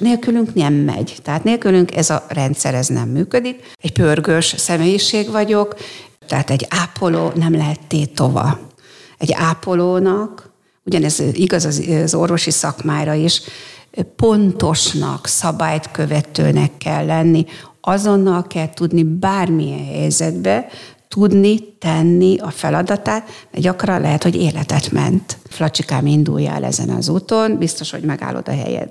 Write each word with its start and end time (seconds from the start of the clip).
Nélkülünk 0.00 0.54
nem 0.54 0.74
megy. 0.74 1.16
Tehát 1.22 1.44
nélkülünk 1.44 1.96
ez 1.96 2.10
a 2.10 2.24
rendszer 2.28 2.74
ez 2.74 2.86
nem 2.86 3.08
működik. 3.08 3.70
Egy 3.80 3.92
pörgős 3.92 4.54
személyiség 4.56 5.30
vagyok, 5.30 5.76
tehát 6.26 6.50
egy 6.50 6.66
ápoló 6.70 7.32
nem 7.34 7.52
lehet 7.52 7.80
tétova. 7.86 8.58
Egy 9.18 9.32
ápolónak, 9.32 10.50
ugyanez 10.84 11.22
igaz 11.32 11.64
az 11.64 12.14
orvosi 12.14 12.50
szakmára 12.50 13.14
is, 13.14 13.40
pontosnak, 14.16 15.26
szabályt 15.26 15.90
követőnek 15.90 16.76
kell 16.78 17.06
lenni, 17.06 17.44
azonnal 17.80 18.46
kell 18.46 18.70
tudni 18.74 19.02
bármilyen 19.02 19.84
helyzetbe, 19.84 20.66
tudni 21.08 21.76
tenni 21.78 22.38
a 22.38 22.50
feladatát, 22.50 23.26
mert 23.50 23.64
gyakran 23.64 24.00
lehet, 24.00 24.22
hogy 24.22 24.36
életet 24.36 24.90
ment. 24.90 25.38
Flacsikám, 25.48 26.06
induljál 26.06 26.64
ezen 26.64 26.88
az 26.88 27.08
úton, 27.08 27.58
biztos, 27.58 27.90
hogy 27.90 28.02
megállod 28.02 28.48
a 28.48 28.52
helyed. 28.52 28.90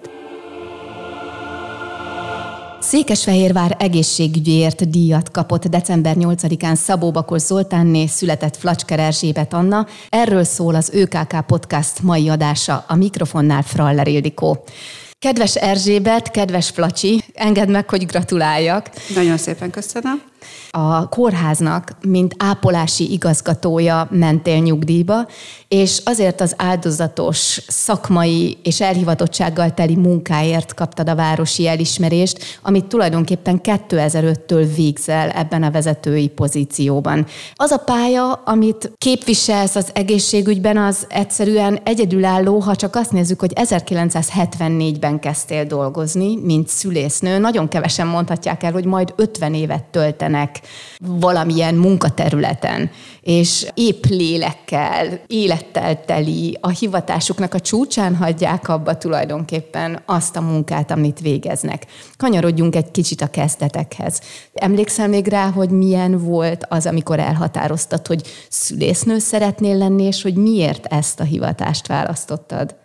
Székesfehérvár 2.80 3.76
egészségügyért 3.80 4.90
díjat 4.90 5.32
kapott 5.32 5.68
december 5.68 6.16
8-án 6.20 6.76
Szabó 6.76 7.12
Bakos 7.12 7.42
Zoltánné 7.42 8.06
született 8.06 8.56
Flacsker 8.56 9.00
Erzsébet 9.00 9.54
Anna. 9.54 9.88
Erről 10.10 10.44
szól 10.44 10.76
az 10.76 10.90
ÖKK 10.94 11.46
Podcast 11.48 12.02
mai 12.02 12.30
adása, 12.30 12.86
a 12.88 12.96
mikrofonnál 12.96 13.62
Fraller 13.62 14.08
Ildikó. 14.08 14.64
Kedves 15.20 15.56
Erzsébet, 15.56 16.32
kedves 16.32 16.70
Flacsi, 16.70 17.24
engedd 17.34 17.70
meg, 17.70 17.90
hogy 17.90 18.06
gratuláljak. 18.06 18.90
Nagyon 19.16 19.38
szépen 19.38 19.70
köszönöm 19.70 20.22
a 20.72 21.10
kórháznak, 21.10 21.92
mint 22.02 22.36
ápolási 22.38 23.12
igazgatója 23.12 24.08
mentél 24.12 24.60
nyugdíjba, 24.60 25.28
és 25.76 26.02
azért 26.04 26.42
az 26.42 26.54
áldozatos 26.58 27.62
szakmai 27.68 28.58
és 28.64 28.82
elhivatottsággal 28.82 29.74
teli 29.74 29.96
munkáért 29.96 30.74
kaptad 30.74 31.10
a 31.10 31.16
városi 31.16 31.68
elismerést, 31.68 32.60
amit 32.62 32.86
tulajdonképpen 32.86 33.60
2005-től 33.64 34.70
végzel 34.76 35.30
ebben 35.30 35.64
a 35.64 35.72
vezetői 35.72 36.28
pozícióban. 36.28 37.26
Az 37.54 37.72
a 37.72 37.78
pálya, 37.78 38.32
amit 38.32 38.92
képviselsz 38.98 39.76
az 39.76 39.90
egészségügyben, 39.94 40.78
az 40.78 41.06
egyszerűen 41.10 41.80
egyedülálló, 41.84 42.60
ha 42.60 42.76
csak 42.76 42.96
azt 42.96 43.12
nézzük, 43.12 43.40
hogy 43.40 43.54
1974-ben 43.56 45.20
kezdtél 45.20 45.66
dolgozni, 45.66 46.36
mint 46.36 46.68
szülésznő. 46.68 47.38
Nagyon 47.38 47.68
kevesen 47.68 48.08
mondhatják 48.08 48.64
el, 48.64 48.72
hogy 48.72 48.86
majd 48.86 49.14
50 49.16 49.54
évet 49.54 49.84
töltenek 49.84 50.60
valamilyen 51.00 51.76
munkaterületen, 51.76 52.90
és 53.22 53.66
épp 53.74 54.06
lélekkel, 54.06 55.20
élettel 55.66 56.06
teli, 56.06 56.58
a 56.62 56.70
hivatásuknak 56.70 57.54
a 57.54 57.60
csúcsán 57.60 58.16
hagyják 58.16 58.70
abba 58.70 58.98
tulajdonképpen 58.98 60.02
azt 60.06 60.36
a 60.36 60.42
munkát, 60.42 60.92
amit 60.92 61.20
végeznek. 61.20 61.86
Kanyarodjunk 62.18 62.76
egy 62.76 62.92
kicsit 62.92 63.22
a 63.22 63.28
kezdetekhez. 63.28 64.22
Emlékszel 64.54 65.08
még 65.08 65.28
rá, 65.28 65.50
hogy 65.50 65.70
milyen 65.70 66.18
volt 66.24 66.66
az, 66.70 66.86
amikor 66.86 67.20
elhatároztad, 67.20 68.08
hogy 68.08 68.22
szülésznő 68.50 69.20
szeretnél 69.20 69.78
lenni, 69.78 70.04
és 70.04 70.22
hogy 70.22 70.36
miért 70.36 70.86
ezt 70.86 71.20
a 71.20 71.24
hivatást 71.24 71.88
választottad? 71.88 72.76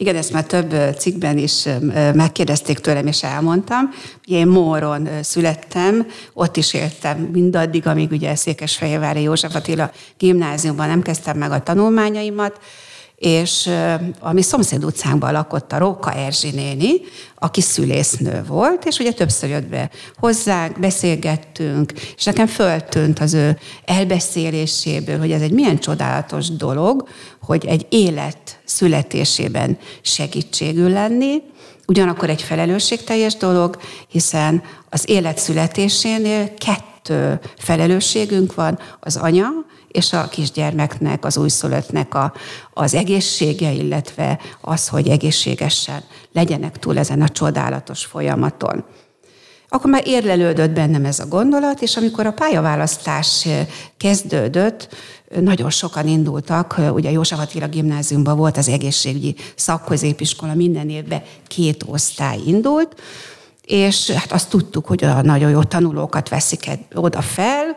Igen, 0.00 0.16
ezt 0.16 0.32
már 0.32 0.44
több 0.44 0.74
cikkben 0.98 1.38
is 1.38 1.68
megkérdezték 2.14 2.78
tőlem, 2.78 3.06
és 3.06 3.22
elmondtam. 3.22 3.90
Én 4.24 4.46
Móron 4.46 5.08
születtem, 5.22 6.06
ott 6.32 6.56
is 6.56 6.74
éltem 6.74 7.18
mindaddig, 7.18 7.86
amíg 7.86 8.10
ugye 8.10 8.34
Székesfehérvári 8.34 9.22
József 9.22 9.54
Attila 9.54 9.90
gimnáziumban 10.18 10.88
nem 10.88 11.02
kezdtem 11.02 11.38
meg 11.38 11.50
a 11.50 11.62
tanulmányaimat, 11.62 12.60
és 13.18 13.70
a 14.20 14.32
mi 14.32 14.42
szomszéd 14.42 14.84
utcánkban 14.84 15.32
lakott 15.32 15.72
a 15.72 15.78
Róka 15.78 16.12
Erzsi 16.12 16.50
néni, 16.50 16.92
aki 17.34 17.60
szülésznő 17.60 18.44
volt, 18.46 18.84
és 18.84 18.98
ugye 18.98 19.12
többször 19.12 19.50
jött 19.50 19.66
be 19.66 19.90
hozzánk, 20.16 20.78
beszélgettünk, 20.78 21.92
és 22.16 22.24
nekem 22.24 22.46
föltűnt 22.46 23.18
az 23.18 23.34
ő 23.34 23.58
elbeszéléséből, 23.84 25.18
hogy 25.18 25.32
ez 25.32 25.40
egy 25.40 25.52
milyen 25.52 25.78
csodálatos 25.78 26.48
dolog, 26.48 27.08
hogy 27.42 27.66
egy 27.66 27.86
élet 27.88 28.60
születésében 28.64 29.78
segítségül 30.02 30.90
lenni, 30.90 31.42
ugyanakkor 31.86 32.30
egy 32.30 32.42
felelősségteljes 32.42 33.36
dolog, 33.36 33.78
hiszen 34.08 34.62
az 34.90 35.08
élet 35.08 35.38
születésénél 35.38 36.54
kettő 36.54 37.40
felelősségünk 37.56 38.54
van, 38.54 38.78
az 39.00 39.16
anya 39.16 39.48
és 39.88 40.12
a 40.12 40.28
kisgyermeknek, 40.28 41.24
az 41.24 41.36
újszülöttnek 41.36 42.14
a, 42.14 42.32
az 42.72 42.94
egészsége, 42.94 43.70
illetve 43.70 44.38
az, 44.60 44.88
hogy 44.88 45.08
egészségesen 45.08 46.02
legyenek 46.32 46.78
túl 46.78 46.98
ezen 46.98 47.22
a 47.22 47.28
csodálatos 47.28 48.04
folyamaton. 48.04 48.84
Akkor 49.70 49.90
már 49.90 50.02
érlelődött 50.06 50.70
bennem 50.70 51.04
ez 51.04 51.18
a 51.18 51.26
gondolat, 51.26 51.82
és 51.82 51.96
amikor 51.96 52.26
a 52.26 52.32
pályaválasztás 52.32 53.48
kezdődött, 53.96 54.88
nagyon 55.40 55.70
sokan 55.70 56.08
indultak, 56.08 56.80
ugye 56.92 57.10
József 57.10 57.38
Attila 57.38 57.68
gimnáziumban 57.68 58.36
volt 58.36 58.56
az 58.56 58.68
egészségügyi 58.68 59.34
szakközépiskola, 59.54 60.54
minden 60.54 60.90
évben 60.90 61.22
két 61.46 61.84
osztály 61.86 62.38
indult, 62.46 63.00
és 63.64 64.10
hát 64.10 64.32
azt 64.32 64.50
tudtuk, 64.50 64.86
hogy 64.86 65.04
a 65.04 65.22
nagyon 65.22 65.50
jó 65.50 65.62
tanulókat 65.62 66.28
veszik 66.28 66.70
oda 66.94 67.20
fel, 67.20 67.76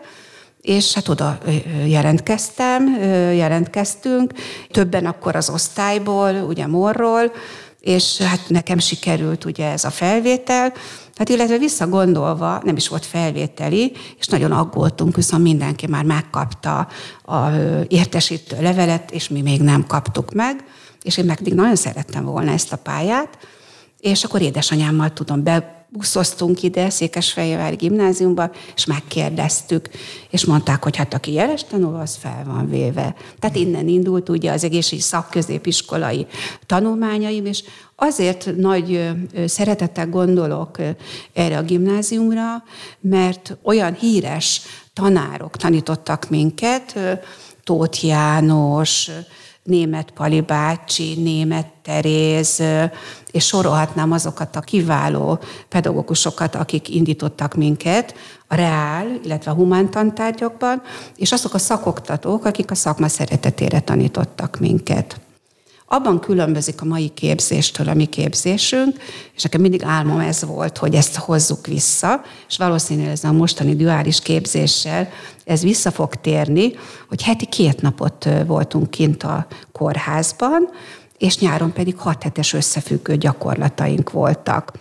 és 0.61 0.93
hát 0.93 1.07
oda 1.07 1.37
jelentkeztem, 1.85 3.01
jelentkeztünk, 3.33 4.33
többen 4.69 5.05
akkor 5.05 5.35
az 5.35 5.49
osztályból, 5.49 6.33
ugye 6.33 6.67
Morról, 6.67 7.31
és 7.79 8.17
hát 8.17 8.41
nekem 8.47 8.77
sikerült 8.77 9.45
ugye 9.45 9.71
ez 9.71 9.83
a 9.83 9.89
felvétel, 9.89 10.73
hát 11.15 11.29
illetve 11.29 11.57
visszagondolva 11.57 12.61
nem 12.63 12.75
is 12.75 12.87
volt 12.87 13.05
felvételi, 13.05 13.91
és 14.19 14.27
nagyon 14.27 14.51
aggódtunk, 14.51 15.15
viszont 15.15 15.43
mindenki 15.43 15.87
már 15.87 16.03
megkapta 16.03 16.87
a 17.23 17.49
értesítő 17.87 18.61
levelet, 18.61 19.11
és 19.11 19.29
mi 19.29 19.41
még 19.41 19.61
nem 19.61 19.85
kaptuk 19.87 20.33
meg, 20.33 20.63
és 21.01 21.17
én 21.17 21.25
meg 21.25 21.39
nagyon 21.53 21.75
szerettem 21.75 22.25
volna 22.25 22.51
ezt 22.51 22.73
a 22.73 22.77
pályát, 22.77 23.37
és 23.99 24.23
akkor 24.23 24.41
édesanyámmal 24.41 25.13
tudom, 25.13 25.43
be 25.43 25.80
buszoztunk 25.93 26.63
ide, 26.63 26.89
Székesfehérvári 26.89 27.75
gimnáziumba, 27.75 28.51
és 28.75 28.85
megkérdeztük, 28.85 29.89
és 30.29 30.45
mondták, 30.45 30.83
hogy 30.83 30.95
hát 30.95 31.13
aki 31.13 31.33
jeles 31.33 31.63
tanul, 31.63 31.95
az 31.95 32.15
fel 32.15 32.43
van 32.45 32.69
véve. 32.69 33.15
Tehát 33.39 33.55
innen 33.55 33.87
indult 33.87 34.29
ugye 34.29 34.51
az 34.51 34.63
egészségügyi 34.63 35.01
szakközépiskolai 35.01 36.27
tanulmányaim, 36.65 37.45
és 37.45 37.63
azért 37.95 38.55
nagy 38.57 39.09
szeretettel 39.45 40.07
gondolok 40.07 40.77
erre 41.33 41.57
a 41.57 41.63
gimnáziumra, 41.63 42.63
mert 42.99 43.57
olyan 43.63 43.93
híres 43.93 44.61
tanárok 44.93 45.57
tanítottak 45.57 46.29
minket, 46.29 46.99
Tóth 47.63 48.05
János, 48.05 49.09
német 49.63 50.11
Pali 50.11 50.41
bácsi, 50.41 51.21
német 51.21 51.67
Teréz, 51.81 52.63
és 53.31 53.45
sorolhatnám 53.45 54.11
azokat 54.11 54.55
a 54.55 54.59
kiváló 54.59 55.39
pedagógusokat, 55.69 56.55
akik 56.55 56.89
indítottak 56.89 57.55
minket 57.55 58.13
a 58.47 58.55
reál, 58.55 59.07
illetve 59.23 59.51
a 59.51 59.53
humántantárgyakban, 59.53 60.81
és 61.15 61.31
azok 61.31 61.53
a 61.53 61.57
szakoktatók, 61.57 62.45
akik 62.45 62.71
a 62.71 62.75
szakma 62.75 63.07
szeretetére 63.07 63.79
tanítottak 63.79 64.59
minket. 64.59 65.19
Abban 65.93 66.19
különbözik 66.19 66.81
a 66.81 66.85
mai 66.85 67.09
képzéstől 67.09 67.89
a 67.89 67.93
mi 67.93 68.05
képzésünk, 68.05 68.97
és 69.35 69.43
nekem 69.43 69.61
mindig 69.61 69.83
álmom 69.83 70.19
ez 70.19 70.43
volt, 70.45 70.77
hogy 70.77 70.95
ezt 70.95 71.15
hozzuk 71.15 71.67
vissza, 71.67 72.21
és 72.47 72.57
valószínűleg 72.57 73.11
ez 73.11 73.23
a 73.23 73.31
mostani 73.31 73.75
duális 73.75 74.19
képzéssel 74.19 75.09
ez 75.43 75.61
vissza 75.61 75.91
fog 75.91 76.15
térni, 76.15 76.73
hogy 77.09 77.23
heti 77.23 77.45
két 77.45 77.81
napot 77.81 78.27
voltunk 78.45 78.89
kint 78.89 79.23
a 79.23 79.47
kórházban, 79.71 80.69
és 81.17 81.37
nyáron 81.37 81.73
pedig 81.73 81.97
hat 81.97 82.23
hetes 82.23 82.53
összefüggő 82.53 83.17
gyakorlataink 83.17 84.11
voltak. 84.11 84.71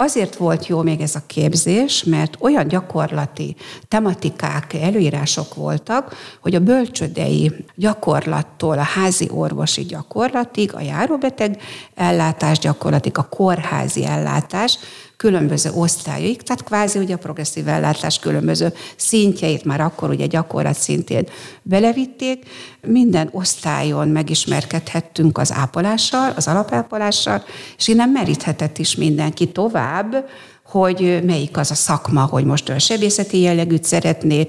Azért 0.00 0.36
volt 0.36 0.66
jó 0.66 0.82
még 0.82 1.00
ez 1.00 1.14
a 1.14 1.22
képzés, 1.26 2.04
mert 2.04 2.36
olyan 2.38 2.68
gyakorlati 2.68 3.56
tematikák, 3.88 4.74
előírások 4.74 5.54
voltak, 5.54 6.14
hogy 6.40 6.54
a 6.54 6.60
bölcsödei 6.60 7.52
gyakorlattól 7.74 8.78
a 8.78 8.82
házi 8.82 9.28
orvosi 9.32 9.82
gyakorlatig, 9.82 10.74
a 10.74 10.80
járóbeteg 10.80 11.62
ellátás 11.94 12.58
gyakorlatig, 12.58 13.18
a 13.18 13.28
kórházi 13.28 14.04
ellátás 14.04 14.78
különböző 15.20 15.70
osztályaik, 15.74 16.42
tehát 16.42 16.64
kvázi 16.64 16.98
ugye 16.98 17.14
a 17.14 17.18
progresszív 17.18 17.68
ellátás 17.68 18.18
különböző 18.18 18.72
szintjeit 18.96 19.64
már 19.64 19.80
akkor 19.80 20.10
ugye 20.10 20.26
gyakorlat 20.26 20.74
szintén 20.74 21.26
belevitték. 21.62 22.44
Minden 22.86 23.28
osztályon 23.32 24.08
megismerkedhettünk 24.08 25.38
az 25.38 25.52
ápolással, 25.52 26.32
az 26.36 26.48
alapápolással, 26.48 27.44
és 27.76 27.88
innen 27.88 28.08
meríthetett 28.08 28.78
is 28.78 28.96
mindenki 28.96 29.52
tovább 29.52 30.28
hogy 30.70 31.20
melyik 31.24 31.56
az 31.56 31.70
a 31.70 31.74
szakma, 31.74 32.24
hogy 32.24 32.44
most 32.44 32.80
sebészeti 32.80 33.40
jellegűt 33.40 33.84
szeretné, 33.84 34.48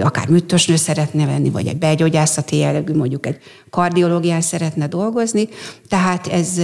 akár 0.00 0.28
műtösnő 0.28 0.76
szeretne 0.76 1.26
venni, 1.26 1.50
vagy 1.50 1.66
egy 1.66 1.76
belgyógyászati 1.76 2.56
jellegű, 2.56 2.94
mondjuk 2.94 3.26
egy 3.26 3.38
kardiológián 3.70 4.40
szeretne 4.40 4.86
dolgozni. 4.86 5.48
Tehát 5.88 6.26
ez, 6.26 6.58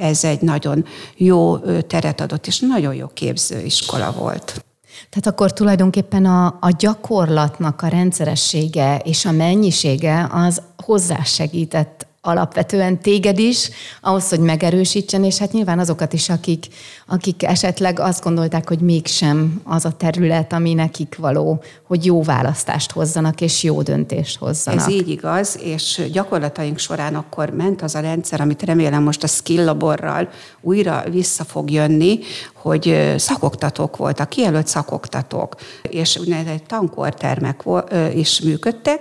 ez 0.00 0.24
egy 0.24 0.40
nagyon 0.40 0.84
jó 1.16 1.58
teret 1.80 2.20
adott, 2.20 2.46
és 2.46 2.60
nagyon 2.60 2.94
jó 2.94 3.06
képzőiskola 3.06 4.12
volt. 4.18 4.64
Tehát 5.10 5.26
akkor 5.26 5.52
tulajdonképpen 5.52 6.24
a, 6.24 6.46
a 6.46 6.70
gyakorlatnak 6.78 7.82
a 7.82 7.88
rendszeressége 7.88 9.00
és 9.04 9.24
a 9.24 9.32
mennyisége 9.32 10.28
az 10.32 10.62
hozzásegített 10.76 12.06
alapvetően 12.26 13.00
téged 13.00 13.38
is, 13.38 13.70
ahhoz, 14.00 14.28
hogy 14.28 14.40
megerősítsen, 14.40 15.24
és 15.24 15.38
hát 15.38 15.52
nyilván 15.52 15.78
azokat 15.78 16.12
is, 16.12 16.28
akik, 16.28 16.66
akik 17.06 17.42
esetleg 17.42 18.00
azt 18.00 18.22
gondolták, 18.22 18.68
hogy 18.68 18.78
mégsem 18.78 19.60
az 19.64 19.84
a 19.84 19.92
terület, 19.92 20.52
ami 20.52 20.74
nekik 20.74 21.16
való, 21.18 21.62
hogy 21.86 22.04
jó 22.04 22.22
választást 22.22 22.92
hozzanak, 22.92 23.40
és 23.40 23.62
jó 23.62 23.82
döntést 23.82 24.38
hozzanak. 24.38 24.80
Ez 24.80 24.92
így 24.92 25.08
igaz, 25.08 25.58
és 25.62 26.02
gyakorlataink 26.12 26.78
során 26.78 27.14
akkor 27.14 27.50
ment 27.50 27.82
az 27.82 27.94
a 27.94 28.00
rendszer, 28.00 28.40
amit 28.40 28.62
remélem 28.62 29.02
most 29.02 29.22
a 29.22 29.26
skill 29.26 29.64
laborral 29.64 30.28
újra 30.60 31.04
vissza 31.10 31.44
fog 31.44 31.70
jönni, 31.70 32.18
hogy 32.54 33.14
szakoktatók 33.16 33.96
voltak, 33.96 34.28
kijelölt 34.28 34.66
szakoktatók, 34.66 35.54
és 35.82 36.18
úgynevezett 36.18 36.66
tankortermek 36.66 37.62
is 38.14 38.40
működtek, 38.40 39.00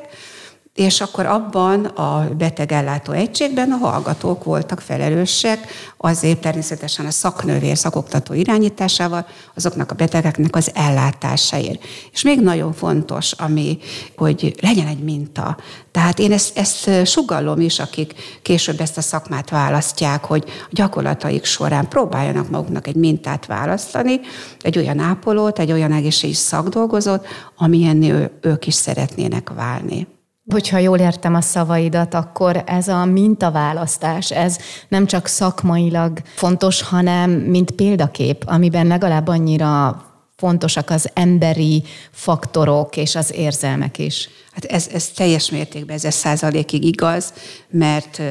és 0.75 1.01
akkor 1.01 1.25
abban 1.25 1.85
a 1.85 2.27
betegellátó 2.37 3.11
egységben 3.11 3.71
a 3.71 3.87
hallgatók 3.87 4.43
voltak 4.43 4.79
felelősek, 4.79 5.67
azért 5.97 6.41
természetesen 6.41 7.05
a 7.05 7.11
szaknővér, 7.11 7.77
szakoktató 7.77 8.33
irányításával 8.33 9.27
azoknak 9.53 9.91
a 9.91 9.95
betegeknek 9.95 10.55
az 10.55 10.71
ellátásáért. 10.73 11.83
És 12.11 12.21
még 12.21 12.41
nagyon 12.41 12.73
fontos, 12.73 13.31
ami, 13.31 13.77
hogy 14.17 14.55
legyen 14.61 14.87
egy 14.87 15.03
minta. 15.03 15.57
Tehát 15.91 16.19
én 16.19 16.31
ezt, 16.31 16.57
ezt 16.57 17.05
sugallom 17.05 17.59
is, 17.59 17.79
akik 17.79 18.13
később 18.41 18.79
ezt 18.79 18.97
a 18.97 19.01
szakmát 19.01 19.49
választják, 19.49 20.25
hogy 20.25 20.43
a 20.47 20.69
gyakorlataik 20.71 21.45
során 21.45 21.87
próbáljanak 21.87 22.49
maguknak 22.49 22.87
egy 22.87 22.95
mintát 22.95 23.45
választani, 23.45 24.19
egy 24.61 24.77
olyan 24.77 24.99
ápolót, 24.99 25.59
egy 25.59 25.71
olyan 25.71 25.91
egészségügyi 25.91 26.37
szakdolgozót, 26.37 27.27
amilyen 27.57 28.29
ők 28.41 28.67
is 28.67 28.73
szeretnének 28.73 29.49
válni. 29.49 30.07
Hogyha 30.53 30.77
jól 30.77 30.97
értem 30.97 31.35
a 31.35 31.41
szavaidat, 31.41 32.13
akkor 32.13 32.63
ez 32.65 32.87
a 32.87 33.05
mintaválasztás, 33.05 34.31
ez 34.31 34.57
nem 34.87 35.05
csak 35.05 35.27
szakmailag 35.27 36.19
fontos, 36.35 36.81
hanem 36.81 37.31
mint 37.31 37.71
példakép, 37.71 38.43
amiben 38.47 38.87
legalább 38.87 39.27
annyira 39.27 40.01
fontosak 40.35 40.89
az 40.89 41.09
emberi 41.13 41.83
faktorok 42.11 42.97
és 42.97 43.15
az 43.15 43.33
érzelmek 43.33 43.97
is. 43.97 44.29
Hát 44.51 44.65
ez, 44.65 44.87
ez 44.93 45.07
teljes 45.07 45.49
mértékben, 45.49 45.99
ez 46.01 46.13
százalékig 46.13 46.83
igaz, 46.83 47.33
mert 47.69 48.21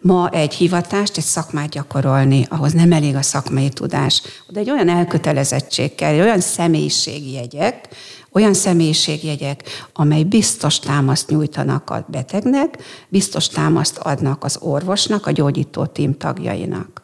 ma 0.00 0.28
egy 0.30 0.54
hivatást, 0.54 1.16
egy 1.16 1.24
szakmát 1.24 1.68
gyakorolni, 1.68 2.46
ahhoz 2.48 2.72
nem 2.72 2.92
elég 2.92 3.14
a 3.14 3.22
szakmai 3.22 3.68
tudás. 3.68 4.22
De 4.48 4.60
egy 4.60 4.70
olyan 4.70 4.88
elkötelezettség 4.88 5.94
kell, 5.94 6.20
olyan 6.20 6.40
személyiségi 6.40 7.32
jegyek, 7.32 7.88
olyan 8.32 8.54
személyiségjegyek, 8.54 9.62
amely 9.92 10.22
biztos 10.22 10.78
támaszt 10.78 11.28
nyújtanak 11.30 11.90
a 11.90 12.06
betegnek, 12.08 12.78
biztos 13.08 13.48
támaszt 13.48 13.98
adnak 13.98 14.44
az 14.44 14.58
orvosnak, 14.60 15.26
a 15.26 15.30
gyógyító 15.30 15.86
tím 15.86 16.16
tagjainak. 16.16 17.01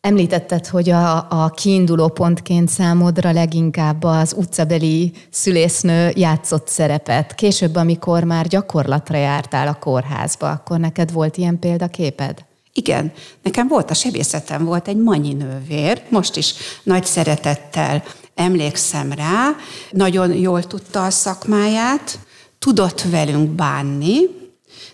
Említetted, 0.00 0.66
hogy 0.66 0.90
a, 0.90 1.16
a 1.30 1.48
kiinduló 1.48 2.08
pontként 2.08 2.68
számodra 2.68 3.32
leginkább 3.32 4.02
az 4.02 4.34
utcabeli 4.36 5.12
szülésznő 5.30 6.12
játszott 6.14 6.68
szerepet. 6.68 7.34
Később, 7.34 7.74
amikor 7.76 8.24
már 8.24 8.46
gyakorlatra 8.46 9.16
jártál 9.16 9.68
a 9.68 9.74
kórházba, 9.74 10.50
akkor 10.50 10.78
neked 10.78 11.12
volt 11.12 11.36
ilyen 11.36 11.58
példaképed? 11.58 12.44
Igen, 12.72 13.12
nekem 13.42 13.68
volt 13.68 13.90
a 13.90 13.94
sebészetem, 13.94 14.64
volt 14.64 14.88
egy 14.88 14.96
manyi 14.96 15.32
nővér, 15.32 16.02
most 16.08 16.36
is 16.36 16.54
nagy 16.82 17.04
szeretettel 17.04 18.02
emlékszem 18.34 19.12
rá, 19.12 19.50
nagyon 19.90 20.32
jól 20.32 20.62
tudta 20.62 21.04
a 21.04 21.10
szakmáját, 21.10 22.18
tudott 22.58 23.02
velünk 23.02 23.50
bánni, 23.50 24.18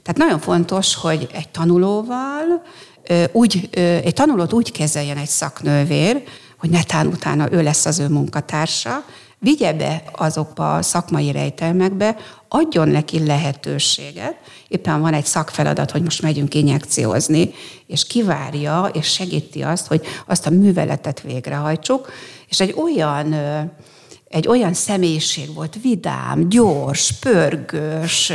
tehát 0.02 0.20
nagyon 0.20 0.38
fontos, 0.38 0.94
hogy 0.94 1.28
egy 1.32 1.48
tanulóval, 1.48 2.62
úgy, 3.32 3.68
egy 4.04 4.14
tanulót 4.14 4.52
úgy 4.52 4.72
kezeljen 4.72 5.16
egy 5.16 5.28
szaknővér, 5.28 6.22
hogy 6.58 6.70
netán 6.70 7.06
utána 7.06 7.52
ő 7.52 7.62
lesz 7.62 7.86
az 7.86 7.98
ő 7.98 8.08
munkatársa, 8.08 9.04
vigye 9.38 9.72
be 9.72 10.02
azokba 10.12 10.76
a 10.76 10.82
szakmai 10.82 11.32
rejtelmekbe, 11.32 12.16
adjon 12.48 12.88
neki 12.88 13.26
lehetőséget. 13.26 14.36
Éppen 14.68 15.00
van 15.00 15.14
egy 15.14 15.24
szakfeladat, 15.24 15.90
hogy 15.90 16.02
most 16.02 16.22
megyünk 16.22 16.54
injekciózni, 16.54 17.50
és 17.86 18.06
kivárja, 18.06 18.90
és 18.92 19.06
segíti 19.06 19.62
azt, 19.62 19.86
hogy 19.86 20.06
azt 20.26 20.46
a 20.46 20.50
műveletet 20.50 21.20
végrehajtsuk, 21.20 22.12
és 22.48 22.60
egy 22.60 22.74
olyan 22.82 23.34
egy 24.28 24.48
olyan 24.48 24.72
személyiség 24.72 25.54
volt, 25.54 25.76
vidám, 25.82 26.48
gyors, 26.48 27.12
pörgős, 27.12 28.32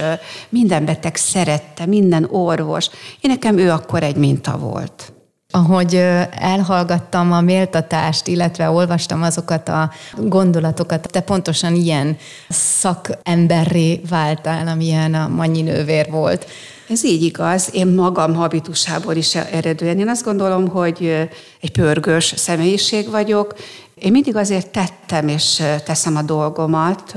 minden 0.50 0.86
beteg 0.86 1.16
szerette, 1.16 1.86
minden 1.86 2.28
orvos. 2.32 2.90
Én 3.22 3.32
nekem 3.32 3.58
ő 3.58 3.72
akkor 3.72 4.04
egy 4.04 4.16
minta 4.16 4.58
volt. 4.58 5.14
Ahogy 5.54 5.96
elhallgattam 6.32 7.32
a 7.32 7.42
méltatást, 7.42 8.28
illetve 8.28 8.70
olvastam 8.70 9.22
azokat 9.22 9.70
a 9.70 9.92
gondolatokat, 10.18 11.08
te 11.12 11.22
pontosan 11.22 11.76
ilyen 11.76 12.18
szakemberré 12.50 14.02
váltál, 14.10 14.68
amilyen 14.68 15.14
a 15.14 15.28
Manyi 15.28 15.62
nővér 15.62 16.10
volt. 16.10 16.48
Ez 16.90 17.06
így 17.06 17.24
igaz. 17.24 17.70
Én 17.74 17.88
magam 17.88 18.36
habitusából 18.36 19.16
is 19.16 19.36
eredően. 19.36 20.00
Én 20.00 20.10
azt 20.10 20.24
gondolom, 20.24 20.68
hogy 20.68 21.30
egy 21.62 21.72
pörgős 21.72 22.34
személyiség 22.38 23.10
vagyok. 23.10 23.56
Én 24.02 24.12
mindig 24.12 24.36
azért 24.36 24.68
tettem 24.68 25.28
és 25.28 25.64
teszem 25.86 26.16
a 26.16 26.22
dolgomat, 26.22 27.16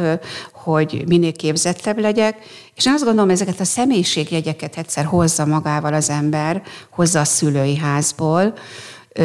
hogy 0.52 1.04
minél 1.06 1.32
képzettebb 1.32 1.98
legyek, 1.98 2.36
és 2.74 2.86
én 2.86 2.92
azt 2.92 3.04
gondolom, 3.04 3.30
ezeket 3.30 3.60
a 3.60 3.64
személyiségjegyeket 3.64 4.76
egyszer 4.76 5.04
hozza 5.04 5.46
magával 5.46 5.94
az 5.94 6.10
ember, 6.10 6.62
hozza 6.90 7.20
a 7.20 7.24
szülői 7.24 7.76
házból, 7.76 8.54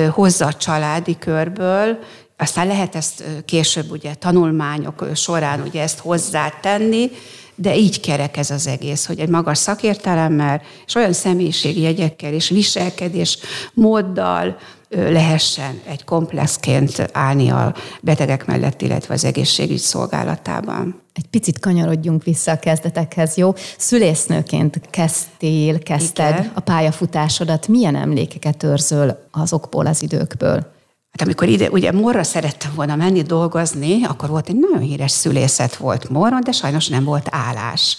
hozza 0.10 0.46
a 0.46 0.54
családi 0.54 1.18
körből, 1.18 2.00
aztán 2.38 2.68
lehet 2.68 2.96
ezt 2.96 3.24
később 3.46 3.92
ugye 3.92 4.14
tanulmányok 4.14 5.08
során 5.16 5.62
ugye 5.62 5.82
ezt 5.82 6.00
hozzátenni, 6.00 7.12
de 7.56 7.76
így 7.76 8.00
kerek 8.00 8.38
ez 8.38 8.52
az 8.52 8.68
egész, 8.68 9.06
hogy 9.06 9.20
egy 9.20 9.30
magas 9.30 9.58
szakértelemmel, 9.58 10.62
és 10.86 10.96
olyan 10.96 11.14
személyiségjegyekkel 11.14 12.34
és 12.34 12.50
viselkedés 12.50 13.38
móddal 13.74 14.58
lehessen 14.89 15.81
egy 15.88 16.03
komplexként 16.03 17.09
állni 17.12 17.50
a 17.50 17.74
betegek 18.01 18.45
mellett, 18.45 18.81
illetve 18.81 19.13
az 19.13 19.24
egészségügy 19.24 19.77
szolgálatában. 19.77 21.01
Egy 21.13 21.27
picit 21.29 21.60
kanyarodjunk 21.60 22.24
vissza 22.24 22.51
a 22.51 22.60
kezdetekhez, 22.60 23.36
jó? 23.36 23.53
Szülésznőként 23.77 24.81
kezdtél, 24.89 25.79
kezdted 25.79 26.39
Igen. 26.39 26.51
a 26.53 26.60
pályafutásodat. 26.60 27.67
Milyen 27.67 27.96
emlékeket 27.96 28.63
őrzöl 28.63 29.27
azokból 29.31 29.86
az 29.86 30.01
időkből? 30.01 30.77
Hát 31.12 31.22
amikor 31.22 31.48
ide, 31.48 31.69
ugye 31.69 31.91
Morra 31.91 32.24
szerettem 32.24 32.72
volna 32.75 32.96
menni 32.96 33.22
dolgozni, 33.22 34.03
akkor 34.03 34.29
volt 34.29 34.50
egy 34.50 34.55
nagyon 34.55 34.88
híres 34.88 35.12
szülészet 35.12 35.75
volt 35.75 36.10
Morron, 36.10 36.41
de 36.43 36.51
sajnos 36.51 36.88
nem 36.88 37.03
volt 37.03 37.27
állás. 37.31 37.98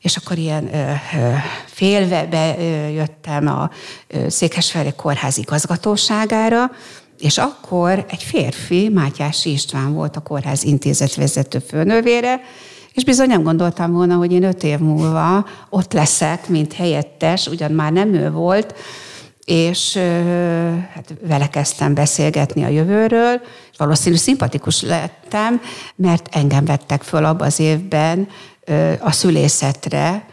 És 0.00 0.16
akkor 0.16 0.38
ilyen 0.38 0.74
ö, 0.74 0.92
ö, 1.18 1.32
félve 1.66 2.26
bejöttem 2.26 3.46
a 3.46 3.70
Székesfehérvár 4.28 4.94
kórház 4.96 5.38
igazgatóságára, 5.38 6.70
és 7.18 7.38
akkor 7.38 8.04
egy 8.08 8.22
férfi, 8.22 8.88
Mátyási 8.88 9.52
István 9.52 9.94
volt 9.94 10.16
a 10.16 10.20
kórház 10.20 10.64
intézetvezető 10.64 11.58
főnövére, 11.58 12.40
és 12.92 13.04
bizony 13.04 13.26
nem 13.26 13.42
gondoltam 13.42 13.92
volna, 13.92 14.14
hogy 14.14 14.32
én 14.32 14.42
öt 14.42 14.62
év 14.62 14.78
múlva 14.78 15.46
ott 15.68 15.92
leszek, 15.92 16.48
mint 16.48 16.72
helyettes, 16.72 17.46
ugyan 17.46 17.72
már 17.72 17.92
nem 17.92 18.14
ő 18.14 18.30
volt, 18.30 18.74
és 19.44 19.96
hát 20.94 21.14
vele 21.26 21.48
kezdtem 21.48 21.94
beszélgetni 21.94 22.64
a 22.64 22.68
jövőről, 22.68 23.40
és 23.72 23.76
valószínű 23.76 24.16
szimpatikus 24.16 24.82
lettem, 24.82 25.60
mert 25.96 26.28
engem 26.30 26.64
vettek 26.64 27.02
föl 27.02 27.24
abban 27.24 27.46
az 27.46 27.58
évben 27.58 28.28
a 29.00 29.12
szülészetre, 29.12 30.26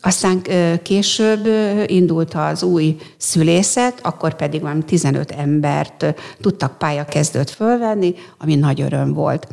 aztán 0.00 0.42
később 0.82 1.48
indult 1.86 2.34
az 2.34 2.62
új 2.62 2.96
szülészet, 3.16 3.98
akkor 4.02 4.34
pedig 4.34 4.62
már 4.62 4.76
15 4.86 5.30
embert 5.30 6.14
tudtak 6.40 6.78
pályakezdőt 6.78 7.50
fölvenni, 7.50 8.14
ami 8.38 8.54
nagy 8.54 8.80
öröm 8.80 9.12
volt. 9.12 9.46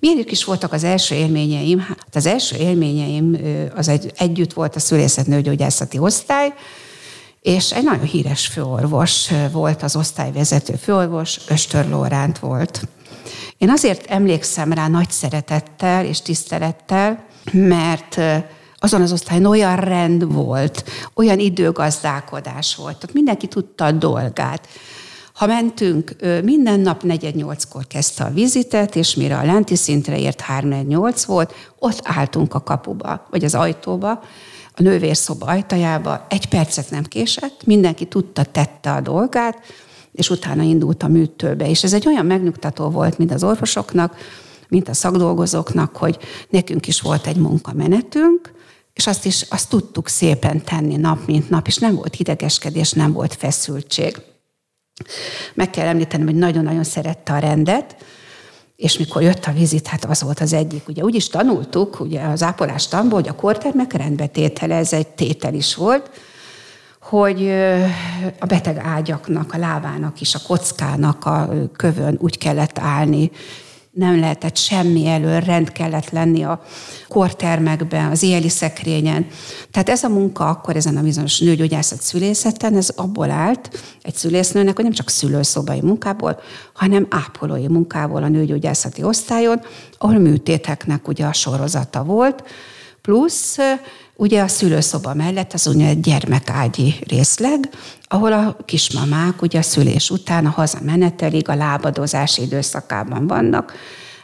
Milyen 0.00 0.24
is 0.24 0.44
voltak 0.44 0.72
az 0.72 0.84
első 0.84 1.14
élményeim? 1.14 1.78
Hát 1.78 1.98
az 2.12 2.26
első 2.26 2.56
élményeim 2.56 3.36
az 3.74 3.88
egy, 3.88 4.12
együtt 4.16 4.52
volt 4.52 4.76
a 4.76 4.80
szülészet 4.80 5.26
nőgyógyászati 5.26 5.98
osztály, 5.98 6.52
és 7.42 7.72
egy 7.72 7.84
nagyon 7.84 8.04
híres 8.04 8.46
főorvos 8.46 9.30
volt 9.52 9.82
az 9.82 9.96
osztályvezető 9.96 10.74
főorvos, 10.74 11.40
Östör 11.48 11.88
Lóránt 11.88 12.38
volt. 12.38 12.88
Én 13.58 13.70
azért 13.70 14.06
emlékszem 14.10 14.72
rá 14.72 14.88
nagy 14.88 15.10
szeretettel 15.10 16.04
és 16.04 16.20
tisztelettel, 16.20 17.24
mert 17.52 18.20
azon 18.78 19.02
az 19.02 19.12
osztályon 19.12 19.44
olyan 19.44 19.76
rend 19.76 20.32
volt, 20.32 20.84
olyan 21.14 21.38
időgazdálkodás 21.38 22.74
volt, 22.74 23.04
ott 23.04 23.12
mindenki 23.12 23.46
tudta 23.46 23.84
a 23.84 23.92
dolgát. 23.92 24.68
Ha 25.32 25.46
mentünk, 25.46 26.16
minden 26.42 26.80
nap 26.80 27.02
4-8-kor 27.04 27.86
kezdte 27.86 28.24
a 28.24 28.30
vizitet, 28.30 28.96
és 28.96 29.14
mire 29.14 29.38
a 29.38 29.44
lenti 29.44 29.76
szintre 29.76 30.18
ért 30.18 30.44
3-8 30.60 31.22
volt, 31.26 31.54
ott 31.78 32.00
álltunk 32.02 32.54
a 32.54 32.62
kapuba, 32.62 33.26
vagy 33.30 33.44
az 33.44 33.54
ajtóba, 33.54 34.10
a 34.78 34.82
nővérszoba 34.82 35.46
ajtajába, 35.46 36.26
egy 36.28 36.48
percet 36.48 36.90
nem 36.90 37.04
késett, 37.04 37.66
mindenki 37.66 38.04
tudta, 38.04 38.44
tette 38.44 38.92
a 38.92 39.00
dolgát, 39.00 39.58
és 40.12 40.30
utána 40.30 40.62
indult 40.62 41.02
a 41.02 41.08
műtőbe. 41.08 41.68
És 41.68 41.84
ez 41.84 41.92
egy 41.92 42.06
olyan 42.06 42.26
megnyugtató 42.26 42.88
volt, 42.88 43.18
mint 43.18 43.32
az 43.32 43.44
orvosoknak, 43.44 44.16
mint 44.68 44.88
a 44.88 44.94
szakdolgozóknak, 44.94 45.96
hogy 45.96 46.18
nekünk 46.48 46.86
is 46.86 47.00
volt 47.00 47.26
egy 47.26 47.36
munkamenetünk, 47.36 48.54
és 48.92 49.06
azt 49.06 49.24
is 49.24 49.46
azt 49.48 49.68
tudtuk 49.68 50.08
szépen 50.08 50.64
tenni 50.64 50.96
nap, 50.96 51.26
mint 51.26 51.50
nap, 51.50 51.66
és 51.66 51.76
nem 51.76 51.94
volt 51.94 52.14
hidegeskedés, 52.14 52.92
nem 52.92 53.12
volt 53.12 53.34
feszültség. 53.34 54.16
Meg 55.54 55.70
kell 55.70 55.86
említenem, 55.86 56.26
hogy 56.26 56.36
nagyon-nagyon 56.36 56.84
szerette 56.84 57.32
a 57.32 57.38
rendet, 57.38 57.96
és 58.76 58.98
mikor 58.98 59.22
jött 59.22 59.44
a 59.44 59.52
vizit, 59.52 59.86
hát 59.86 60.04
az 60.04 60.22
volt 60.22 60.40
az 60.40 60.52
egyik. 60.52 60.88
Ugye 60.88 61.02
úgy 61.02 61.14
is 61.14 61.28
tanultuk, 61.28 62.00
ugye 62.00 62.22
az 62.22 62.42
ápolás 62.42 62.88
tanból, 62.88 63.20
hogy 63.20 63.28
a 63.28 63.34
kortermek 63.34 63.92
rendbetétele, 63.92 64.74
ez 64.74 64.92
egy 64.92 65.06
tétel 65.06 65.54
is 65.54 65.74
volt, 65.74 66.10
hogy 67.00 67.48
a 68.38 68.46
beteg 68.46 68.76
ágyaknak, 68.76 69.52
a 69.52 69.58
lábának 69.58 70.20
is, 70.20 70.34
a 70.34 70.40
kockának 70.46 71.24
a 71.24 71.48
kövön 71.76 72.18
úgy 72.20 72.38
kellett 72.38 72.78
állni, 72.78 73.30
nem 73.96 74.20
lehetett 74.20 74.56
semmi 74.56 75.06
elől, 75.06 75.40
rend 75.40 75.72
kellett 75.72 76.10
lenni 76.10 76.42
a 76.42 76.62
kortermekben, 77.08 78.10
az 78.10 78.22
éli 78.22 78.48
szekrényen. 78.48 79.26
Tehát 79.70 79.88
ez 79.88 80.02
a 80.02 80.08
munka 80.08 80.48
akkor 80.48 80.76
ezen 80.76 80.96
a 80.96 81.02
bizonyos 81.02 81.38
nőgyógyászat 81.38 82.02
szülészeten, 82.02 82.76
ez 82.76 82.88
abból 82.88 83.30
állt 83.30 83.70
egy 84.02 84.14
szülésznőnek, 84.14 84.74
hogy 84.74 84.84
nem 84.84 84.92
csak 84.92 85.08
szülőszobai 85.08 85.80
munkából, 85.80 86.40
hanem 86.72 87.06
ápolói 87.10 87.68
munkából 87.68 88.22
a 88.22 88.28
nőgyógyászati 88.28 89.02
osztályon, 89.02 89.60
ahol 89.98 90.18
műtéteknek 90.18 91.08
ugye 91.08 91.26
a 91.26 91.32
sorozata 91.32 92.04
volt, 92.04 92.42
plusz 93.06 93.56
ugye 94.16 94.42
a 94.42 94.48
szülőszoba 94.48 95.14
mellett 95.14 95.52
az 95.52 95.66
úgynevezett 95.66 96.02
gyermekágyi 96.02 96.94
részleg, 97.08 97.68
ahol 98.08 98.32
a 98.32 98.56
kismamák 98.64 99.42
ugye 99.42 99.58
a 99.58 99.62
szülés 99.62 100.10
után 100.10 100.46
a 100.46 100.50
hazamenetelig 100.50 101.48
a 101.48 101.54
lábadozási 101.54 102.42
időszakában 102.42 103.26
vannak. 103.26 103.72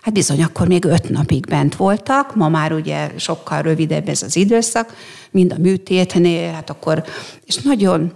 Hát 0.01 0.15
bizony, 0.15 0.43
akkor 0.43 0.67
még 0.67 0.85
öt 0.85 1.09
napig 1.09 1.47
bent 1.47 1.77
voltak, 1.77 2.35
ma 2.37 2.49
már 2.49 2.73
ugye 2.73 3.11
sokkal 3.17 3.63
rövidebb 3.63 4.09
ez 4.09 4.23
az 4.23 4.37
időszak, 4.37 4.97
mind 5.31 5.53
a 5.53 5.59
műtétnél, 5.59 6.53
hát 6.53 6.71
akkor, 6.71 7.05
és 7.45 7.57
nagyon 7.57 8.13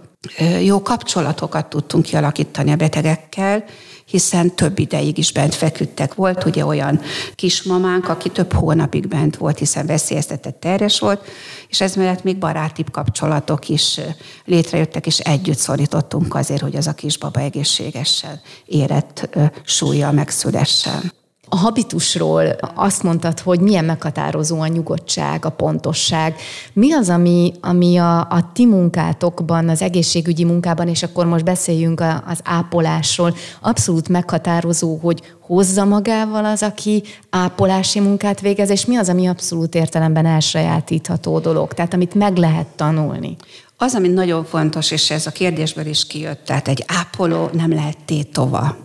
jó 0.63 0.81
kapcsolatokat 0.81 1.65
tudtunk 1.65 2.03
kialakítani 2.03 2.71
a 2.71 2.75
betegekkel, 2.75 3.63
hiszen 4.05 4.55
több 4.55 4.79
ideig 4.79 5.17
is 5.17 5.31
bent 5.31 5.55
feküdtek. 5.55 6.13
Volt 6.13 6.45
ugye 6.45 6.65
olyan 6.65 7.01
kismamánk, 7.35 8.09
aki 8.09 8.29
több 8.29 8.53
hónapig 8.53 9.07
bent 9.07 9.37
volt, 9.37 9.57
hiszen 9.57 9.85
veszélyeztetett 9.85 10.59
terjes 10.59 10.99
volt, 10.99 11.25
és 11.69 11.81
ez 11.81 11.95
mellett 11.95 12.23
még 12.23 12.37
barátibb 12.37 12.91
kapcsolatok 12.91 13.69
is 13.69 13.99
létrejöttek, 14.45 15.05
és 15.05 15.19
együtt 15.19 15.57
szorítottunk 15.57 16.35
azért, 16.35 16.61
hogy 16.61 16.75
az 16.75 16.87
a 16.87 16.93
kisbaba 16.93 17.39
egészségesen 17.39 18.41
érett 18.65 19.37
súlya 19.63 20.11
megszülessen. 20.11 21.11
A 21.49 21.55
habitusról 21.55 22.55
azt 22.75 23.03
mondtad, 23.03 23.39
hogy 23.39 23.59
milyen 23.59 23.85
meghatározó 23.85 24.59
a 24.59 24.67
nyugodtság, 24.67 25.45
a 25.45 25.49
pontosság. 25.49 26.35
Mi 26.73 26.93
az, 26.93 27.09
ami, 27.09 27.53
ami 27.61 27.97
a, 27.97 28.19
a 28.19 28.49
ti 28.53 28.65
munkátokban, 28.65 29.69
az 29.69 29.81
egészségügyi 29.81 30.43
munkában, 30.43 30.87
és 30.87 31.03
akkor 31.03 31.25
most 31.25 31.43
beszéljünk 31.43 31.99
a, 31.99 32.23
az 32.27 32.39
ápolásról, 32.43 33.35
abszolút 33.61 34.09
meghatározó, 34.09 34.99
hogy 35.01 35.21
hozza 35.39 35.85
magával 35.85 36.45
az, 36.45 36.63
aki 36.63 37.03
ápolási 37.29 37.99
munkát 37.99 38.41
végez, 38.41 38.69
és 38.69 38.85
mi 38.85 38.95
az, 38.95 39.09
ami 39.09 39.27
abszolút 39.27 39.75
értelemben 39.75 40.25
elsajátítható 40.25 41.39
dolog, 41.39 41.73
tehát 41.73 41.93
amit 41.93 42.13
meg 42.13 42.37
lehet 42.37 42.67
tanulni? 42.67 43.35
Az, 43.77 43.95
ami 43.95 44.07
nagyon 44.07 44.43
fontos, 44.45 44.91
és 44.91 45.11
ez 45.11 45.27
a 45.27 45.31
kérdésből 45.31 45.85
is 45.85 46.07
kijött, 46.07 46.45
tehát 46.45 46.67
egy 46.67 46.83
ápoló 46.87 47.49
nem 47.53 47.73
lehet 47.73 47.97
tétova. 48.05 48.77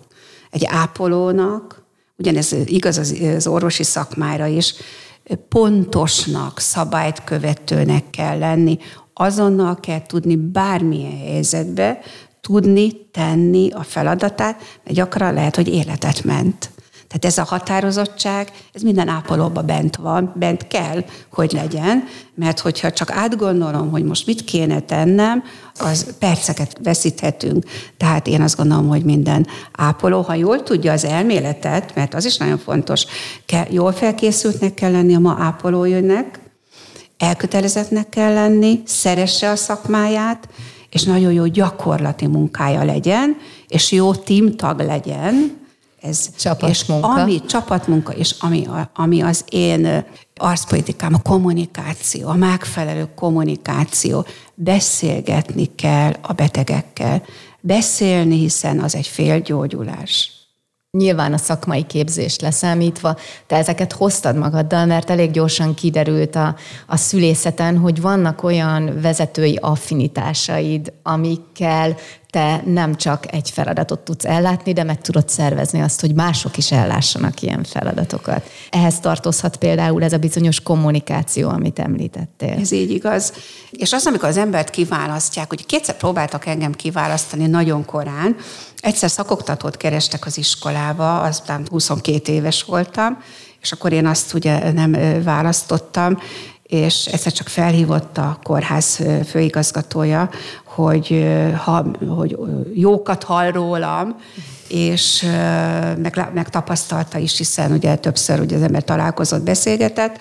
Egy 0.50 0.64
ápolónak 0.66 1.81
ugyanez 2.16 2.52
igaz 2.64 2.98
az, 2.98 3.46
orvosi 3.46 3.82
szakmára 3.82 4.46
is, 4.46 4.74
pontosnak, 5.48 6.58
szabályt 6.58 7.24
követőnek 7.24 8.10
kell 8.10 8.38
lenni, 8.38 8.78
azonnal 9.14 9.80
kell 9.80 10.02
tudni 10.06 10.36
bármilyen 10.36 11.18
helyzetbe, 11.18 11.98
tudni 12.40 13.10
tenni 13.10 13.70
a 13.70 13.82
feladatát, 13.82 14.60
mert 14.84 14.96
gyakran 14.96 15.34
lehet, 15.34 15.56
hogy 15.56 15.68
életet 15.68 16.24
ment. 16.24 16.70
Tehát 17.12 17.36
ez 17.36 17.38
a 17.38 17.54
határozottság, 17.54 18.52
ez 18.72 18.82
minden 18.82 19.08
ápolóban 19.08 19.66
bent 19.66 19.96
van, 19.96 20.32
bent 20.36 20.66
kell, 20.66 21.04
hogy 21.32 21.52
legyen, 21.52 22.04
mert 22.34 22.60
hogyha 22.60 22.92
csak 22.92 23.10
átgondolom, 23.10 23.90
hogy 23.90 24.04
most 24.04 24.26
mit 24.26 24.44
kéne 24.44 24.80
tennem, 24.80 25.42
az 25.78 26.14
perceket 26.18 26.78
veszíthetünk. 26.82 27.64
Tehát 27.96 28.26
én 28.26 28.40
azt 28.40 28.56
gondolom, 28.56 28.88
hogy 28.88 29.04
minden 29.04 29.46
ápoló, 29.72 30.20
ha 30.20 30.34
jól 30.34 30.62
tudja 30.62 30.92
az 30.92 31.04
elméletet, 31.04 31.94
mert 31.94 32.14
az 32.14 32.24
is 32.24 32.36
nagyon 32.36 32.58
fontos, 32.58 33.04
kell, 33.46 33.66
jól 33.70 33.92
felkészültnek 33.92 34.74
kell 34.74 34.90
lenni 34.90 35.14
a 35.14 35.18
ma 35.18 35.36
ápolójönnek, 35.38 36.40
elkötelezettnek 37.18 38.08
kell 38.08 38.32
lenni, 38.32 38.82
szeresse 38.84 39.50
a 39.50 39.56
szakmáját, 39.56 40.48
és 40.90 41.02
nagyon 41.02 41.32
jó 41.32 41.46
gyakorlati 41.46 42.26
munkája 42.26 42.84
legyen, 42.84 43.36
és 43.68 43.92
jó 43.92 44.14
teamtag 44.14 44.80
legyen, 44.80 45.60
ez 46.02 46.30
csapatmunka. 46.38 47.08
És 47.08 47.22
ami 47.22 47.40
csapatmunka, 47.44 48.12
és 48.12 48.34
ami, 48.40 48.66
ami 48.94 49.22
az 49.22 49.44
én 49.48 50.04
arszpolitikám, 50.36 51.14
a 51.14 51.22
kommunikáció, 51.22 52.28
a 52.28 52.34
megfelelő 52.34 53.08
kommunikáció, 53.14 54.26
beszélgetni 54.54 55.74
kell 55.74 56.12
a 56.22 56.32
betegekkel. 56.32 57.22
Beszélni, 57.60 58.38
hiszen 58.38 58.80
az 58.80 58.94
egy 58.94 59.06
félgyógyulás. 59.06 60.42
Nyilván 60.98 61.32
a 61.32 61.36
szakmai 61.36 61.86
képzést 61.86 62.40
leszámítva, 62.40 63.16
te 63.46 63.56
ezeket 63.56 63.92
hoztad 63.92 64.36
magaddal, 64.36 64.86
mert 64.86 65.10
elég 65.10 65.30
gyorsan 65.30 65.74
kiderült 65.74 66.36
a, 66.36 66.56
a 66.86 66.96
szülészeten, 66.96 67.78
hogy 67.78 68.00
vannak 68.00 68.42
olyan 68.42 69.00
vezetői 69.00 69.58
affinitásaid, 69.60 70.92
amikkel 71.02 71.96
te 72.32 72.62
nem 72.64 72.94
csak 72.94 73.32
egy 73.32 73.50
feladatot 73.50 74.00
tudsz 74.00 74.24
ellátni, 74.24 74.72
de 74.72 74.82
meg 74.82 75.00
tudod 75.00 75.28
szervezni 75.28 75.80
azt, 75.80 76.00
hogy 76.00 76.14
mások 76.14 76.56
is 76.56 76.72
ellássanak 76.72 77.42
ilyen 77.42 77.64
feladatokat. 77.64 78.50
Ehhez 78.70 79.00
tartozhat 79.00 79.56
például 79.56 80.04
ez 80.04 80.12
a 80.12 80.18
bizonyos 80.18 80.60
kommunikáció, 80.60 81.48
amit 81.48 81.78
említettél. 81.78 82.56
Ez 82.60 82.72
így 82.72 82.90
igaz. 82.90 83.32
És 83.70 83.92
az, 83.92 84.06
amikor 84.06 84.28
az 84.28 84.36
embert 84.36 84.70
kiválasztják, 84.70 85.48
hogy 85.48 85.66
kétszer 85.66 85.96
próbáltak 85.96 86.46
engem 86.46 86.72
kiválasztani 86.72 87.46
nagyon 87.46 87.84
korán, 87.84 88.36
egyszer 88.80 89.10
szakoktatót 89.10 89.76
kerestek 89.76 90.26
az 90.26 90.38
iskolába, 90.38 91.20
aztán 91.20 91.66
22 91.70 92.32
éves 92.32 92.62
voltam, 92.62 93.18
és 93.60 93.72
akkor 93.72 93.92
én 93.92 94.06
azt 94.06 94.34
ugye 94.34 94.72
nem 94.72 95.22
választottam, 95.24 96.18
és 96.72 97.06
egyszer 97.06 97.32
csak 97.32 97.48
felhívott 97.48 98.18
a 98.18 98.38
kórház 98.42 99.00
főigazgatója, 99.26 100.30
hogy, 100.64 101.26
ha, 101.64 101.86
hogy 102.08 102.38
jókat 102.74 103.22
hall 103.22 103.50
rólam, 103.50 104.16
és 104.68 105.26
meg, 105.96 106.30
meg 106.34 106.48
tapasztalta 106.48 107.18
is, 107.18 107.36
hiszen 107.36 107.72
ugye 107.72 107.96
többször 107.96 108.40
ugye 108.40 108.56
az 108.56 108.62
ember 108.62 108.84
találkozott, 108.84 109.42
beszélgetett, 109.42 110.18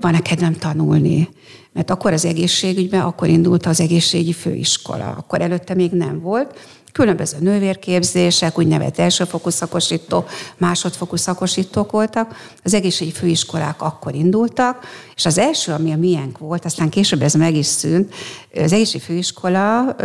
van-e 0.00 0.20
kedvem 0.20 0.52
tanulni? 0.52 1.28
Mert 1.72 1.90
akkor 1.90 2.12
az 2.12 2.24
egészségügyben, 2.24 3.00
akkor 3.00 3.28
indult 3.28 3.66
az 3.66 3.80
egészségi 3.80 4.32
főiskola, 4.32 5.14
akkor 5.18 5.40
előtte 5.40 5.74
még 5.74 5.92
nem 5.92 6.20
volt, 6.20 6.58
Különböző 6.96 7.36
nővérképzések, 7.40 8.58
úgynevezett 8.58 8.98
elsőfokú 8.98 9.50
szakosító, 9.50 10.24
másodfokú 10.56 11.16
szakosítók 11.16 11.90
voltak. 11.90 12.34
Az 12.64 12.74
egészségügyi 12.74 13.16
főiskolák 13.16 13.82
akkor 13.82 14.14
indultak, 14.14 14.84
és 15.16 15.26
az 15.26 15.38
első, 15.38 15.72
ami 15.72 15.92
a 15.92 15.96
miénk 15.96 16.38
volt, 16.38 16.64
aztán 16.64 16.88
később 16.88 17.22
ez 17.22 17.34
meg 17.34 17.54
is 17.54 17.66
szűnt, 17.66 18.14
az 18.54 18.72
egészségügyi 18.72 19.04
főiskola 19.04 19.96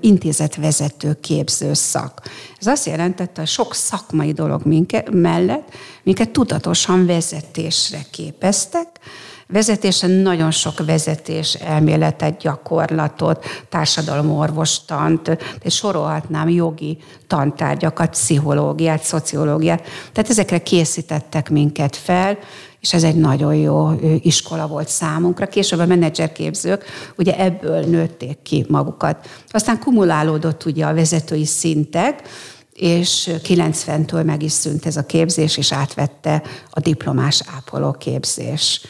intézetvezető 0.00 1.18
képző 1.20 1.74
szak. 1.74 2.20
Ez 2.60 2.66
azt 2.66 2.86
jelentette, 2.86 3.40
hogy 3.40 3.50
sok 3.50 3.74
szakmai 3.74 4.32
dolog 4.32 4.64
minket, 4.64 5.10
mellett 5.10 5.68
minket 6.02 6.30
tudatosan 6.30 7.06
vezetésre 7.06 8.00
képeztek, 8.10 8.88
Vezetésen 9.48 10.10
nagyon 10.10 10.50
sok 10.50 10.86
vezetés 10.86 11.54
elméletet, 11.54 12.38
gyakorlatot, 12.38 13.44
társadalomorvostant, 13.68 15.36
és 15.62 15.74
sorolhatnám 15.74 16.48
jogi 16.48 16.98
tantárgyakat, 17.26 18.10
pszichológiát, 18.10 19.02
szociológiát. 19.02 19.82
Tehát 20.12 20.30
ezekre 20.30 20.58
készítettek 20.58 21.50
minket 21.50 21.96
fel, 21.96 22.38
és 22.80 22.92
ez 22.92 23.02
egy 23.02 23.16
nagyon 23.16 23.54
jó 23.54 23.90
iskola 24.20 24.66
volt 24.66 24.88
számunkra. 24.88 25.46
Később 25.46 25.78
a 25.78 25.86
menedzserképzők 25.86 26.84
ugye 27.16 27.38
ebből 27.38 27.84
nőtték 27.84 28.38
ki 28.42 28.64
magukat. 28.68 29.28
Aztán 29.48 29.78
kumulálódott 29.78 30.64
ugye 30.64 30.86
a 30.86 30.94
vezetői 30.94 31.44
szintek, 31.44 32.22
és 32.72 33.30
90-től 33.42 34.24
meg 34.24 34.42
is 34.42 34.52
szűnt 34.52 34.86
ez 34.86 34.96
a 34.96 35.06
képzés, 35.06 35.56
és 35.56 35.72
átvette 35.72 36.42
a 36.70 36.80
diplomás 36.80 37.42
ápolóképzés 37.56 38.80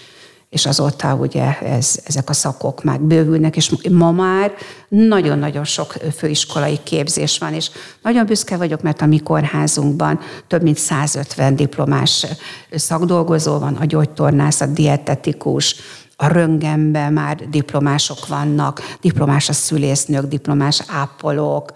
és 0.56 0.66
azóta 0.66 1.14
ugye 1.14 1.58
ez, 1.58 1.98
ezek 2.04 2.30
a 2.30 2.32
szakok 2.32 2.82
már 2.82 3.00
bővülnek, 3.00 3.56
és 3.56 3.75
ma 3.90 4.10
már 4.10 4.52
nagyon-nagyon 4.88 5.64
sok 5.64 5.94
főiskolai 6.16 6.78
képzés 6.82 7.38
van, 7.38 7.54
és 7.54 7.70
nagyon 8.02 8.26
büszke 8.26 8.56
vagyok, 8.56 8.82
mert 8.82 9.00
a 9.00 9.06
mi 9.06 9.18
kórházunkban 9.18 10.20
több 10.46 10.62
mint 10.62 10.78
150 10.78 11.56
diplomás 11.56 12.26
szakdolgozó 12.70 13.58
van, 13.58 13.75
a 13.75 13.84
gyógytornász, 13.84 14.60
a 14.60 14.66
dietetikus, 14.66 15.76
a 16.16 16.26
röngenben 16.26 17.12
már 17.12 17.48
diplomások 17.48 18.26
vannak, 18.26 18.96
diplomás 19.00 19.48
a 19.48 19.52
szülésznők, 19.52 20.25
diplomás 20.25 20.82
ápolók, 20.86 21.72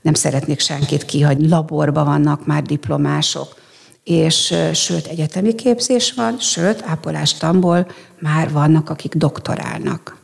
nem 0.00 0.14
szeretnék 0.14 0.60
senkit 0.60 1.04
kihagyni, 1.04 1.48
laborban 1.48 2.04
vannak 2.04 2.46
már 2.46 2.62
diplomások, 2.62 3.54
és 4.08 4.54
sőt, 4.74 5.06
egyetemi 5.06 5.54
képzés 5.54 6.12
van, 6.12 6.38
sőt, 6.38 6.82
ápolástamból 6.86 7.86
már 8.18 8.52
vannak, 8.52 8.90
akik 8.90 9.14
doktorálnak. 9.14 10.16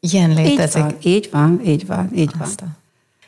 Ilyen 0.00 0.30
létezik. 0.34 0.84
Így 1.02 1.28
van, 1.32 1.60
így 1.64 1.86
van, 1.86 2.10
így 2.14 2.36
van. 2.36 2.48
Így 2.48 2.56
van. 2.58 2.78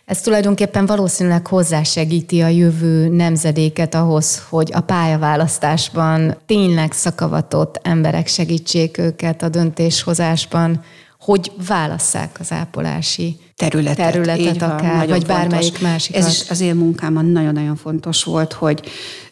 Ez 0.05 0.21
tulajdonképpen 0.21 0.87
valószínűleg 0.87 1.47
hozzásegíti 1.47 2.41
a 2.41 2.49
jövő 2.49 3.09
nemzedéket 3.09 3.95
ahhoz, 3.95 4.43
hogy 4.49 4.73
a 4.73 4.81
pályaválasztásban 4.81 6.37
tényleg 6.47 6.93
szakavatott 6.93 7.81
emberek 7.83 8.27
segítsék 8.27 8.99
őket 8.99 9.43
a 9.43 9.49
döntéshozásban, 9.49 10.85
hogy 11.21 11.53
válasszák 11.67 12.37
az 12.41 12.53
ápolási 12.53 13.37
területet, 13.69 14.13
területet 14.13 14.63
akár, 14.63 14.97
van, 14.97 15.07
vagy 15.07 15.27
bármelyik 15.27 15.81
másik. 15.81 16.17
Ez 16.17 16.27
is 16.27 16.51
az 16.51 16.61
én 16.61 16.75
munkámon 16.75 17.25
nagyon-nagyon 17.25 17.77
fontos 17.77 18.25
volt, 18.25 18.53
hogy 18.53 18.83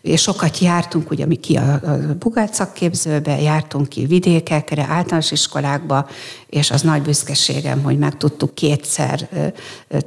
és 0.00 0.20
sokat 0.20 0.58
jártunk, 0.58 1.10
ugye 1.10 1.26
mi 1.26 1.36
ki 1.36 1.56
a, 1.56 1.72
a 1.72 1.98
Bugát 2.18 2.54
szakképzőbe, 2.54 3.40
jártunk 3.40 3.88
ki 3.88 4.06
vidékekre, 4.06 4.86
általános 4.88 5.30
iskolákba, 5.30 6.08
és 6.46 6.70
az 6.70 6.82
nagy 6.82 7.02
büszkeségem, 7.02 7.82
hogy 7.82 7.98
meg 7.98 8.16
tudtuk 8.16 8.54
kétszer 8.54 9.28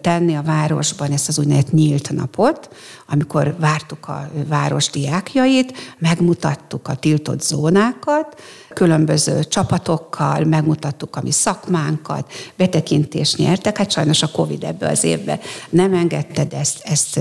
tenni 0.01 0.35
a 0.35 0.41
városban 0.41 1.11
ezt 1.11 1.27
az 1.27 1.39
úgynevezett 1.39 1.71
nyílt 1.71 2.11
napot, 2.11 2.69
amikor 3.07 3.55
vártuk 3.59 4.07
a 4.07 4.29
város 4.47 4.89
diákjait, 4.89 5.73
megmutattuk 5.97 6.87
a 6.87 6.95
tiltott 6.95 7.41
zónákat, 7.41 8.41
különböző 8.73 9.43
csapatokkal, 9.43 10.43
megmutattuk 10.43 11.15
a 11.15 11.21
mi 11.21 11.31
szakmánkat, 11.31 12.31
betekintést 12.55 13.37
nyertek, 13.37 13.77
hát 13.77 13.91
sajnos 13.91 14.12
a 14.22 14.32
Covid 14.32 14.63
ebbe 14.63 14.88
az 14.88 15.03
évben 15.03 15.39
nem 15.70 15.93
engedte, 15.93 16.43
de 16.43 16.58
ezt, 16.58 16.82
ezt 16.84 17.20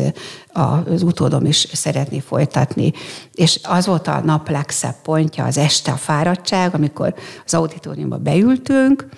az 0.52 1.02
utódom 1.02 1.44
is 1.44 1.66
szeretné 1.72 2.18
folytatni. 2.18 2.92
És 3.34 3.60
az 3.62 3.86
volt 3.86 4.06
a 4.06 4.20
nap 4.24 4.48
legszebb 4.48 4.96
pontja, 5.02 5.44
az 5.44 5.58
este 5.58 5.92
a 5.92 5.96
fáradtság, 5.96 6.74
amikor 6.74 7.14
az 7.44 7.54
auditoriumba 7.54 8.16
beültünk, 8.16 9.08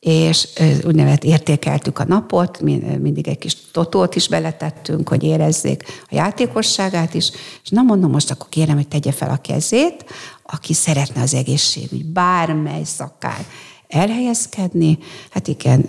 és 0.00 0.48
úgynevezett 0.84 1.24
értékeltük 1.24 1.98
a 1.98 2.04
napot, 2.04 2.60
mindig 2.60 3.28
egy 3.28 3.38
kis 3.38 3.56
totót 3.72 4.14
is 4.14 4.28
beletettünk, 4.28 5.08
hogy 5.08 5.22
érezzék 5.22 5.82
a 5.86 6.14
játékosságát 6.14 7.14
is, 7.14 7.30
és 7.62 7.68
na 7.68 7.82
mondom, 7.82 8.10
most 8.10 8.30
akkor 8.30 8.48
kérem, 8.48 8.76
hogy 8.76 8.88
tegye 8.88 9.12
fel 9.12 9.30
a 9.30 9.36
kezét, 9.36 10.04
aki 10.42 10.72
szeretne 10.74 11.22
az 11.22 11.34
egészségügy, 11.34 12.04
bármely 12.04 12.84
szakár 12.84 13.44
elhelyezkedni, 13.90 14.98
hát 15.30 15.48
igen, 15.48 15.84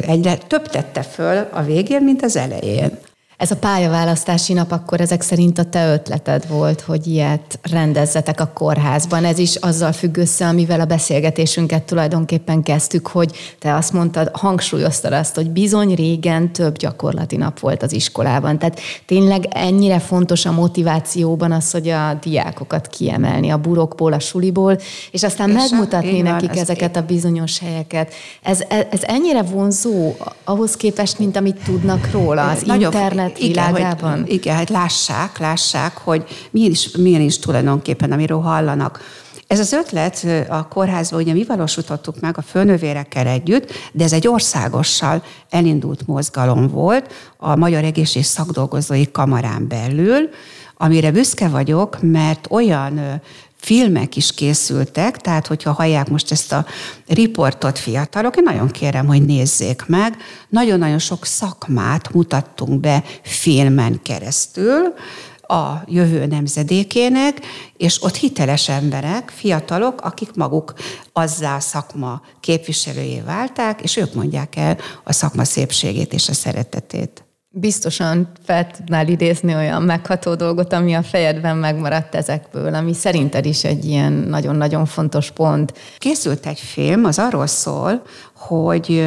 egyre 0.00 0.36
több 0.36 0.68
tette 0.68 1.02
föl 1.02 1.48
a 1.52 1.62
végén, 1.62 2.02
mint 2.02 2.22
az 2.22 2.36
elején. 2.36 2.98
Ez 3.38 3.50
a 3.50 3.56
pályaválasztási 3.56 4.52
nap 4.52 4.72
akkor 4.72 5.00
ezek 5.00 5.22
szerint 5.22 5.58
a 5.58 5.64
te 5.64 5.92
ötleted 5.92 6.48
volt, 6.48 6.80
hogy 6.80 7.06
ilyet 7.06 7.58
rendezzetek 7.70 8.40
a 8.40 8.50
kórházban. 8.54 9.24
Ez 9.24 9.38
is 9.38 9.54
azzal 9.54 9.92
függ 9.92 10.16
össze, 10.16 10.46
amivel 10.46 10.80
a 10.80 10.84
beszélgetésünket 10.84 11.82
tulajdonképpen 11.82 12.62
kezdtük, 12.62 13.06
hogy 13.06 13.36
te 13.58 13.74
azt 13.74 13.92
mondtad, 13.92 14.30
hangsúlyoztad 14.32 15.12
azt, 15.12 15.34
hogy 15.34 15.50
bizony 15.50 15.94
régen 15.94 16.52
több 16.52 16.76
gyakorlati 16.76 17.36
nap 17.36 17.58
volt 17.60 17.82
az 17.82 17.92
iskolában. 17.92 18.58
Tehát 18.58 18.80
tényleg 19.06 19.48
ennyire 19.50 19.98
fontos 19.98 20.46
a 20.46 20.52
motivációban 20.52 21.52
az, 21.52 21.70
hogy 21.70 21.88
a 21.88 22.18
diákokat 22.22 22.86
kiemelni 22.86 23.50
a 23.50 23.58
burokból, 23.58 24.12
a 24.12 24.20
suliból, 24.20 24.78
és 25.10 25.22
aztán 25.22 25.48
és 25.48 25.54
megmutatni 25.54 26.22
van, 26.22 26.32
nekik 26.32 26.56
ezeket 26.56 26.96
a 26.96 27.02
bizonyos 27.02 27.58
helyeket. 27.58 28.12
Ez, 28.42 28.60
ez 28.90 29.02
ennyire 29.02 29.42
vonzó 29.42 30.16
ahhoz 30.44 30.76
képest, 30.76 31.18
mint 31.18 31.36
amit 31.36 31.62
tudnak 31.64 32.10
róla, 32.10 32.48
az 32.48 32.62
Nagyobb, 32.62 32.92
internet 32.92 33.26
világában? 33.36 34.12
Igen, 34.12 34.20
hogy, 34.20 34.32
igen, 34.32 34.56
hát 34.56 34.70
lássák, 34.70 35.38
lássák, 35.38 35.98
hogy 35.98 36.48
milyen 36.50 36.70
is, 36.70 36.96
milyen 36.96 37.20
is 37.20 37.38
tulajdonképpen, 37.38 38.12
amiről 38.12 38.40
hallanak. 38.40 39.00
Ez 39.46 39.58
az 39.58 39.72
ötlet 39.72 40.26
a 40.48 40.68
kórházban, 40.68 41.20
ugye 41.20 41.32
mi 41.32 41.44
valósítottuk 41.44 42.20
meg 42.20 42.38
a 42.38 42.42
főnövérekkel 42.42 43.26
együtt, 43.26 43.72
de 43.92 44.04
ez 44.04 44.12
egy 44.12 44.28
országossal 44.28 45.22
elindult 45.50 46.06
mozgalom 46.06 46.68
volt 46.68 47.12
a 47.36 47.56
Magyar 47.56 47.84
Egészség 47.84 48.24
Szakdolgozói 48.24 49.10
Kamarán 49.10 49.68
belül, 49.68 50.28
amire 50.76 51.10
büszke 51.10 51.48
vagyok, 51.48 51.98
mert 52.00 52.46
olyan 52.50 53.20
filmek 53.68 54.16
is 54.16 54.34
készültek, 54.34 55.16
tehát 55.16 55.46
hogyha 55.46 55.72
hallják 55.72 56.08
most 56.08 56.30
ezt 56.30 56.52
a 56.52 56.66
riportot 57.06 57.78
fiatalok, 57.78 58.36
én 58.36 58.42
nagyon 58.42 58.68
kérem, 58.68 59.06
hogy 59.06 59.24
nézzék 59.24 59.84
meg. 59.86 60.16
Nagyon-nagyon 60.48 60.98
sok 60.98 61.24
szakmát 61.24 62.12
mutattunk 62.12 62.80
be 62.80 63.04
filmen 63.22 64.00
keresztül, 64.02 64.94
a 65.40 65.82
jövő 65.86 66.26
nemzedékének, 66.26 67.40
és 67.76 68.02
ott 68.02 68.16
hiteles 68.16 68.68
emberek, 68.68 69.32
fiatalok, 69.34 70.00
akik 70.00 70.34
maguk 70.34 70.74
azzá 71.12 71.58
szakma 71.58 72.22
képviselőjé 72.40 73.20
válták, 73.20 73.80
és 73.80 73.96
ők 73.96 74.14
mondják 74.14 74.56
el 74.56 74.78
a 75.04 75.12
szakma 75.12 75.44
szépségét 75.44 76.12
és 76.12 76.28
a 76.28 76.34
szeretetét. 76.34 77.27
Biztosan 77.60 78.28
fel 78.44 78.66
tudnál 78.66 79.08
idézni 79.08 79.54
olyan 79.54 79.82
megható 79.82 80.34
dolgot, 80.34 80.72
ami 80.72 80.94
a 80.94 81.02
fejedben 81.02 81.56
megmaradt 81.56 82.14
ezekből, 82.14 82.74
ami 82.74 82.94
szerinted 82.94 83.44
is 83.44 83.64
egy 83.64 83.84
ilyen 83.84 84.12
nagyon-nagyon 84.12 84.86
fontos 84.86 85.30
pont. 85.30 85.72
Készült 85.98 86.46
egy 86.46 86.60
film, 86.60 87.04
az 87.04 87.18
arról 87.18 87.46
szól, 87.46 88.02
hogy 88.34 89.06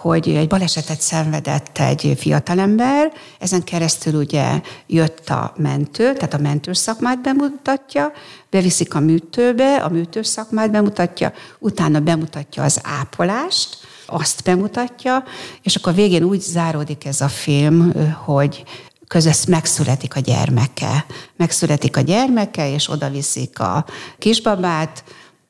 hogy 0.00 0.28
egy 0.28 0.48
balesetet 0.48 1.00
szenvedett 1.00 1.78
egy 1.78 2.14
fiatalember, 2.16 3.12
ezen 3.38 3.64
keresztül 3.64 4.14
ugye 4.14 4.60
jött 4.86 5.28
a 5.28 5.52
mentő, 5.56 6.12
tehát 6.12 6.34
a 6.34 6.38
mentős 6.38 6.76
szakmát 6.76 7.20
bemutatja, 7.20 8.12
beviszik 8.50 8.94
a 8.94 9.00
műtőbe, 9.00 9.76
a 9.76 9.88
műtős 9.88 10.26
szakmát 10.26 10.70
bemutatja, 10.70 11.32
utána 11.58 12.00
bemutatja 12.00 12.62
az 12.62 12.80
ápolást, 12.82 13.76
azt 14.10 14.42
bemutatja, 14.42 15.24
és 15.62 15.76
akkor 15.76 15.94
végén 15.94 16.22
úgy 16.22 16.40
záródik 16.40 17.04
ez 17.04 17.20
a 17.20 17.28
film, 17.28 17.92
hogy 18.24 18.64
közös 19.06 19.44
megszületik 19.46 20.16
a 20.16 20.20
gyermeke. 20.20 21.06
Megszületik 21.36 21.96
a 21.96 22.00
gyermeke, 22.00 22.72
és 22.72 22.88
oda 22.88 23.10
a 23.54 23.84
kisbabát, 24.18 25.04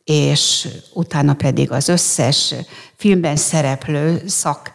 és 0.05 0.69
utána 0.93 1.35
pedig 1.35 1.71
az 1.71 1.89
összes 1.89 2.55
filmben 2.97 3.37
szereplő 3.37 4.23
szak 4.27 4.73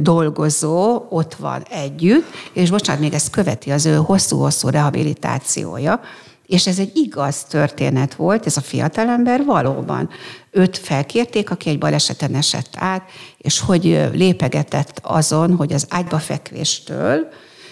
dolgozó 0.00 1.06
ott 1.10 1.34
van 1.34 1.62
együtt, 1.70 2.26
és 2.52 2.70
bocsánat, 2.70 3.02
még 3.02 3.12
ezt 3.12 3.30
követi 3.30 3.70
az 3.70 3.86
ő 3.86 3.94
hosszú-hosszú 3.94 4.68
rehabilitációja, 4.68 6.00
és 6.46 6.66
ez 6.66 6.78
egy 6.78 6.90
igaz 6.94 7.44
történet 7.44 8.14
volt, 8.14 8.46
ez 8.46 8.56
a 8.56 8.60
fiatalember 8.60 9.44
valóban. 9.44 10.10
Őt 10.58 10.78
felkérték, 10.78 11.50
aki 11.50 11.68
egy 11.68 11.78
baleseten 11.78 12.34
esett 12.34 12.70
át, 12.76 13.02
és 13.38 13.60
hogy 13.60 14.08
lépegetett 14.12 15.00
azon, 15.02 15.56
hogy 15.56 15.72
az 15.72 15.86
ágyba 15.88 16.18
fekvéstől 16.18 17.28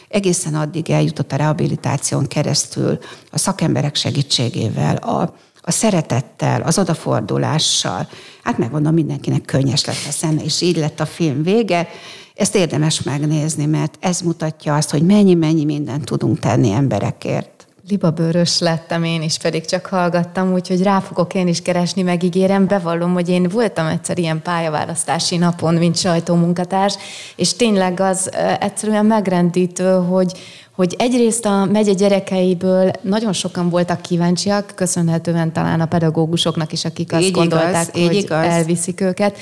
egészen 0.09 0.55
addig 0.55 0.91
eljutott 0.91 1.33
a 1.33 1.37
rehabilitáción 1.37 2.27
keresztül 2.27 2.99
a 3.31 3.39
szakemberek 3.39 3.95
segítségével, 3.95 4.97
a, 4.97 5.35
a 5.61 5.71
szeretettel, 5.71 6.63
az 6.63 6.79
odafordulással. 6.79 8.09
Hát 8.43 8.59
megmondom, 8.59 8.95
mindenkinek 8.95 9.45
könnyes 9.45 9.85
lett 9.85 10.07
a 10.09 10.11
szeme, 10.11 10.43
és 10.43 10.61
így 10.61 10.77
lett 10.77 11.01
a 11.01 11.07
film 11.07 11.43
vége. 11.43 11.89
Ezt 12.35 12.55
érdemes 12.55 13.03
megnézni, 13.03 13.67
mert 13.67 13.97
ez 14.01 14.21
mutatja 14.21 14.75
azt, 14.75 14.91
hogy 14.91 15.03
mennyi-mennyi 15.03 15.65
mindent 15.65 16.05
tudunk 16.05 16.39
tenni 16.39 16.71
emberekért. 16.71 17.56
Libabőrös 17.89 18.59
lettem 18.59 19.05
én 19.05 19.23
is, 19.23 19.39
pedig 19.39 19.65
csak 19.65 19.87
hallgattam, 19.87 20.53
úgyhogy 20.53 20.83
rá 20.83 21.01
fogok 21.01 21.35
én 21.35 21.49
is 21.49 21.63
keresni, 21.63 22.03
megígérem, 22.03 22.67
bevallom, 22.67 23.13
hogy 23.13 23.29
én 23.29 23.49
voltam 23.49 23.87
egyszer 23.87 24.19
ilyen 24.19 24.43
pályaválasztási 24.43 25.37
napon, 25.37 25.75
mint 25.75 25.97
sajtómunkatárs, 25.97 26.97
és 27.37 27.57
tényleg 27.57 28.01
az 28.01 28.31
egyszerűen 28.61 29.07
megrendítő, 29.07 29.93
hogy, 29.93 30.33
hogy 30.77 30.95
egyrészt 30.99 31.45
a 31.47 31.65
megye 31.65 31.93
gyerekeiből 31.93 32.91
nagyon 33.01 33.33
sokan 33.33 33.69
voltak 33.69 34.03
kíváncsiak, 34.03 34.73
köszönhetően 34.75 35.53
talán 35.53 35.81
a 35.81 35.87
pedagógusoknak 35.87 36.73
is, 36.73 36.85
akik 36.85 37.13
azt 37.13 37.23
így 37.23 37.31
gondolták, 37.31 37.97
igaz, 37.97 38.07
hogy 38.07 38.17
igaz. 38.17 38.45
elviszik 38.45 39.01
őket, 39.01 39.39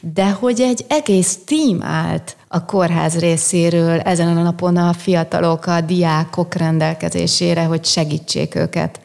de 0.00 0.30
hogy 0.30 0.60
egy 0.60 0.84
egész 0.88 1.38
tím 1.44 1.82
állt 1.82 2.36
a 2.48 2.64
kórház 2.64 3.18
részéről 3.18 4.00
ezen 4.00 4.36
a 4.36 4.42
napon 4.42 4.76
a 4.76 4.92
fiatalok, 4.92 5.66
a 5.66 5.80
diákok 5.80 6.54
rendelkezésére, 6.54 7.64
hogy 7.64 7.84
segítsék 7.84 8.54
őket. 8.54 9.00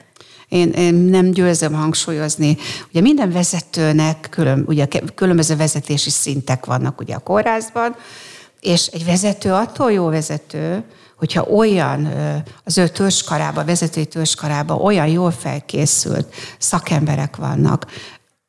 Én, 0.50 0.70
én 0.70 0.94
nem 0.94 1.32
győzöm 1.32 1.74
hangsúlyozni. 1.74 2.58
Ugye 2.90 3.02
minden 3.02 3.32
vezetőnek 3.32 4.28
külön, 4.30 4.64
ugye 4.68 4.88
különböző 5.16 5.56
vezetési 5.56 6.10
szintek 6.10 6.66
vannak 6.66 7.00
ugye 7.00 7.16
a 7.16 7.20
kórházban, 7.20 7.96
és 8.62 8.88
egy 8.88 9.06
vezető 9.06 9.52
attól 9.52 9.92
jó 9.92 10.10
vezető, 10.10 10.84
hogyha 11.24 11.42
olyan 11.42 12.14
az 12.64 12.78
ő 12.78 12.88
törzskarába, 12.88 13.66
vezetői 13.66 14.06
törzskarába 14.06 14.76
olyan 14.76 15.08
jól 15.08 15.32
felkészült 15.32 16.34
szakemberek 16.58 17.36
vannak, 17.36 17.86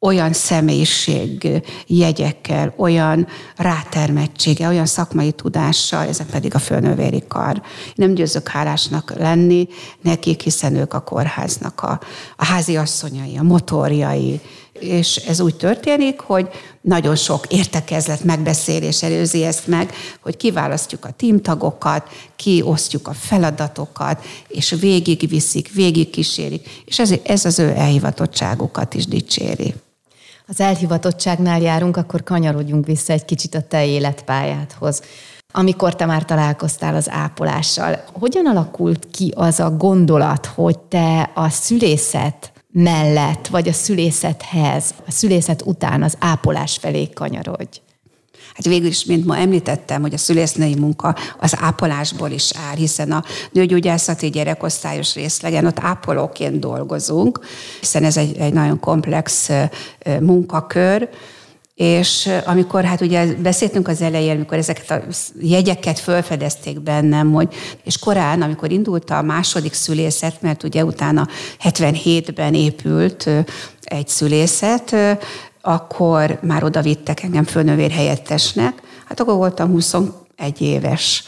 olyan 0.01 0.33
személyiség 0.33 1.63
jegyekkel, 1.87 2.75
olyan 2.77 3.27
rátermettsége, 3.57 4.69
olyan 4.69 4.87
szakmai 4.87 5.33
tudással, 5.33 6.07
ezek 6.07 6.27
pedig 6.27 6.55
a 6.55 6.59
főnövéri 6.59 7.25
kar. 7.29 7.63
Nem 7.95 8.15
győzök 8.15 8.49
hálásnak 8.49 9.13
lenni 9.17 9.69
nekik, 10.01 10.41
hiszen 10.41 10.75
ők 10.75 10.95
a 10.95 11.01
kórháznak 11.01 11.83
a, 11.83 12.01
a 12.37 12.45
háziasszonyai, 12.45 13.37
a 13.37 13.43
motorjai, 13.43 14.41
és 14.81 15.17
ez 15.17 15.41
úgy 15.41 15.57
történik, 15.57 16.21
hogy 16.21 16.49
nagyon 16.81 17.17
sok 17.17 17.47
értekezlet, 17.47 18.25
megbeszélés 18.25 19.03
előzi 19.03 19.45
ezt 19.45 19.67
meg, 19.67 19.93
hogy 20.21 20.37
kiválasztjuk 20.37 21.05
a 21.05 21.11
tímtagokat, 21.17 22.09
kiosztjuk 22.37 23.09
a 23.09 23.13
feladatokat, 23.13 24.25
és 24.49 24.71
végigviszik, 24.71 25.73
végigkísérik, 25.73 26.83
és 26.85 26.99
ez, 26.99 27.15
ez 27.23 27.45
az 27.45 27.59
ő 27.59 27.73
elhivatottságukat 27.77 28.95
is 28.95 29.07
dicséri 29.07 29.75
az 30.47 30.61
elhivatottságnál 30.61 31.61
járunk, 31.61 31.97
akkor 31.97 32.23
kanyarodjunk 32.23 32.87
vissza 32.87 33.13
egy 33.13 33.25
kicsit 33.25 33.55
a 33.55 33.61
te 33.61 33.87
életpályádhoz. 33.87 35.03
Amikor 35.53 35.97
te 35.97 36.07
már 36.07 36.25
találkoztál 36.25 36.95
az 36.95 37.11
ápolással, 37.11 38.05
hogyan 38.13 38.47
alakult 38.47 39.07
ki 39.11 39.33
az 39.37 39.61
a 39.61 39.71
gondolat, 39.71 40.47
hogy 40.47 40.79
te 40.79 41.31
a 41.35 41.49
szülészet 41.49 42.53
mellett, 42.75 43.47
vagy 43.47 43.69
a 43.69 43.73
szülészethez, 43.73 44.95
a 45.07 45.11
szülészet 45.11 45.63
után 45.65 46.03
az 46.03 46.17
ápolás 46.19 46.77
felé 46.81 47.09
kanyarodj? 47.09 47.81
Hát 48.55 48.65
végül 48.65 48.89
is, 48.89 49.05
mint 49.05 49.25
ma 49.25 49.37
említettem, 49.37 50.01
hogy 50.01 50.15
a 50.15 50.19
szülésznői 50.19 50.75
munka 50.75 51.17
az 51.39 51.55
ápolásból 51.61 52.31
is 52.31 52.51
áll, 52.69 52.77
hiszen 52.77 53.13
a 53.13 53.25
nőgyógyászati 53.53 54.31
gyerekosztályos 54.31 55.15
részlegen 55.15 55.67
ott 55.67 55.79
ápolóként 55.81 56.59
dolgozunk, 56.59 57.41
hiszen 57.81 58.05
ez 58.05 58.17
egy, 58.17 58.37
egy 58.37 58.53
nagyon 58.53 58.81
komplex 58.81 59.51
munkakör, 60.21 61.09
és 61.75 62.31
amikor 62.45 62.85
hát 62.85 63.01
ugye 63.01 63.35
beszéltünk 63.35 63.89
az 63.89 64.03
elején, 64.03 64.35
amikor 64.35 64.59
ezeket 64.59 64.91
a 64.91 65.03
jegyeket 65.41 65.99
felfedezték 65.99 66.81
bennem, 66.81 67.33
hogy, 67.33 67.55
és 67.85 67.99
korán, 67.99 68.43
amikor 68.43 68.71
indult 68.71 69.11
a 69.11 69.23
második 69.23 69.73
szülészet, 69.73 70.43
mert 70.43 70.63
ugye 70.63 70.85
utána 70.85 71.29
77-ben 71.63 72.55
épült 72.55 73.31
egy 73.83 74.09
szülészet, 74.09 74.97
akkor 75.61 76.39
már 76.43 76.65
oda 76.65 76.83
vittek 76.83 77.23
engem 77.23 77.45
főnövér 77.45 77.91
helyettesnek, 77.91 78.83
hát 79.05 79.21
akkor 79.21 79.35
voltam 79.35 79.71
21 79.71 80.61
éves. 80.61 81.25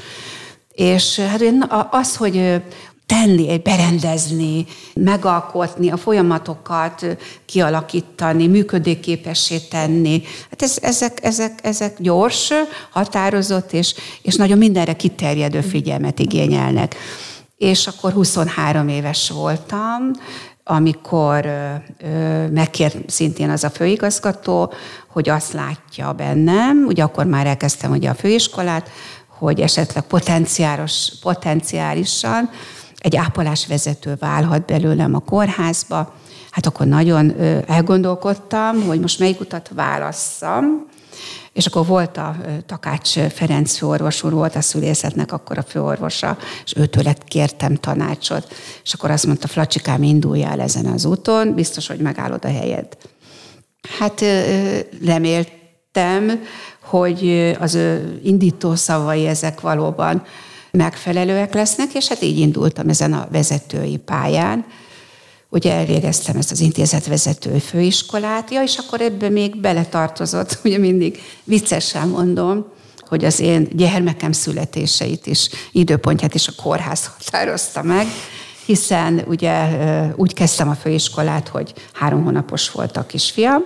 És 0.72 1.18
hát 1.18 1.42
az, 1.90 2.16
hogy 2.16 2.62
tenni, 3.06 3.58
berendezni, 3.58 4.66
megalkotni, 4.94 5.90
a 5.90 5.96
folyamatokat 5.96 7.06
kialakítani, 7.44 8.46
működőképessé 8.46 9.58
tenni. 9.58 10.22
Hát 10.50 10.62
ez, 10.62 10.78
ezek, 10.82 11.18
ezek, 11.22 11.58
ezek 11.62 11.96
gyors, 11.98 12.52
határozott 12.90 13.72
és, 13.72 13.94
és 14.22 14.34
nagyon 14.36 14.58
mindenre 14.58 14.96
kiterjedő 14.96 15.60
figyelmet 15.60 16.18
igényelnek. 16.18 16.96
És 17.56 17.86
akkor 17.86 18.12
23 18.12 18.88
éves 18.88 19.30
voltam, 19.30 20.10
amikor 20.64 21.46
megkér 22.50 22.92
szintén 23.06 23.50
az 23.50 23.64
a 23.64 23.70
főigazgató, 23.70 24.72
hogy 25.06 25.28
azt 25.28 25.52
látja 25.52 26.12
bennem, 26.12 26.84
ugye 26.86 27.02
akkor 27.02 27.24
már 27.24 27.46
elkezdtem 27.46 27.90
ugye 27.90 28.08
a 28.08 28.14
főiskolát, 28.14 28.90
hogy 29.28 29.60
esetleg 29.60 30.04
potenciális, 30.04 31.12
potenciálisan 31.20 32.50
egy 32.98 33.16
ápolásvezető 33.16 34.14
válhat 34.18 34.64
belőlem 34.64 35.14
a 35.14 35.18
kórházba. 35.18 36.14
Hát 36.50 36.66
akkor 36.66 36.86
nagyon 36.86 37.34
elgondolkodtam, 37.66 38.82
hogy 38.82 39.00
most 39.00 39.18
melyik 39.18 39.40
utat 39.40 39.70
válasszam, 39.74 40.86
és 41.52 41.66
akkor 41.66 41.86
volt 41.86 42.16
a 42.16 42.36
Takács 42.66 43.18
Ferenc 43.18 43.76
főorvos 43.76 44.22
úr, 44.22 44.32
volt 44.32 44.56
a 44.56 44.60
szülészetnek 44.60 45.32
akkor 45.32 45.58
a 45.58 45.62
főorvosa, 45.62 46.36
és 46.64 46.76
őtől 46.76 47.12
kértem 47.26 47.74
tanácsot. 47.74 48.54
És 48.84 48.94
akkor 48.94 49.10
azt 49.10 49.26
mondta, 49.26 49.46
Flacsikám, 49.46 50.02
induljál 50.02 50.60
ezen 50.60 50.86
az 50.86 51.04
úton, 51.04 51.54
biztos, 51.54 51.86
hogy 51.86 51.98
megállod 51.98 52.44
a 52.44 52.48
helyed. 52.48 52.96
Hát 53.98 54.24
reméltem, 55.04 56.40
hogy 56.80 57.56
az 57.60 57.74
ő 57.74 58.20
indító 58.24 58.74
szavai 58.74 59.26
ezek 59.26 59.60
valóban 59.60 60.22
megfelelőek 60.76 61.54
lesznek, 61.54 61.94
és 61.94 62.08
hát 62.08 62.22
így 62.22 62.38
indultam 62.38 62.88
ezen 62.88 63.12
a 63.12 63.28
vezetői 63.30 63.96
pályán. 63.96 64.64
Ugye 65.48 65.72
elvégeztem 65.72 66.36
ezt 66.36 66.50
az 66.50 66.60
intézetvezető 66.60 67.58
főiskolát, 67.58 68.50
ja, 68.50 68.62
és 68.62 68.76
akkor 68.76 69.00
ebbe 69.00 69.28
még 69.28 69.60
beletartozott, 69.60 70.58
ugye 70.64 70.78
mindig 70.78 71.22
viccesen 71.44 72.08
mondom, 72.08 72.66
hogy 73.08 73.24
az 73.24 73.40
én 73.40 73.68
gyermekem 73.72 74.32
születéseit 74.32 75.26
is, 75.26 75.48
időpontját 75.72 76.34
is 76.34 76.48
a 76.48 76.62
kórház 76.62 77.10
határozta 77.18 77.82
meg, 77.82 78.06
hiszen 78.66 79.24
ugye 79.26 79.68
úgy 80.16 80.34
kezdtem 80.34 80.68
a 80.68 80.74
főiskolát, 80.74 81.48
hogy 81.48 81.72
három 81.92 82.24
hónapos 82.24 82.70
volt 82.70 82.96
a 82.96 83.06
kisfiam, 83.06 83.64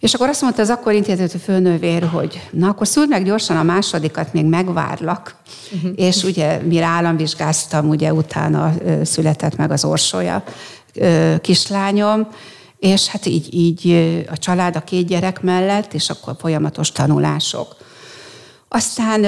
és 0.00 0.14
akkor 0.14 0.28
azt 0.28 0.42
mondta 0.42 0.62
az 0.62 0.70
akkor 0.70 0.92
intézető 0.92 1.38
főnővér, 1.38 2.02
hogy 2.02 2.40
na 2.50 2.68
akkor 2.68 2.86
szúrd 2.86 3.08
meg 3.08 3.24
gyorsan 3.24 3.56
a 3.56 3.62
másodikat, 3.62 4.32
még 4.32 4.44
megvárlak. 4.44 5.36
Uh-huh. 5.74 5.92
És 5.96 6.22
ugye 6.22 6.58
mire 6.58 6.86
államvizsgáztam, 6.86 7.88
ugye 7.88 8.12
utána 8.12 8.74
született 9.04 9.56
meg 9.56 9.70
az 9.70 9.84
orsója 9.84 10.42
kislányom, 11.40 12.28
és 12.78 13.06
hát 13.06 13.26
így, 13.26 13.54
így 13.54 13.90
a 14.30 14.38
család 14.38 14.76
a 14.76 14.80
két 14.80 15.06
gyerek 15.06 15.42
mellett, 15.42 15.94
és 15.94 16.10
akkor 16.10 16.36
folyamatos 16.38 16.92
tanulások. 16.92 17.76
Aztán 18.68 19.20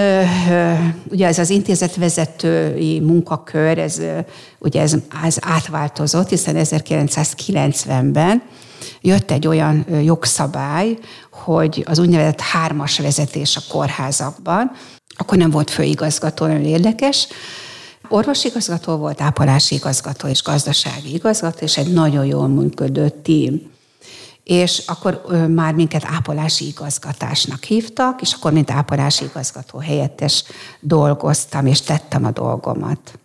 ugye 1.11 1.27
ez 1.27 1.39
az 1.39 1.51
intézetvezetői 1.51 3.01
munkakör, 3.01 3.79
ez, 3.79 4.01
ugye 4.59 4.81
ez, 4.81 4.97
ez 5.25 5.37
átváltozott, 5.41 6.29
hiszen 6.29 6.55
1990-ben 6.59 8.43
jött 9.01 9.31
egy 9.31 9.47
olyan 9.47 9.87
jogszabály, 10.03 10.99
hogy 11.31 11.85
az 11.87 11.99
úgynevezett 11.99 12.41
hármas 12.41 12.99
vezetés 12.99 13.57
a 13.57 13.61
kórházakban, 13.69 14.71
akkor 15.17 15.39
nem 15.39 15.51
volt 15.51 15.71
főigazgató, 15.71 16.47
nagyon 16.47 16.65
érdekes, 16.65 17.29
Orvosi 18.09 18.49
igazgató 18.49 18.97
volt, 18.97 19.21
ápolási 19.21 19.75
igazgató 19.75 20.29
és 20.29 20.43
gazdasági 20.43 21.15
igazgató, 21.15 21.59
és 21.65 21.77
egy 21.77 21.93
nagyon 21.93 22.25
jól 22.25 22.49
működő 22.49 23.09
tím. 23.09 23.71
És 24.45 24.83
akkor 24.87 25.23
már 25.49 25.75
minket 25.75 26.05
ápolási 26.05 26.67
igazgatásnak 26.67 27.63
hívtak, 27.65 28.21
és 28.21 28.33
akkor 28.33 28.53
mint 28.53 28.71
ápolási 28.71 29.25
igazgató 29.25 29.79
helyettes 29.79 30.45
dolgoztam, 30.81 31.67
és 31.67 31.81
tettem 31.81 32.25
a 32.25 32.31
dolgomat. 32.31 33.19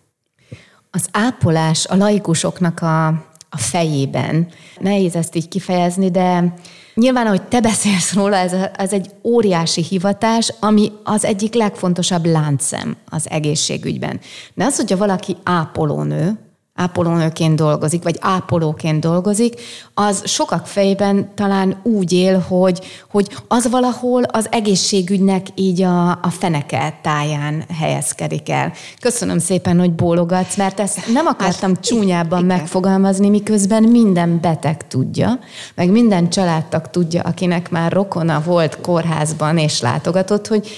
Az 0.90 1.08
ápolás 1.12 1.86
a 1.86 1.96
laikusoknak 1.96 2.80
a, 2.80 3.24
a 3.54 3.58
fejében, 3.58 4.48
nehéz 4.80 5.16
ezt 5.16 5.34
így 5.36 5.48
kifejezni, 5.48 6.10
de 6.10 6.54
Nyilván, 6.94 7.26
ahogy 7.26 7.42
te 7.42 7.60
beszélsz 7.60 8.12
róla, 8.12 8.36
ez, 8.36 8.52
ez 8.76 8.92
egy 8.92 9.10
óriási 9.22 9.82
hivatás, 9.82 10.52
ami 10.60 10.92
az 11.04 11.24
egyik 11.24 11.54
legfontosabb 11.54 12.24
láncszem 12.24 12.96
az 13.10 13.30
egészségügyben. 13.30 14.20
De 14.54 14.64
az, 14.64 14.76
hogyha 14.76 14.96
valaki 14.96 15.36
ápolónő, 15.42 16.38
ápolónőként 16.74 17.56
dolgozik, 17.56 18.02
vagy 18.02 18.16
ápolóként 18.20 19.00
dolgozik, 19.00 19.60
az 19.94 20.22
sokak 20.26 20.66
fejében 20.66 21.34
talán 21.34 21.80
úgy 21.82 22.12
él, 22.12 22.38
hogy, 22.48 22.80
hogy 23.10 23.36
az 23.48 23.70
valahol 23.70 24.22
az 24.22 24.46
egészségügynek 24.50 25.46
így 25.54 25.82
a, 25.82 26.10
a 26.10 26.30
feneke 26.30 26.98
táján 27.02 27.64
helyezkedik 27.78 28.48
el. 28.48 28.72
Köszönöm 29.00 29.38
szépen, 29.38 29.78
hogy 29.78 29.92
bólogatsz, 29.92 30.56
mert 30.56 30.80
ezt 30.80 31.12
nem 31.12 31.26
akartam 31.26 31.74
hát, 31.74 31.84
csúnyában 31.84 32.44
igen. 32.44 32.56
megfogalmazni, 32.56 33.28
miközben 33.28 33.82
minden 33.82 34.40
beteg 34.40 34.86
tudja, 34.86 35.38
meg 35.74 35.90
minden 35.90 36.30
családtag 36.30 36.90
tudja, 36.90 37.22
akinek 37.22 37.70
már 37.70 37.92
rokona 37.92 38.40
volt 38.40 38.80
kórházban 38.80 39.58
és 39.58 39.80
látogatott, 39.80 40.46
hogy 40.46 40.68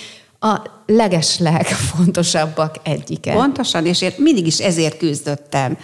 a 0.40 0.75
legesleg 0.86 1.66
fontosabbak 1.66 2.76
egyike. 2.82 3.32
Pontosan, 3.32 3.86
és 3.86 4.02
én 4.02 4.12
mindig 4.16 4.46
is 4.46 4.58
ezért 4.58 4.96
küzdöttem. 4.96 5.78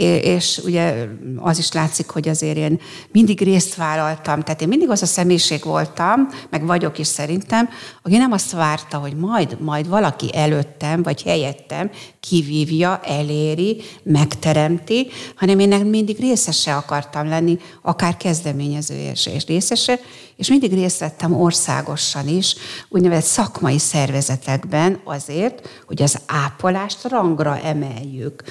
És 0.00 0.60
ugye 0.64 1.06
az 1.36 1.58
is 1.58 1.72
látszik, 1.72 2.08
hogy 2.10 2.28
azért 2.28 2.56
én 2.56 2.80
mindig 3.12 3.40
részt 3.40 3.74
vállaltam, 3.74 4.42
tehát 4.42 4.62
én 4.62 4.68
mindig 4.68 4.90
az 4.90 5.02
a 5.02 5.06
személyiség 5.06 5.64
voltam, 5.64 6.28
meg 6.50 6.66
vagyok 6.66 6.98
is 6.98 7.06
szerintem, 7.06 7.68
aki 8.02 8.16
nem 8.16 8.32
azt 8.32 8.50
várta, 8.50 8.98
hogy 8.98 9.16
majd, 9.16 9.60
majd 9.60 9.88
valaki 9.88 10.30
előttem, 10.34 11.02
vagy 11.02 11.22
helyettem 11.22 11.90
kivívja, 12.20 13.00
eléri, 13.04 13.82
megteremti, 14.02 15.08
hanem 15.36 15.58
én 15.58 15.86
mindig 15.86 16.18
részese 16.18 16.74
akartam 16.74 17.28
lenni, 17.28 17.58
akár 17.82 18.16
kezdeményezője 18.16 19.10
és 19.10 19.46
részese, 19.46 19.98
és 20.36 20.48
mindig 20.48 20.72
részt 20.72 20.98
vettem 20.98 21.40
országosan 21.40 22.28
is, 22.28 22.54
úgynevezett 22.88 23.24
szakmai 23.24 23.78
szervezetekben 23.78 25.00
azért, 25.04 25.68
hogy 25.86 26.02
az 26.02 26.18
ápolást 26.26 27.08
rangra 27.08 27.58
emeljük 27.58 28.42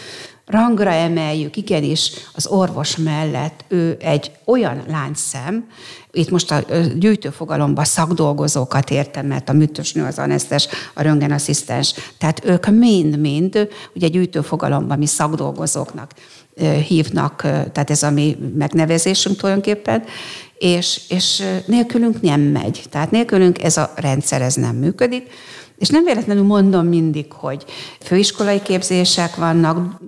rangra 0.47 0.91
emeljük, 0.91 1.55
igenis 1.55 2.11
az 2.33 2.47
orvos 2.47 2.95
mellett 2.95 3.65
ő 3.67 3.97
egy 3.99 4.31
olyan 4.45 4.83
láncszem, 4.87 5.67
itt 6.11 6.29
most 6.29 6.51
a 6.51 6.63
gyűjtőfogalomban 6.97 7.85
szakdolgozókat 7.85 8.89
értem, 8.89 9.25
mert 9.25 9.49
a 9.49 9.53
műtösnő, 9.53 10.03
az 10.03 10.19
anesztes, 10.19 10.67
a 10.93 11.01
röntgenasszisztens, 11.01 11.93
tehát 12.17 12.45
ők 12.45 12.67
mind-mind, 12.67 13.67
ugye 13.95 14.07
gyűjtőfogalomban 14.07 14.97
mi 14.97 15.05
szakdolgozóknak 15.05 16.11
hívnak, 16.87 17.41
tehát 17.41 17.89
ez 17.89 18.03
a 18.03 18.11
mi 18.11 18.37
megnevezésünk 18.55 19.37
tulajdonképpen, 19.37 20.03
és, 20.57 21.01
és 21.09 21.43
nélkülünk 21.65 22.21
nem 22.21 22.41
megy. 22.41 22.83
Tehát 22.89 23.11
nélkülünk 23.11 23.63
ez 23.63 23.77
a 23.77 23.91
rendszer 23.95 24.41
ez 24.41 24.53
nem 24.53 24.75
működik. 24.75 25.29
És 25.77 25.89
nem 25.89 26.03
véletlenül 26.03 26.43
mondom 26.43 26.85
mindig, 26.85 27.31
hogy 27.31 27.65
főiskolai 28.01 28.61
képzések 28.61 29.35
vannak, 29.35 30.01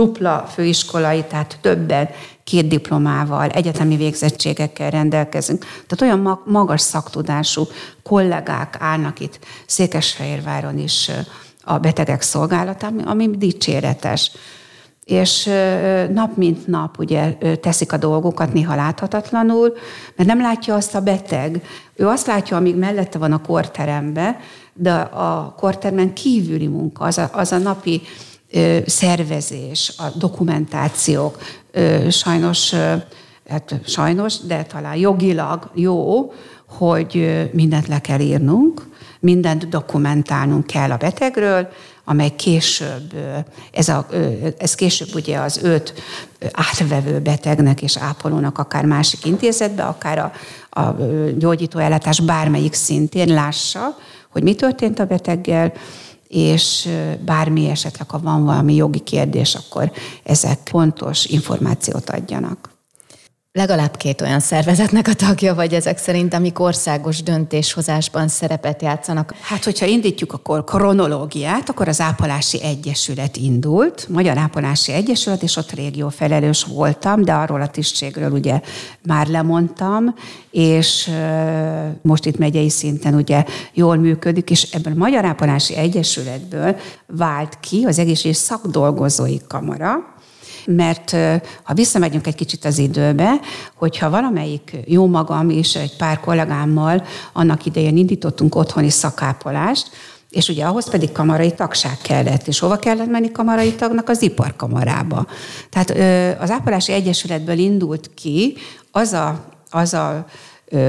dupla 0.00 0.46
főiskolai, 0.52 1.24
tehát 1.24 1.58
többen 1.60 2.08
két 2.44 2.68
diplomával, 2.68 3.48
egyetemi 3.48 3.96
végzettségekkel 3.96 4.90
rendelkezünk. 4.90 5.64
Tehát 5.86 6.00
olyan 6.00 6.40
magas 6.46 6.80
szaktudású 6.80 7.66
kollégák 8.02 8.76
állnak 8.78 9.20
itt 9.20 9.38
Székesfehérváron 9.66 10.78
is 10.78 11.10
a 11.64 11.78
betegek 11.78 12.22
szolgálatában, 12.22 13.04
ami 13.04 13.30
dicséretes. 13.30 14.32
És 15.04 15.50
nap 16.12 16.36
mint 16.36 16.66
nap 16.66 16.98
ugye 16.98 17.36
teszik 17.60 17.92
a 17.92 17.96
dolgokat 17.96 18.52
néha 18.52 18.74
láthatatlanul, 18.74 19.76
mert 20.16 20.28
nem 20.28 20.40
látja 20.40 20.74
azt 20.74 20.94
a 20.94 21.00
beteg. 21.00 21.62
Ő 21.94 22.06
azt 22.06 22.26
látja, 22.26 22.56
amíg 22.56 22.76
mellette 22.76 23.18
van 23.18 23.32
a 23.32 23.42
korterembe, 23.42 24.40
de 24.72 24.92
a 25.00 25.54
kortermen 25.56 26.12
kívüli 26.12 26.66
munka, 26.66 27.04
az 27.04 27.18
a, 27.18 27.30
az 27.32 27.52
a 27.52 27.58
napi 27.58 28.02
szervezés, 28.86 29.92
a 29.96 30.18
dokumentációk 30.18 31.38
sajnos, 32.10 32.74
hát 33.48 33.80
sajnos, 33.86 34.38
de 34.38 34.62
talán 34.62 34.96
jogilag 34.96 35.70
jó, 35.74 36.32
hogy 36.68 37.48
mindent 37.52 37.86
le 37.86 38.00
kell 38.00 38.20
írnunk, 38.20 38.88
mindent 39.20 39.68
dokumentálnunk 39.68 40.66
kell 40.66 40.90
a 40.90 40.96
betegről, 40.96 41.68
amely 42.04 42.34
később, 42.36 43.14
ez, 43.72 43.88
a, 43.88 44.06
ez 44.58 44.74
később 44.74 45.14
ugye 45.14 45.38
az 45.38 45.60
öt 45.62 45.94
átvevő 46.52 47.20
betegnek 47.20 47.82
és 47.82 47.96
ápolónak 47.96 48.58
akár 48.58 48.84
másik 48.84 49.24
intézetbe, 49.24 49.82
akár 49.82 50.18
a, 50.18 50.32
a 50.80 50.96
gyógyítóellátás 51.38 52.20
bármelyik 52.20 52.74
szintén 52.74 53.34
lássa, 53.34 53.96
hogy 54.28 54.42
mi 54.42 54.54
történt 54.54 54.98
a 54.98 55.04
beteggel, 55.04 55.72
és 56.30 56.88
bármi 57.24 57.68
esetleg, 57.68 58.10
ha 58.10 58.18
van 58.18 58.44
valami 58.44 58.74
jogi 58.74 58.98
kérdés, 58.98 59.54
akkor 59.54 59.92
ezek 60.22 60.58
pontos 60.70 61.24
információt 61.24 62.10
adjanak. 62.10 62.70
Legalább 63.52 63.96
két 63.96 64.20
olyan 64.20 64.40
szervezetnek 64.40 65.08
a 65.08 65.14
tagja 65.14 65.54
vagy 65.54 65.74
ezek 65.74 65.98
szerint, 65.98 66.34
amik 66.34 66.58
országos 66.58 67.22
döntéshozásban 67.22 68.28
szerepet 68.28 68.82
játszanak. 68.82 69.34
Hát, 69.40 69.64
hogyha 69.64 69.86
indítjuk 69.86 70.32
akkor 70.32 70.64
kronológiát, 70.64 71.68
akkor 71.68 71.88
az 71.88 72.00
Ápolási 72.00 72.62
Egyesület 72.62 73.36
indult, 73.36 74.06
Magyar 74.08 74.38
Ápolási 74.38 74.92
Egyesület, 74.92 75.42
és 75.42 75.56
ott 75.56 75.70
régió 75.70 76.08
felelős 76.08 76.64
voltam, 76.64 77.22
de 77.22 77.32
arról 77.32 77.60
a 77.60 77.68
tisztségről 77.68 78.30
ugye 78.30 78.60
már 79.02 79.26
lemondtam, 79.26 80.14
és 80.50 81.10
most 82.02 82.26
itt 82.26 82.38
megyei 82.38 82.68
szinten 82.68 83.14
ugye 83.14 83.44
jól 83.72 83.96
működik, 83.96 84.50
és 84.50 84.62
ebben 84.62 84.92
a 84.92 84.98
Magyar 84.98 85.24
Ápolási 85.24 85.76
Egyesületből 85.76 86.76
vált 87.06 87.60
ki 87.60 87.84
az 87.84 87.98
egészség 87.98 88.34
szakdolgozói 88.34 89.38
kamara, 89.48 90.18
mert 90.66 91.16
ha 91.62 91.74
visszamegyünk 91.74 92.26
egy 92.26 92.34
kicsit 92.34 92.64
az 92.64 92.78
időbe, 92.78 93.40
hogyha 93.74 94.10
valamelyik 94.10 94.76
jó 94.84 95.06
magam 95.06 95.50
és 95.50 95.76
egy 95.76 95.96
pár 95.96 96.20
kollégámmal 96.20 97.06
annak 97.32 97.66
idején 97.66 97.96
indítottunk 97.96 98.54
otthoni 98.54 98.90
szakápolást, 98.90 99.90
és 100.30 100.48
ugye 100.48 100.64
ahhoz 100.64 100.90
pedig 100.90 101.12
kamarai 101.12 101.52
tagság 101.54 101.96
kellett. 102.02 102.46
És 102.46 102.58
hova 102.58 102.76
kellett 102.76 103.10
menni 103.10 103.32
kamarai 103.32 103.72
tagnak? 103.72 104.08
Az 104.08 104.22
iparkamarába. 104.22 105.26
Tehát 105.70 105.90
az 106.40 106.50
Ápolási 106.50 106.92
Egyesületből 106.92 107.58
indult 107.58 108.10
ki 108.14 108.56
az 108.90 109.12
a, 109.12 109.44
az 109.70 109.94
a 109.94 110.26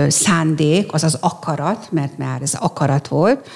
szándék, 0.08 0.94
az 0.94 1.04
az 1.04 1.18
akarat, 1.20 1.88
mert 1.92 2.18
már 2.18 2.42
ez 2.42 2.54
akarat 2.60 3.08
volt, 3.08 3.48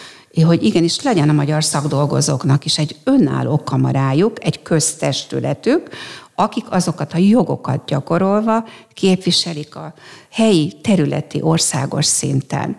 hogy 0.42 0.64
igenis 0.64 1.02
legyen 1.02 1.30
a 1.30 1.34
magyar 1.34 1.64
szakdolgozóknak 1.64 2.66
is 2.66 2.78
egy 2.78 2.96
önálló 3.04 3.62
kamarájuk, 3.66 4.46
egy 4.46 4.62
köztestületük, 4.62 5.90
akik 6.36 6.66
azokat 6.70 7.14
a 7.14 7.18
jogokat 7.18 7.86
gyakorolva 7.86 8.66
képviselik 8.94 9.76
a 9.76 9.94
helyi, 10.32 10.74
területi, 10.82 11.42
országos 11.42 12.06
szinten. 12.06 12.78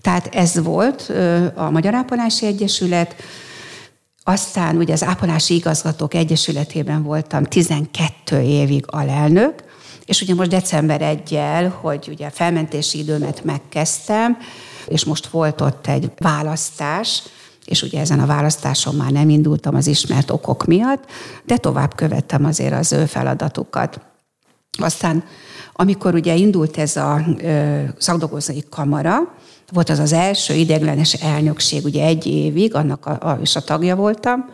Tehát 0.00 0.34
ez 0.34 0.62
volt 0.62 1.12
a 1.54 1.70
Magyar 1.70 1.94
Ápolási 1.94 2.46
Egyesület, 2.46 3.14
aztán 4.24 4.76
ugye 4.76 4.92
az 4.92 5.04
Ápolási 5.04 5.54
Igazgatók 5.54 6.14
Egyesületében 6.14 7.02
voltam 7.02 7.44
12 7.44 8.40
évig 8.40 8.84
alelnök, 8.86 9.54
és 10.04 10.20
ugye 10.20 10.34
most 10.34 10.50
december 10.50 11.02
1 11.02 11.40
hogy 11.80 12.08
ugye 12.10 12.30
felmentési 12.30 12.98
időmet 12.98 13.44
megkezdtem, 13.44 14.36
és 14.88 15.04
most 15.04 15.26
volt 15.26 15.60
ott 15.60 15.86
egy 15.86 16.10
választás, 16.18 17.22
és 17.64 17.82
ugye 17.82 18.00
ezen 18.00 18.20
a 18.20 18.26
választáson 18.26 18.94
már 18.94 19.10
nem 19.10 19.28
indultam 19.28 19.74
az 19.74 19.86
ismert 19.86 20.30
okok 20.30 20.64
miatt, 20.64 21.04
de 21.44 21.56
tovább 21.56 21.94
követtem 21.94 22.44
azért 22.44 22.72
az 22.72 22.92
ő 22.92 23.06
feladatukat. 23.06 24.00
Aztán, 24.80 25.24
amikor 25.72 26.14
ugye 26.14 26.34
indult 26.34 26.76
ez 26.76 26.96
a 26.96 27.20
ö, 27.42 27.82
szakdolgozói 27.98 28.60
kamara, 28.70 29.16
volt 29.72 29.88
az 29.88 29.98
az 29.98 30.12
első 30.12 30.54
ideiglenes 30.54 31.12
elnökség, 31.12 31.84
ugye 31.84 32.04
egy 32.04 32.26
évig, 32.26 32.74
annak 32.74 33.06
a, 33.06 33.18
a, 33.20 33.38
is 33.42 33.56
a 33.56 33.60
tagja 33.60 33.96
voltam, 33.96 34.50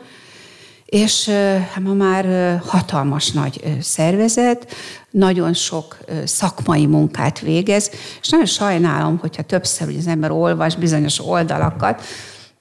és 0.86 1.28
hát 1.72 1.80
ma 1.82 1.92
már 1.92 2.58
hatalmas 2.66 3.30
nagy 3.30 3.78
szervezet, 3.80 4.74
nagyon 5.10 5.54
sok 5.54 5.98
szakmai 6.24 6.86
munkát 6.86 7.40
végez, 7.40 7.90
és 8.20 8.28
nagyon 8.28 8.46
sajnálom, 8.46 9.18
hogyha 9.18 9.42
többször 9.42 9.86
hogy 9.86 9.96
az 9.96 10.06
ember 10.06 10.30
olvas 10.30 10.76
bizonyos 10.76 11.26
oldalakat, 11.26 12.02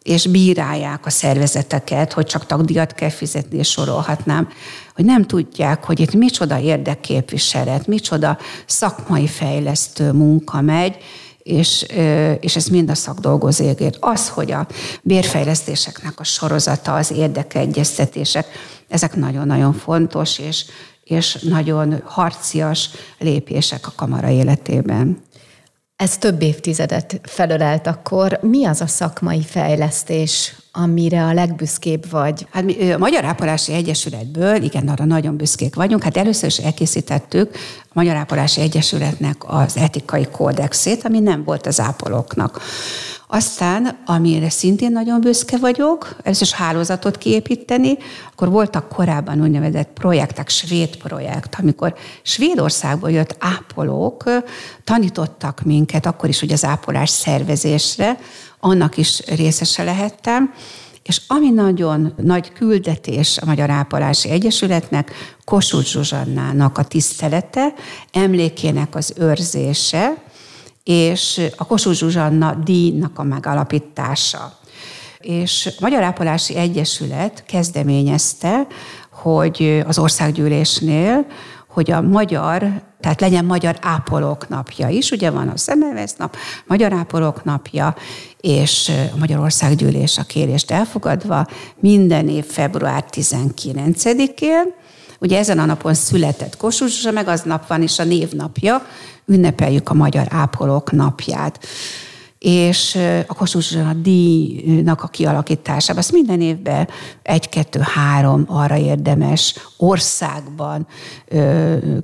és 0.04 0.28
bírálják 0.28 1.06
a 1.06 1.10
szervezeteket, 1.10 2.14
hogy 2.14 2.26
csak 2.26 2.46
tagdíjat 2.46 2.94
kell 2.94 3.10
fizetni, 3.10 3.58
és 3.58 3.70
sorolhatnám, 3.70 4.50
hogy 4.96 5.06
nem 5.06 5.24
tudják, 5.26 5.84
hogy 5.84 6.00
itt 6.00 6.14
micsoda 6.14 6.60
érdekképviselet, 6.60 7.88
micsoda 7.88 8.38
szakmai 8.66 9.28
fejlesztő 9.28 10.12
munka 10.12 10.62
megy, 10.62 10.98
és, 11.44 11.86
és 12.40 12.56
ez 12.56 12.66
mind 12.66 12.90
a 12.90 12.96
szakdolgozóért. 12.96 13.98
Az, 14.00 14.30
hogy 14.30 14.52
a 14.52 14.68
bérfejlesztéseknek 15.02 16.20
a 16.20 16.24
sorozata, 16.24 16.96
az 16.96 17.12
érdekeegyeztetések, 17.12 18.48
ezek 18.88 19.16
nagyon-nagyon 19.16 19.74
fontos, 19.74 20.40
és, 20.40 20.66
és 21.04 21.38
nagyon 21.42 22.02
harcias 22.06 22.90
lépések 23.20 23.88
a 23.88 23.94
kamara 23.96 24.30
életében. 24.30 25.22
Ez 25.96 26.18
több 26.18 26.42
évtizedet 26.42 27.20
felölelt 27.24 27.88
akkor. 27.88 28.40
Mi 28.42 28.66
az 28.66 28.82
a 28.82 28.88
szakmai 28.88 29.42
fejlesztés, 29.42 30.56
amire 30.76 31.26
a 31.26 31.34
legbüszkébb 31.34 32.10
vagy? 32.10 32.48
Hát 32.52 32.64
mi 32.64 32.92
a 32.92 32.98
Magyar 32.98 33.26
Ápolási 33.26 33.74
Egyesületből, 33.74 34.62
igen, 34.62 34.88
arra 34.88 35.06
nagyon 35.06 35.38
büszkék 35.38 35.76
vagyunk. 35.76 36.04
Hát 36.04 36.18
először 36.18 36.50
is 36.50 36.58
elkészítettük 36.58 37.56
a 37.84 37.92
Magyar 37.94 38.16
Ápolási 38.16 38.62
Egyesületnek 38.62 39.36
az 39.48 39.78
etikai 39.78 40.28
kódexét, 40.32 41.06
ami 41.06 41.20
nem 41.20 41.44
volt 41.44 41.66
az 41.66 41.80
ápolóknak. 41.80 42.62
Aztán, 43.28 43.98
amire 44.06 44.50
szintén 44.50 44.92
nagyon 44.92 45.22
büszke 45.22 45.58
vagyok, 45.58 46.16
először 46.24 46.48
is 46.48 46.54
hálózatot 46.54 47.18
kiépíteni, 47.18 47.98
akkor 48.32 48.50
voltak 48.50 48.90
korábban 48.90 49.42
úgynevezett 49.42 49.90
projektek, 49.94 50.50
svéd 50.50 50.98
projekt, 50.98 51.56
amikor 51.60 51.96
Svédországból 52.22 53.12
jött 53.12 53.36
ápolók, 53.40 54.24
tanítottak 54.84 55.62
minket, 55.64 56.06
akkor 56.06 56.30
is 56.30 56.42
ugye 56.42 56.54
az 56.54 56.66
ápolás 56.66 57.10
szervezésre, 57.10 58.18
annak 58.64 58.98
is 58.98 59.20
részese 59.26 59.84
lehettem, 59.84 60.54
és 61.04 61.22
ami 61.28 61.50
nagyon 61.50 62.14
nagy 62.18 62.54
küldetés 62.54 63.38
a 63.38 63.46
Magyar 63.46 63.70
Ápolási 63.70 64.30
Egyesületnek, 64.30 65.12
Kossuth 65.46 65.88
Zsuzsannának 65.88 66.78
a 66.78 66.84
tisztelete, 66.84 67.74
emlékének 68.12 68.96
az 68.96 69.14
őrzése, 69.18 70.14
és 70.84 71.42
a 71.58 71.66
Kossuth 71.66 71.98
Zsuzsanna 71.98 72.54
díjnak 72.54 73.20
a 73.20 73.24
megalapítása. 73.24 74.58
És 75.20 75.66
a 75.66 75.78
Magyar 75.80 76.04
Ápolási 76.04 76.56
Egyesület 76.56 77.44
kezdeményezte, 77.46 78.68
hogy 79.10 79.84
az 79.88 79.98
országgyűlésnél, 79.98 81.26
hogy 81.74 81.92
a 81.92 82.02
magyar, 82.02 82.82
tehát 83.00 83.22
legyen 83.22 83.46
Magyar 83.46 83.78
Ápolók 83.82 84.50
napja 84.50 84.88
is, 84.90 85.12
ugye 85.12 85.30
van 85.30 85.48
a 85.48 85.58
Szemelvesz 85.58 86.16
nap, 86.16 86.36
Magyar 86.68 86.94
Ápolók 86.94 87.44
napja, 87.44 87.96
és 88.42 88.92
a 89.14 89.18
Magyarországgyűlés 89.18 90.18
a 90.18 90.24
kérést 90.24 90.72
elfogadva 90.72 91.48
minden 91.80 92.30
év 92.30 92.46
február 92.46 93.06
19-én, 93.12 94.82
Ugye 95.20 95.38
ezen 95.38 95.60
a 95.60 95.66
napon 95.66 95.94
született 95.94 96.58
Kossuth 96.58 97.12
meg 97.12 97.28
az 97.28 97.42
nap 97.42 97.68
van 97.68 97.82
is 97.82 98.00
a 98.00 98.04
névnapja, 98.04 98.86
ünnepeljük 99.26 99.90
a 99.90 99.94
Magyar 99.94 100.28
Ápolók 100.30 100.92
napját 100.92 101.66
és 102.44 102.98
a 103.28 103.34
Kossuth 103.34 103.92
díjnak 104.02 105.04
a 105.04 105.08
kialakításában. 105.08 106.02
Azt 106.02 106.12
minden 106.12 106.42
évben 106.42 106.88
egy-kettő-három 107.22 108.46
arra 108.48 108.78
érdemes 108.78 109.56
országban 109.78 110.88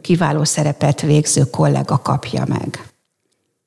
kiváló 0.02 0.43
szerepet 0.43 1.02
végző 1.02 1.43
kollega 1.43 1.97
kapja 1.97 2.43
meg. 2.47 2.89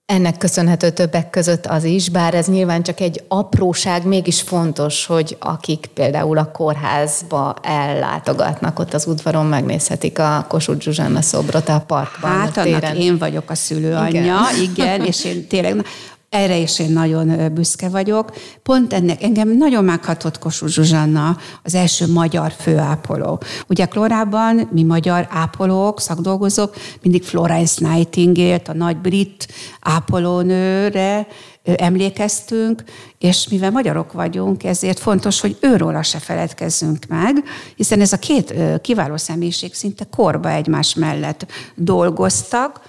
Ennek 0.07 0.39
köszönhető 0.39 0.91
többek 0.91 1.31
között 1.31 1.67
az 1.67 1.85
is, 1.85 2.09
bár 2.09 2.35
ez 2.35 2.47
nyilván 2.47 2.83
csak 2.83 3.01
egy 3.01 3.25
apróság, 3.29 4.07
mégis 4.07 4.41
fontos, 4.41 5.07
hogy 5.07 5.37
akik 5.41 5.87
például 5.95 6.39
a 6.39 6.51
kórházba 6.51 7.55
ellátogatnak, 7.63 8.79
ott 8.79 8.95
az 8.95 9.07
udvaron 9.07 9.47
megnézhetik 9.47 10.19
a 10.19 10.47
Kossuth 10.49 10.81
Zsuzsanna 10.81 11.23
szobrot 11.23 11.69
a 11.69 11.85
parkban. 11.87 12.31
Hát 12.31 12.57
a 12.57 12.61
annak 12.61 12.99
én 12.99 13.19
vagyok 13.19 13.51
a 13.51 13.55
szülőanyja, 13.55 14.41
igen, 14.61 14.71
igen 14.71 15.05
és 15.05 15.25
én 15.25 15.47
tényleg 15.47 15.87
erre 16.33 16.57
is 16.57 16.79
én 16.79 16.91
nagyon 16.91 17.55
büszke 17.55 17.89
vagyok. 17.89 18.33
Pont 18.63 18.93
ennek 18.93 19.23
engem 19.23 19.57
nagyon 19.57 19.85
meghatott 19.85 20.39
Kossuth 20.39 20.73
Zsuzsanna, 20.73 21.37
az 21.63 21.75
első 21.75 22.13
magyar 22.13 22.53
főápoló. 22.53 23.41
Ugye 23.69 23.87
korábban 23.87 24.69
mi 24.73 24.83
magyar 24.83 25.27
ápolók, 25.31 26.01
szakdolgozók 26.01 26.75
mindig 27.03 27.25
Florence 27.25 27.89
Nightingale, 27.89 28.63
a 28.67 28.73
nagy 28.73 28.97
brit 28.97 29.49
ápolónőre 29.81 31.27
emlékeztünk, 31.63 32.85
és 33.19 33.49
mivel 33.49 33.71
magyarok 33.71 34.13
vagyunk, 34.13 34.65
ezért 34.65 34.99
fontos, 34.99 35.41
hogy 35.41 35.57
őróla 35.61 36.03
se 36.03 36.19
feledkezzünk 36.19 37.07
meg, 37.09 37.45
hiszen 37.77 38.01
ez 38.01 38.13
a 38.13 38.19
két 38.19 38.55
kiváló 38.81 39.17
személyiség 39.17 39.75
szinte 39.75 40.05
korba 40.17 40.51
egymás 40.51 40.95
mellett 40.95 41.47
dolgoztak, 41.75 42.81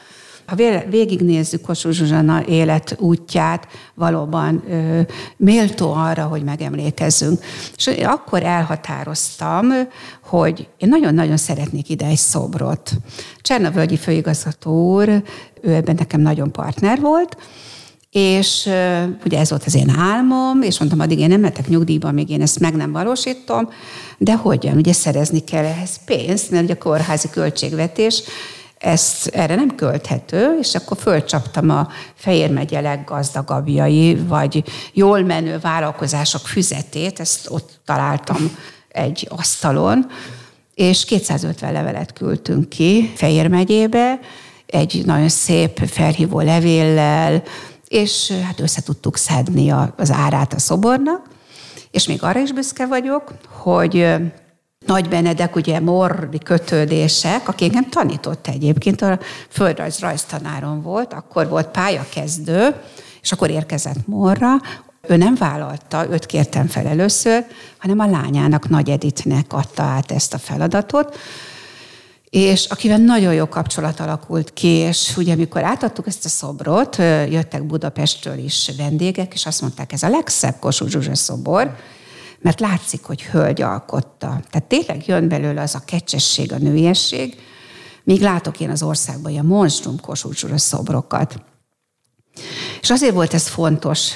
ha 0.45 0.55
végignézzük 0.89 1.61
Kossuth 1.61 1.95
Zsuzsana 1.95 2.45
élet 2.45 2.95
útját, 2.99 3.67
valóban 3.93 4.63
ö, 4.69 5.01
méltó 5.37 5.93
arra, 5.93 6.23
hogy 6.23 6.43
megemlékezzünk. 6.43 7.39
És 7.75 7.87
akkor 7.87 8.43
elhatároztam, 8.43 9.67
hogy 10.23 10.67
én 10.77 10.89
nagyon-nagyon 10.89 11.37
szeretnék 11.37 11.89
ide 11.89 12.05
egy 12.05 12.17
szobrot. 12.17 12.91
Csernavölgyi 13.41 13.97
főigazgató 13.97 14.93
úr, 14.93 15.23
ő 15.61 15.73
ebben 15.73 15.95
nekem 15.95 16.21
nagyon 16.21 16.51
partner 16.51 16.99
volt, 16.99 17.37
és 18.13 18.69
ugye 19.25 19.39
ez 19.39 19.49
volt 19.49 19.63
az 19.65 19.75
én 19.75 19.89
álmom, 19.89 20.61
és 20.61 20.79
mondtam, 20.79 20.99
addig 20.99 21.19
én 21.19 21.27
nem 21.27 21.39
mehetek 21.39 21.67
nyugdíjba, 21.67 22.11
még 22.11 22.29
én 22.29 22.41
ezt 22.41 22.59
meg 22.59 22.75
nem 22.75 22.91
valósítom, 22.91 23.69
de 24.17 24.35
hogyan? 24.35 24.77
Ugye 24.77 24.93
szerezni 24.93 25.39
kell 25.39 25.65
ehhez 25.65 25.99
pénzt, 26.05 26.51
mert 26.51 26.63
ugye 26.63 26.73
a 26.73 26.77
kórházi 26.77 27.29
költségvetés 27.29 28.23
ezt 28.83 29.27
erre 29.27 29.55
nem 29.55 29.75
költhető, 29.75 30.57
és 30.59 30.75
akkor 30.75 30.97
fölcsaptam 30.97 31.69
a 31.69 31.87
Fejér 32.15 32.51
megye 32.51 32.81
leggazdagabbjai, 32.81 34.15
vagy 34.15 34.63
jól 34.93 35.21
menő 35.21 35.59
vállalkozások 35.59 36.41
füzetét, 36.41 37.19
ezt 37.19 37.49
ott 37.49 37.79
találtam 37.85 38.57
egy 38.87 39.27
asztalon, 39.29 40.05
és 40.75 41.05
250 41.05 41.71
levelet 41.71 42.13
küldtünk 42.13 42.69
ki 42.69 43.11
Fejér 43.15 43.47
megyébe, 43.47 44.19
egy 44.65 45.01
nagyon 45.05 45.29
szép 45.29 45.87
felhívó 45.87 46.39
levéllel, 46.39 47.43
és 47.87 48.31
hát 48.45 48.59
össze 48.59 48.81
tudtuk 48.81 49.17
szedni 49.17 49.69
az 49.95 50.11
árát 50.11 50.53
a 50.53 50.59
szobornak, 50.59 51.29
és 51.91 52.07
még 52.07 52.23
arra 52.23 52.39
is 52.39 52.51
büszke 52.51 52.85
vagyok, 52.85 53.33
hogy 53.49 54.07
nagy 54.85 55.09
Benedek, 55.09 55.55
ugye 55.55 55.79
mordi 55.79 56.37
kötődések, 56.37 57.47
aki 57.47 57.63
engem 57.63 57.89
tanított 57.89 58.47
egyébként, 58.47 59.01
a 59.01 59.19
földrajz 59.49 59.99
rajztanárom 59.99 60.81
volt, 60.81 61.13
akkor 61.13 61.49
volt 61.49 61.67
pályakezdő, 61.67 62.75
és 63.21 63.31
akkor 63.31 63.49
érkezett 63.49 64.07
Morra, 64.07 64.51
ő 65.07 65.17
nem 65.17 65.35
vállalta, 65.35 66.07
őt 66.09 66.25
kértem 66.25 66.67
fel 66.67 66.85
először, 66.85 67.45
hanem 67.77 67.99
a 67.99 68.05
lányának, 68.05 68.69
Nagy 68.69 68.89
Editnek 68.89 69.53
adta 69.53 69.83
át 69.83 70.11
ezt 70.11 70.33
a 70.33 70.37
feladatot, 70.37 71.17
és 72.29 72.65
akivel 72.65 72.97
nagyon 72.97 73.33
jó 73.33 73.47
kapcsolat 73.47 73.99
alakult 73.99 74.53
ki, 74.53 74.67
és 74.67 75.17
ugye 75.17 75.33
amikor 75.33 75.63
átadtuk 75.63 76.07
ezt 76.07 76.25
a 76.25 76.29
szobrot, 76.29 76.95
jöttek 77.29 77.63
Budapestről 77.63 78.37
is 78.37 78.71
vendégek, 78.77 79.33
és 79.33 79.45
azt 79.45 79.61
mondták, 79.61 79.91
ez 79.91 80.03
a 80.03 80.09
legszebb 80.09 80.55
Kossuth 80.59 80.91
Zsuzsa 80.91 81.15
szobor, 81.15 81.75
mert 82.43 82.59
látszik, 82.59 83.03
hogy 83.03 83.23
hölgy 83.23 83.61
alkotta. 83.61 84.39
Tehát 84.49 84.67
tényleg 84.67 85.07
jön 85.07 85.27
belőle 85.27 85.61
az 85.61 85.75
a 85.75 85.81
kecsesség, 85.85 86.51
a 86.51 86.57
nőiesség, 86.57 87.35
míg 88.03 88.21
látok 88.21 88.59
én 88.59 88.69
az 88.69 88.83
országban 88.83 89.31
ilyen 89.31 89.45
monstrum 89.45 89.99
kosúcsúros 89.99 90.61
szobrokat. 90.61 91.43
És 92.81 92.89
azért 92.89 93.13
volt 93.13 93.33
ez 93.33 93.47
fontos 93.47 94.13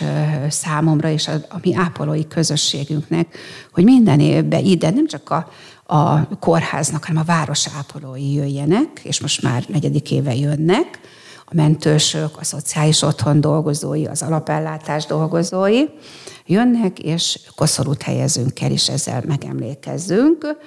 számomra 0.49 1.09
és 1.09 1.27
a, 1.27 1.33
a 1.49 1.57
mi 1.61 1.75
ápolói 1.75 2.27
közösségünknek, 2.27 3.37
hogy 3.71 3.83
minden 3.83 4.19
évben 4.19 4.65
ide 4.65 4.89
nem 4.89 5.07
csak 5.07 5.29
a, 5.29 5.51
a 5.95 6.27
kórháznak, 6.39 7.05
hanem 7.05 7.21
a 7.21 7.25
város 7.25 7.67
ápolói 7.77 8.33
jöjjenek, 8.33 8.99
és 9.03 9.21
most 9.21 9.41
már 9.41 9.63
negyedik 9.67 10.11
éve 10.11 10.35
jönnek, 10.35 10.99
a 11.49 11.55
mentősök, 11.55 12.37
a 12.39 12.43
szociális 12.43 13.01
otthon 13.01 13.41
dolgozói, 13.41 14.05
az 14.05 14.21
alapellátás 14.21 15.05
dolgozói, 15.05 15.83
jönnek, 16.45 16.99
és 16.99 17.39
koszorút 17.55 18.01
helyezünk 18.01 18.61
el, 18.61 18.71
és 18.71 18.89
ezzel 18.89 19.23
megemlékezzünk, 19.27 20.57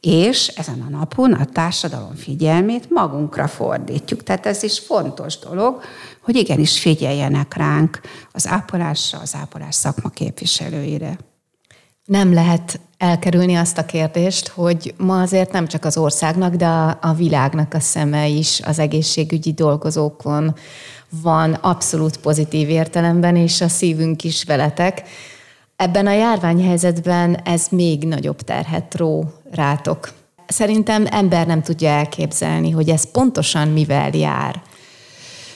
és 0.00 0.46
ezen 0.48 0.80
a 0.80 0.90
napon 0.90 1.32
a 1.32 1.44
társadalom 1.44 2.14
figyelmét 2.14 2.90
magunkra 2.90 3.48
fordítjuk. 3.48 4.22
Tehát 4.22 4.46
ez 4.46 4.62
is 4.62 4.78
fontos 4.78 5.38
dolog, 5.38 5.80
hogy 6.22 6.36
igenis 6.36 6.80
figyeljenek 6.80 7.54
ránk 7.54 8.00
az 8.32 8.46
ápolásra, 8.46 9.18
az 9.18 9.34
ápolás 9.34 9.74
szakma 9.74 10.08
képviselőire. 10.08 11.18
Nem 12.04 12.32
lehet 12.32 12.80
elkerülni 13.02 13.54
azt 13.54 13.78
a 13.78 13.84
kérdést, 13.84 14.48
hogy 14.48 14.94
ma 14.96 15.20
azért 15.20 15.52
nem 15.52 15.66
csak 15.66 15.84
az 15.84 15.96
országnak, 15.96 16.54
de 16.54 16.66
a 17.00 17.14
világnak 17.16 17.74
a 17.74 17.80
szeme 17.80 18.26
is 18.26 18.60
az 18.64 18.78
egészségügyi 18.78 19.52
dolgozókon 19.52 20.54
van 21.22 21.52
abszolút 21.52 22.16
pozitív 22.16 22.68
értelemben, 22.68 23.36
és 23.36 23.60
a 23.60 23.68
szívünk 23.68 24.24
is 24.24 24.44
veletek. 24.44 25.02
Ebben 25.76 26.06
a 26.06 26.12
járványhelyzetben 26.12 27.34
ez 27.44 27.66
még 27.70 28.04
nagyobb 28.04 28.40
terhet 28.40 28.94
ró 28.94 29.32
rátok. 29.50 30.12
Szerintem 30.46 31.06
ember 31.10 31.46
nem 31.46 31.62
tudja 31.62 31.88
elképzelni, 31.88 32.70
hogy 32.70 32.88
ez 32.88 33.10
pontosan 33.10 33.68
mivel 33.68 34.10
jár. 34.16 34.62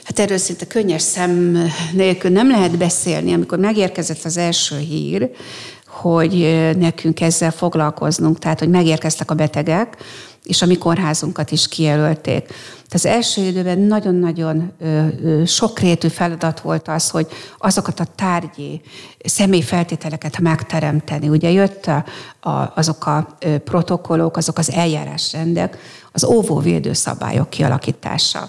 Hát 0.02 0.18
erről 0.18 0.38
szinte 0.38 0.66
könnyes 0.66 1.02
szem 1.02 1.62
nélkül 1.92 2.30
nem 2.30 2.50
lehet 2.50 2.78
beszélni. 2.78 3.32
Amikor 3.32 3.58
megérkezett 3.58 4.24
az 4.24 4.36
első 4.36 4.78
hír, 4.78 5.30
hogy 5.96 6.60
nekünk 6.78 7.20
ezzel 7.20 7.50
foglalkoznunk, 7.50 8.38
tehát 8.38 8.58
hogy 8.58 8.68
megérkeztek 8.68 9.30
a 9.30 9.34
betegek, 9.34 9.96
és 10.42 10.62
a 10.62 10.66
mi 10.66 10.78
kórházunkat 10.78 11.50
is 11.50 11.68
kijelölték. 11.68 12.52
Az 12.90 13.06
első 13.06 13.42
időben 13.42 13.78
nagyon-nagyon 13.78 14.72
sokrétű 15.46 16.08
feladat 16.08 16.60
volt 16.60 16.88
az, 16.88 17.10
hogy 17.10 17.26
azokat 17.58 18.00
a 18.00 18.06
tárgyi 18.14 18.80
személyfeltételeket 19.24 20.38
megteremteni. 20.38 21.28
Ugye 21.28 21.50
jött 21.50 21.86
a, 21.86 22.04
a, 22.50 22.72
azok 22.74 23.06
a 23.06 23.38
protokollok, 23.64 24.36
azok 24.36 24.58
az 24.58 24.70
eljárásrendek, 24.70 25.78
az 26.12 26.24
óvóvédő 26.24 26.92
szabályok 26.92 27.50
kialakítása. 27.50 28.48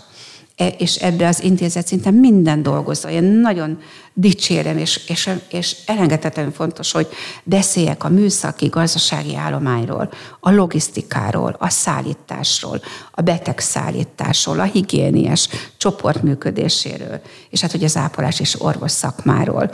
E, 0.57 0.67
és 0.67 0.95
ebbe 0.95 1.27
az 1.27 1.43
intézet 1.43 1.87
szinte 1.87 2.11
minden 2.11 2.63
dolgozó. 2.63 3.09
Én 3.09 3.23
nagyon 3.23 3.79
dicsérem, 4.13 4.77
és, 4.77 5.01
és, 5.07 5.29
és 5.49 5.75
elengedhetetlenül 5.85 6.51
fontos, 6.51 6.91
hogy 6.91 7.07
beszéljek 7.43 8.03
a 8.03 8.09
műszaki 8.09 8.67
gazdasági 8.67 9.35
állományról, 9.35 10.09
a 10.39 10.51
logisztikáról, 10.51 11.55
a 11.59 11.69
szállításról, 11.69 12.81
a 13.11 13.21
betegszállításról, 13.21 14.59
a 14.59 14.63
higiéniás 14.63 15.49
csoport 15.77 16.21
működéséről, 16.21 17.21
és 17.49 17.61
hát 17.61 17.71
hogy 17.71 17.83
az 17.83 17.97
ápolás 17.97 18.39
és 18.39 18.61
orvos 18.61 18.91
szakmáról. 18.91 19.71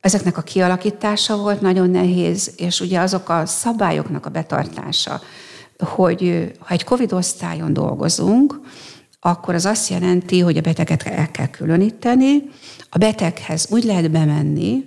Ezeknek 0.00 0.36
a 0.36 0.42
kialakítása 0.42 1.36
volt 1.36 1.60
nagyon 1.60 1.90
nehéz, 1.90 2.52
és 2.56 2.80
ugye 2.80 3.00
azok 3.00 3.28
a 3.28 3.46
szabályoknak 3.46 4.26
a 4.26 4.30
betartása, 4.30 5.20
hogy 5.78 6.52
ha 6.58 6.74
egy 6.74 6.84
COVID 6.84 7.12
osztályon 7.12 7.72
dolgozunk, 7.72 8.60
akkor 9.26 9.54
az 9.54 9.64
azt 9.64 9.88
jelenti, 9.88 10.40
hogy 10.40 10.56
a 10.56 10.60
beteget 10.60 11.02
el 11.02 11.30
kell 11.30 11.46
különíteni, 11.46 12.42
a 12.88 12.98
beteghez 12.98 13.66
úgy 13.70 13.84
lehet 13.84 14.10
bemenni, 14.10 14.86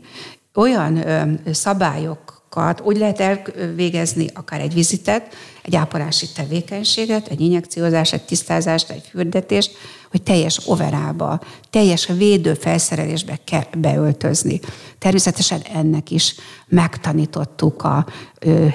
olyan 0.53 1.03
szabályokat, 1.51 2.81
úgy 2.81 2.97
lehet 2.97 3.19
elvégezni 3.19 4.27
akár 4.33 4.61
egy 4.61 4.73
vizitet, 4.73 5.35
egy 5.61 5.75
ápolási 5.75 6.27
tevékenységet, 6.35 7.27
egy 7.27 7.41
injekciózást, 7.41 8.13
egy 8.13 8.25
tisztázást, 8.25 8.89
egy 8.89 9.03
fürdetést, 9.09 9.71
hogy 10.11 10.23
teljes 10.23 10.59
overába, 10.65 11.39
teljes 11.69 12.07
védő 12.17 12.53
felszerelésbe 12.53 13.39
kell 13.43 13.65
beöltözni. 13.77 14.59
Természetesen 14.97 15.61
ennek 15.73 16.11
is 16.11 16.35
megtanítottuk 16.67 17.83
a 17.83 18.05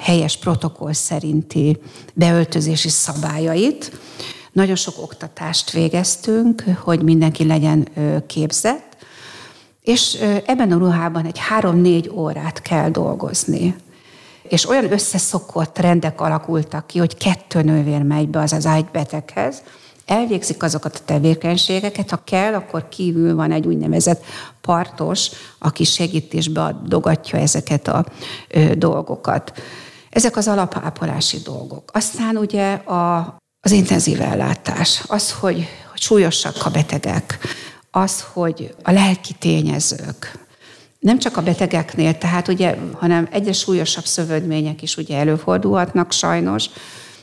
helyes 0.01 0.37
protokoll 0.37 0.93
szerinti 0.93 1.77
beöltözési 2.13 2.89
szabályait, 2.89 3.91
nagyon 4.53 4.75
sok 4.75 4.95
oktatást 4.97 5.71
végeztünk, 5.71 6.63
hogy 6.79 7.01
mindenki 7.01 7.45
legyen 7.45 7.87
képzett, 8.27 8.97
és 9.81 10.13
ebben 10.45 10.71
a 10.71 10.77
ruhában 10.77 11.25
egy 11.25 11.37
három-négy 11.37 12.09
órát 12.09 12.61
kell 12.61 12.89
dolgozni. 12.89 13.75
És 14.43 14.69
olyan 14.69 14.91
összeszokott 14.91 15.77
rendek 15.77 16.21
alakultak 16.21 16.87
ki, 16.87 16.99
hogy 16.99 17.17
kettő 17.17 17.61
nővér 17.61 18.01
megy 18.01 18.27
be 18.29 18.39
az 18.39 18.53
az 18.53 18.65
ágybeteghez, 18.65 19.61
elvégzik 20.05 20.63
azokat 20.63 20.95
a 20.95 21.05
tevékenységeket, 21.05 22.09
ha 22.09 22.23
kell, 22.23 22.53
akkor 22.53 22.89
kívül 22.89 23.35
van 23.35 23.51
egy 23.51 23.67
úgynevezett 23.67 24.23
partos, 24.61 25.29
aki 25.59 25.83
segítésbe 25.83 26.81
dogatja 26.85 27.39
ezeket 27.39 27.87
a 27.87 28.05
dolgokat. 28.73 29.53
Ezek 30.09 30.37
az 30.37 30.47
alapápolási 30.47 31.37
dolgok. 31.37 31.89
Aztán 31.93 32.37
ugye 32.37 32.73
a, 32.73 33.35
az 33.65 33.71
intenzív 33.71 34.21
ellátás, 34.21 35.03
az, 35.07 35.31
hogy, 35.31 35.67
hogy 35.91 36.01
súlyosak 36.01 36.55
a 36.65 36.69
betegek, 36.69 37.37
az, 37.91 38.25
hogy 38.33 38.75
a 38.83 38.91
lelki 38.91 39.33
tényezők, 39.39 40.39
nem 40.99 41.19
csak 41.19 41.37
a 41.37 41.41
betegeknél, 41.41 42.17
tehát 42.17 42.47
ugye, 42.47 42.77
hanem 42.93 43.27
egyes 43.31 43.59
súlyosabb 43.59 44.05
szövődmények 44.05 44.81
is 44.81 44.97
ugye 44.97 45.17
előfordulhatnak 45.17 46.11
sajnos, 46.11 46.69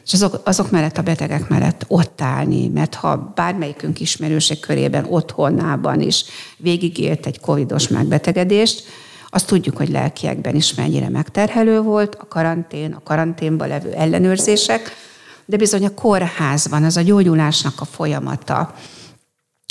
és 0.07 0.13
azok, 0.13 0.41
azok 0.45 0.71
mellett 0.71 0.99
a 0.99 1.03
betegek 1.03 1.49
mellett 1.49 1.85
ott 1.89 2.21
állni, 2.21 2.69
mert 2.69 2.95
ha 2.95 3.33
bármelyikünk 3.35 4.01
ismerőség 4.01 4.61
körében, 4.61 5.07
otthonában 5.09 6.01
is 6.01 6.25
végigélt 6.57 7.27
egy 7.27 7.41
covidos 7.41 7.89
megbetegedést, 7.89 8.85
azt 9.31 9.47
tudjuk, 9.47 9.77
hogy 9.77 9.89
lelkiekben 9.89 10.55
is 10.55 10.75
mennyire 10.75 11.09
megterhelő 11.09 11.81
volt 11.81 12.15
a 12.15 12.27
karantén, 12.29 12.93
a 12.93 13.03
karanténban 13.03 13.69
levő 13.69 13.93
ellenőrzések, 13.93 15.09
de 15.51 15.57
bizony 15.57 15.85
a 15.85 15.95
kórházban 15.95 16.85
az 16.85 16.97
a 16.97 17.01
gyógyulásnak 17.01 17.81
a 17.81 17.85
folyamata, 17.85 18.75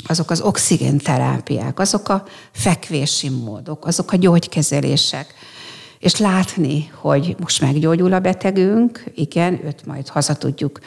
azok 0.06 0.30
az 0.30 0.40
oxigénterápiák, 0.40 1.78
azok 1.78 2.08
a 2.08 2.24
fekvési 2.52 3.28
módok, 3.28 3.86
azok 3.86 4.12
a 4.12 4.16
gyógykezelések, 4.16 5.34
és 5.98 6.16
látni, 6.16 6.90
hogy 6.94 7.36
most 7.38 7.60
meggyógyul 7.60 8.12
a 8.12 8.20
betegünk, 8.20 9.04
igen, 9.14 9.64
őt 9.64 9.86
majd 9.86 10.08
haza 10.08 10.34
tudjuk 10.34 10.80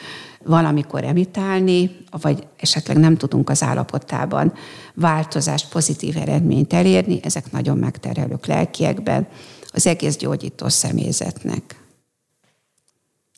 valamikor 0.44 1.04
emitálni, 1.04 1.96
vagy 2.10 2.46
esetleg 2.56 2.96
nem 2.96 3.16
tudunk 3.16 3.50
az 3.50 3.62
állapotában 3.62 4.52
változást, 4.94 5.68
pozitív 5.68 6.16
eredményt 6.16 6.72
elérni, 6.72 7.20
ezek 7.22 7.52
nagyon 7.52 7.78
megterhelők 7.78 8.46
lelkiekben 8.46 9.28
az 9.72 9.86
egész 9.86 10.16
gyógyító 10.16 10.68
személyzetnek. 10.68 11.76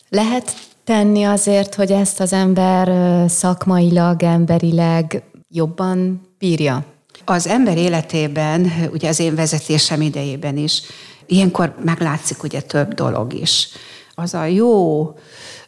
Lehet 0.09 0.75
tenni 0.87 1.23
azért, 1.23 1.75
hogy 1.75 1.91
ezt 1.91 2.19
az 2.19 2.33
ember 2.33 2.89
szakmailag, 3.29 4.23
emberileg 4.23 5.23
jobban 5.49 6.21
bírja? 6.37 6.85
Az 7.25 7.47
ember 7.47 7.77
életében, 7.77 8.71
ugye 8.91 9.09
az 9.09 9.19
én 9.19 9.35
vezetésem 9.35 10.01
idejében 10.01 10.57
is, 10.57 10.81
ilyenkor 11.25 11.75
meglátszik 11.83 12.43
ugye 12.43 12.61
több 12.61 12.93
dolog 12.93 13.33
is. 13.33 13.67
Az 14.13 14.33
a 14.33 14.45
jó 14.45 15.13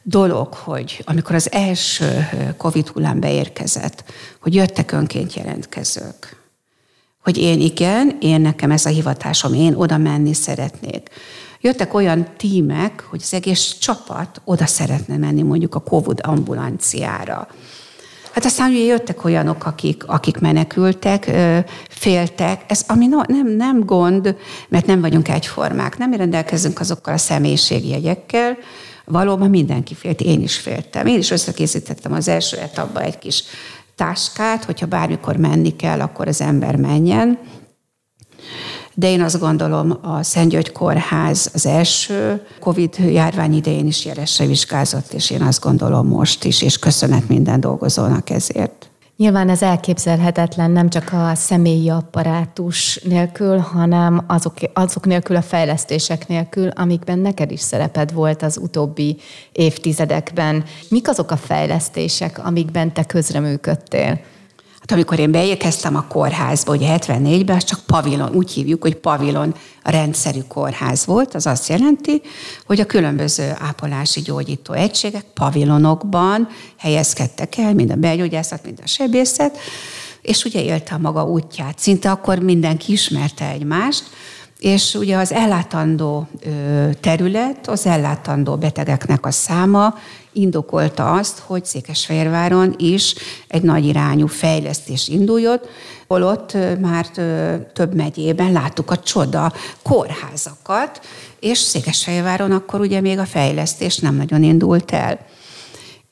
dolog, 0.03 0.53
hogy 0.53 1.03
amikor 1.05 1.35
az 1.35 1.51
első 1.51 2.29
Covid 2.57 2.87
hullám 2.87 3.19
beérkezett, 3.19 4.03
hogy 4.41 4.53
jöttek 4.53 4.91
önként 4.91 5.33
jelentkezők. 5.33 6.37
Hogy 7.23 7.37
én 7.37 7.61
igen, 7.61 8.17
én 8.21 8.41
nekem 8.41 8.71
ez 8.71 8.85
a 8.85 8.89
hivatásom, 8.89 9.53
én 9.53 9.73
oda 9.73 9.97
menni 9.97 10.33
szeretnék. 10.33 11.09
Jöttek 11.61 11.93
olyan 11.93 12.27
tímek, 12.37 13.05
hogy 13.09 13.19
az 13.23 13.33
egész 13.33 13.75
csapat 13.79 14.41
oda 14.43 14.65
szeretne 14.65 15.17
menni 15.17 15.41
mondjuk 15.41 15.75
a 15.75 15.79
Covid 15.79 16.19
ambulanciára. 16.23 17.47
Hát 18.31 18.45
aztán 18.45 18.69
ugye 18.69 18.83
jöttek 18.83 19.23
olyanok, 19.23 19.65
akik, 19.65 20.03
akik 20.07 20.39
menekültek, 20.39 21.31
féltek. 21.89 22.63
Ez 22.67 22.83
ami 22.87 23.07
no, 23.07 23.21
nem, 23.27 23.47
nem 23.47 23.85
gond, 23.85 24.35
mert 24.69 24.85
nem 24.85 25.01
vagyunk 25.01 25.27
egyformák, 25.29 25.97
nem 25.97 26.13
rendelkezünk 26.13 26.79
azokkal 26.79 27.13
a 27.13 27.17
személyiségjegyekkel, 27.17 28.57
valóban 29.05 29.49
mindenki 29.49 29.93
félt, 29.95 30.21
én 30.21 30.41
is 30.41 30.57
féltem. 30.57 31.07
Én 31.07 31.17
is 31.17 31.31
összekészítettem 31.31 32.13
az 32.13 32.27
első 32.27 32.57
etapban 32.57 33.03
egy 33.03 33.17
kis 33.17 33.43
táskát, 33.95 34.63
hogyha 34.63 34.85
bármikor 34.85 35.35
menni 35.35 35.75
kell, 35.75 36.01
akkor 36.01 36.27
az 36.27 36.41
ember 36.41 36.75
menjen 36.75 37.39
de 38.93 39.09
én 39.09 39.21
azt 39.21 39.39
gondolom, 39.39 39.97
a 40.01 40.23
Szent 40.23 40.49
György 40.49 40.71
Kórház 40.71 41.49
az 41.53 41.65
első 41.65 42.45
Covid 42.59 42.95
járvány 42.97 43.53
idején 43.53 43.87
is 43.87 44.05
jelesre 44.05 44.45
vizsgázott, 44.45 45.13
és 45.13 45.29
én 45.29 45.41
azt 45.41 45.61
gondolom 45.61 46.07
most 46.07 46.43
is, 46.43 46.61
és 46.61 46.79
köszönet 46.79 47.27
minden 47.27 47.59
dolgozónak 47.59 48.29
ezért. 48.29 48.89
Nyilván 49.19 49.49
ez 49.49 49.61
elképzelhetetlen 49.61 50.71
nem 50.71 50.89
csak 50.89 51.13
a 51.13 51.35
személyi 51.35 51.89
apparátus 51.89 52.99
nélkül, 53.03 53.57
hanem 53.57 54.23
azok, 54.27 54.53
azok 54.73 55.05
nélkül 55.05 55.35
a 55.35 55.41
fejlesztések 55.41 56.27
nélkül, 56.27 56.67
amikben 56.67 57.19
neked 57.19 57.51
is 57.51 57.59
szereped 57.59 58.13
volt 58.13 58.41
az 58.41 58.57
utóbbi 58.57 59.17
évtizedekben. 59.51 60.63
Mik 60.89 61.07
azok 61.09 61.31
a 61.31 61.37
fejlesztések, 61.37 62.45
amikben 62.45 62.93
te 62.93 63.03
közreműködtél? 63.03 64.19
Amikor 64.91 65.19
én 65.19 65.31
beérkeztem 65.31 65.95
a 65.95 66.05
kórházba, 66.07 66.73
ugye 66.73 66.97
74-ben, 66.97 67.55
az 67.55 67.63
csak 67.63 67.79
pavilon, 67.85 68.35
úgy 68.35 68.51
hívjuk, 68.51 68.81
hogy 68.81 68.95
pavilon 68.95 69.55
rendszerű 69.83 70.39
kórház 70.47 71.05
volt, 71.05 71.35
az 71.35 71.45
azt 71.45 71.67
jelenti, 71.67 72.21
hogy 72.65 72.79
a 72.79 72.85
különböző 72.85 73.53
ápolási 73.59 74.21
gyógyító 74.21 74.73
egységek 74.73 75.25
pavilonokban 75.33 76.47
helyezkedtek 76.77 77.57
el, 77.57 77.73
mind 77.73 77.91
a 77.91 77.95
belgyógyászat, 77.95 78.65
mind 78.65 78.79
a 78.83 78.87
sebészet, 78.87 79.57
és 80.21 80.43
ugye 80.43 80.63
élte 80.63 80.95
a 80.95 80.97
maga 80.97 81.23
útját. 81.23 81.79
Szinte 81.79 82.11
akkor 82.11 82.39
mindenki 82.39 82.91
ismerte 82.91 83.49
egymást, 83.49 84.03
és 84.59 84.93
ugye 84.93 85.17
az 85.17 85.31
ellátandó 85.31 86.27
terület, 86.99 87.67
az 87.67 87.85
ellátandó 87.85 88.55
betegeknek 88.55 89.25
a 89.25 89.31
száma 89.31 89.95
indokolta 90.33 91.11
azt, 91.11 91.39
hogy 91.39 91.65
Székesfehérváron 91.65 92.73
is 92.77 93.15
egy 93.47 93.61
nagy 93.61 93.85
irányú 93.85 94.27
fejlesztés 94.27 95.07
induljon, 95.07 95.59
holott 96.07 96.57
már 96.79 97.05
több 97.73 97.95
megyében 97.95 98.51
láttuk 98.51 98.91
a 98.91 98.97
csoda 98.97 99.53
kórházakat, 99.81 100.99
és 101.39 101.57
Székesfehérváron 101.57 102.51
akkor 102.51 102.79
ugye 102.79 103.01
még 103.01 103.17
a 103.17 103.25
fejlesztés 103.25 103.97
nem 103.97 104.15
nagyon 104.15 104.43
indult 104.43 104.91
el. 104.91 105.19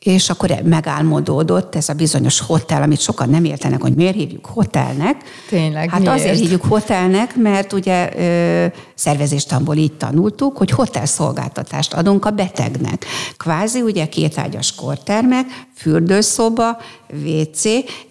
És 0.07 0.29
akkor 0.29 0.61
megálmodódott 0.63 1.75
ez 1.75 1.89
a 1.89 1.93
bizonyos 1.93 2.39
hotel, 2.39 2.81
amit 2.81 2.99
sokan 2.99 3.29
nem 3.29 3.43
értenek, 3.43 3.81
hogy 3.81 3.95
miért 3.95 4.15
hívjuk 4.15 4.45
hotelnek. 4.45 5.15
Tényleg, 5.49 5.89
Hát 5.89 5.99
miért? 5.99 6.15
azért 6.15 6.39
hívjuk 6.39 6.63
hotelnek, 6.63 7.35
mert 7.35 7.73
ugye 7.73 8.09
ö, 8.17 8.65
szervezéstamból 8.95 9.75
így 9.75 9.93
tanultuk, 9.93 10.57
hogy 10.57 10.69
hotelszolgáltatást 10.69 11.93
adunk 11.93 12.25
a 12.25 12.29
betegnek. 12.29 13.05
Kvázi 13.37 13.81
ugye 13.81 14.05
kétágyas 14.05 14.75
kortermek, 14.75 15.45
fürdőszoba, 15.75 16.77
WC, 17.25 17.63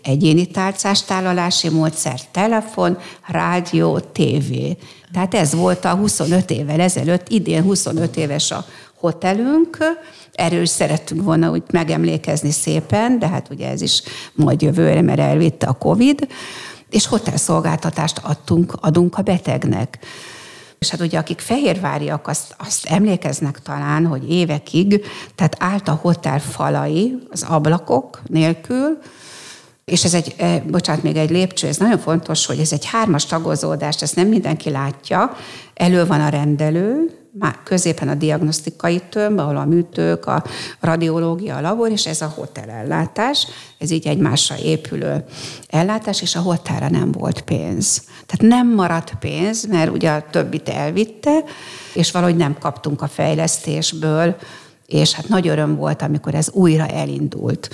egyéni 0.03 0.47
tálcás 0.47 1.05
tálalási 1.05 1.69
módszer, 1.69 2.21
telefon, 2.31 2.99
rádió, 3.27 3.99
tévé. 3.99 4.77
Tehát 5.13 5.35
ez 5.35 5.55
volt 5.55 5.85
a 5.85 5.95
25 5.95 6.51
évvel 6.51 6.81
ezelőtt, 6.81 7.29
idén 7.29 7.63
25 7.63 8.17
éves 8.17 8.51
a 8.51 8.65
hotelünk, 9.07 9.79
erről 10.33 10.63
is 10.63 10.69
szerettünk 10.69 11.23
volna 11.23 11.51
úgy 11.51 11.63
megemlékezni 11.71 12.51
szépen, 12.51 13.19
de 13.19 13.29
hát 13.29 13.49
ugye 13.51 13.69
ez 13.69 13.81
is 13.81 14.03
majd 14.35 14.63
jövőre, 14.63 15.03
mert 15.03 15.19
elvitte 15.19 15.67
a 15.67 15.73
Covid, 15.73 16.27
és 16.91 17.07
hotelszolgáltatást 17.07 18.21
adtunk, 18.23 18.73
adunk 18.81 19.19
a 19.19 19.23
betegnek. 19.23 19.99
És 20.79 20.91
hát 20.91 21.01
ugye 21.01 21.19
akik 21.19 21.41
fehérváriak, 21.41 22.29
azt, 22.29 22.55
azt 22.59 22.87
emlékeznek 22.87 23.63
talán, 23.63 24.07
hogy 24.07 24.31
évekig, 24.31 25.05
tehát 25.35 25.57
állt 25.59 25.89
a 25.89 25.99
hotel 26.03 26.41
falai, 26.41 27.19
az 27.31 27.43
ablakok 27.49 28.23
nélkül, 28.27 28.99
és 29.93 30.05
ez 30.05 30.15
egy, 30.15 30.35
eh, 30.37 30.63
bocsánat, 30.67 31.03
még 31.03 31.17
egy 31.17 31.31
lépcső, 31.31 31.67
ez 31.67 31.77
nagyon 31.77 31.99
fontos, 31.99 32.47
hogy 32.47 32.59
ez 32.59 32.73
egy 32.73 32.85
hármas 32.85 33.27
tagozódás, 33.27 34.03
ezt 34.03 34.17
nem 34.17 34.29
mindenki 34.29 34.71
látja. 34.71 35.37
Elő 35.75 36.07
van 36.07 36.21
a 36.21 36.29
rendelő, 36.29 37.11
középen 37.65 38.09
a 38.09 38.15
diagnosztikai 38.15 39.01
tömb, 39.11 39.39
ahol 39.39 39.57
a 39.57 39.65
műtők, 39.65 40.27
a 40.27 40.45
radiológia, 40.81 41.57
a 41.57 41.61
labor, 41.61 41.91
és 41.91 42.07
ez 42.07 42.21
a 42.21 42.33
hotelellátás. 42.35 43.47
Ez 43.79 43.91
így 43.91 44.07
egymásra 44.07 44.57
épülő 44.59 45.25
ellátás, 45.69 46.23
és 46.23 46.35
a 46.35 46.41
hotelra 46.41 46.89
nem 46.89 47.13
volt 47.13 47.41
pénz. 47.41 48.03
Tehát 48.27 48.57
nem 48.57 48.75
maradt 48.75 49.15
pénz, 49.21 49.67
mert 49.67 49.91
ugye 49.91 50.11
a 50.11 50.25
többit 50.31 50.69
elvitte, 50.69 51.45
és 51.95 52.11
valahogy 52.11 52.37
nem 52.37 52.57
kaptunk 52.59 53.03
a 53.03 53.09
fejlesztésből, 53.09 54.37
és 54.87 55.13
hát 55.13 55.29
nagy 55.29 55.49
öröm 55.49 55.77
volt, 55.77 56.03
amikor 56.03 56.35
ez 56.35 56.51
újra 56.51 56.87
elindult. 56.87 57.69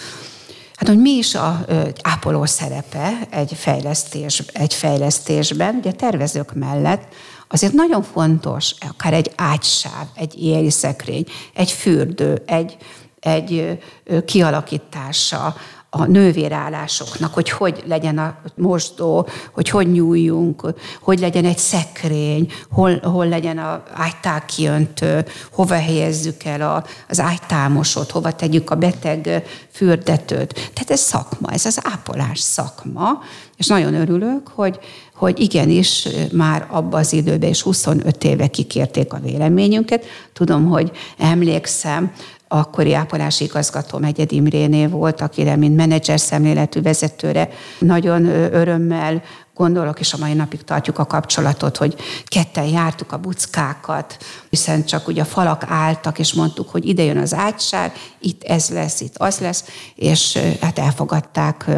Hát, 0.83 0.91
hogy 0.91 1.01
mi 1.01 1.11
is 1.11 1.35
a 1.35 1.64
ápoló 2.03 2.45
szerepe 2.45 3.12
egy, 3.30 3.53
fejlesztés, 3.55 4.43
egy 4.53 4.74
fejlesztésben, 4.74 5.74
ugye 5.74 5.93
tervezők 5.93 6.55
mellett 6.55 7.14
azért 7.49 7.72
nagyon 7.72 8.03
fontos, 8.03 8.74
akár 8.89 9.12
egy 9.12 9.33
ágysáv, 9.37 10.07
egy 10.14 10.43
éjjeli 10.43 10.70
szekrény, 10.70 11.24
egy 11.55 11.70
fürdő, 11.70 12.43
egy, 12.47 12.76
egy 13.20 13.78
kialakítása, 14.24 15.55
a 15.95 16.07
nővérállásoknak, 16.07 17.34
hogy 17.34 17.51
hogy 17.51 17.82
legyen 17.86 18.18
a 18.18 18.36
mosdó, 18.55 19.28
hogy 19.53 19.68
hogy 19.68 19.93
nyúljunk, 19.93 20.74
hogy 21.01 21.18
legyen 21.18 21.45
egy 21.45 21.59
szekrény, 21.59 22.53
hol, 22.70 22.99
hol 22.99 23.28
legyen 23.28 23.59
a 23.59 23.82
ágytál 23.93 24.45
kiöntő, 24.45 25.24
hova 25.51 25.74
helyezzük 25.74 26.45
el 26.45 26.61
a, 26.61 26.84
az 27.09 27.20
ágytámosot, 27.20 28.11
hova 28.11 28.32
tegyük 28.32 28.70
a 28.70 28.74
beteg 28.74 29.45
fürdetőt. 29.70 30.53
Tehát 30.53 30.90
ez 30.90 31.01
szakma, 31.01 31.51
ez 31.51 31.66
az 31.66 31.80
ápolás 31.82 32.38
szakma, 32.38 33.22
és 33.57 33.66
nagyon 33.66 33.95
örülök, 33.95 34.49
hogy, 34.49 34.78
hogy 35.14 35.40
igenis 35.40 36.09
már 36.32 36.66
abban 36.70 37.01
az 37.01 37.12
időben 37.12 37.51
is 37.51 37.62
25 37.62 38.24
éve 38.24 38.47
kikérték 38.47 39.12
a 39.12 39.20
véleményünket. 39.20 40.05
Tudom, 40.32 40.68
hogy 40.68 40.90
emlékszem, 41.18 42.12
akkori 42.53 42.94
ápolási 42.94 43.44
igazgató 43.44 44.03
Egyed 44.03 44.32
Imréné 44.32 44.86
volt, 44.86 45.20
akire, 45.20 45.57
mint 45.57 45.76
menedzser 45.76 46.20
szemléletű 46.20 46.82
vezetőre 46.82 47.48
nagyon 47.78 48.26
örömmel 48.53 49.22
gondolok, 49.55 50.00
és 50.00 50.12
a 50.12 50.18
mai 50.18 50.32
napig 50.32 50.64
tartjuk 50.64 50.98
a 50.98 51.07
kapcsolatot, 51.07 51.76
hogy 51.76 51.96
ketten 52.24 52.64
jártuk 52.64 53.12
a 53.12 53.18
buckákat, 53.18 54.16
hiszen 54.50 54.84
csak 54.84 55.09
ugye 55.09 55.22
a 55.22 55.24
falak 55.24 55.64
álltak, 55.68 56.18
és 56.18 56.32
mondtuk, 56.32 56.68
hogy 56.68 56.88
ide 56.88 57.03
jön 57.03 57.16
az 57.16 57.34
ágysár, 57.34 57.92
itt 58.20 58.42
ez 58.42 58.68
lesz, 58.68 59.00
itt 59.00 59.16
az 59.16 59.38
lesz, 59.38 59.64
és 59.94 60.38
hát 60.61 60.78
elfogadták 60.78 61.70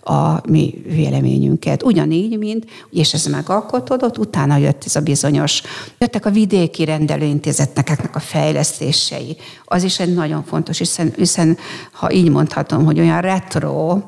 a 0.00 0.50
mi 0.50 0.82
véleményünket. 0.86 1.82
Ugyanígy, 1.82 2.38
mint, 2.38 2.64
és 2.90 3.14
ez 3.14 3.26
megalkotódott, 3.26 4.18
utána 4.18 4.56
jött 4.56 4.84
ez 4.84 4.96
a 4.96 5.00
bizonyos, 5.00 5.62
jöttek 5.98 6.26
a 6.26 6.30
vidéki 6.30 6.84
rendelőintézetnek 6.84 8.16
a 8.16 8.20
fejlesztései. 8.20 9.36
Az 9.64 9.82
is 9.82 9.98
egy 9.98 10.14
nagyon 10.14 10.44
fontos, 10.44 10.78
hiszen, 10.78 11.12
hiszen 11.16 11.58
ha 11.92 12.12
így 12.12 12.30
mondhatom, 12.30 12.84
hogy 12.84 12.98
olyan 12.98 13.20
retro, 13.20 13.98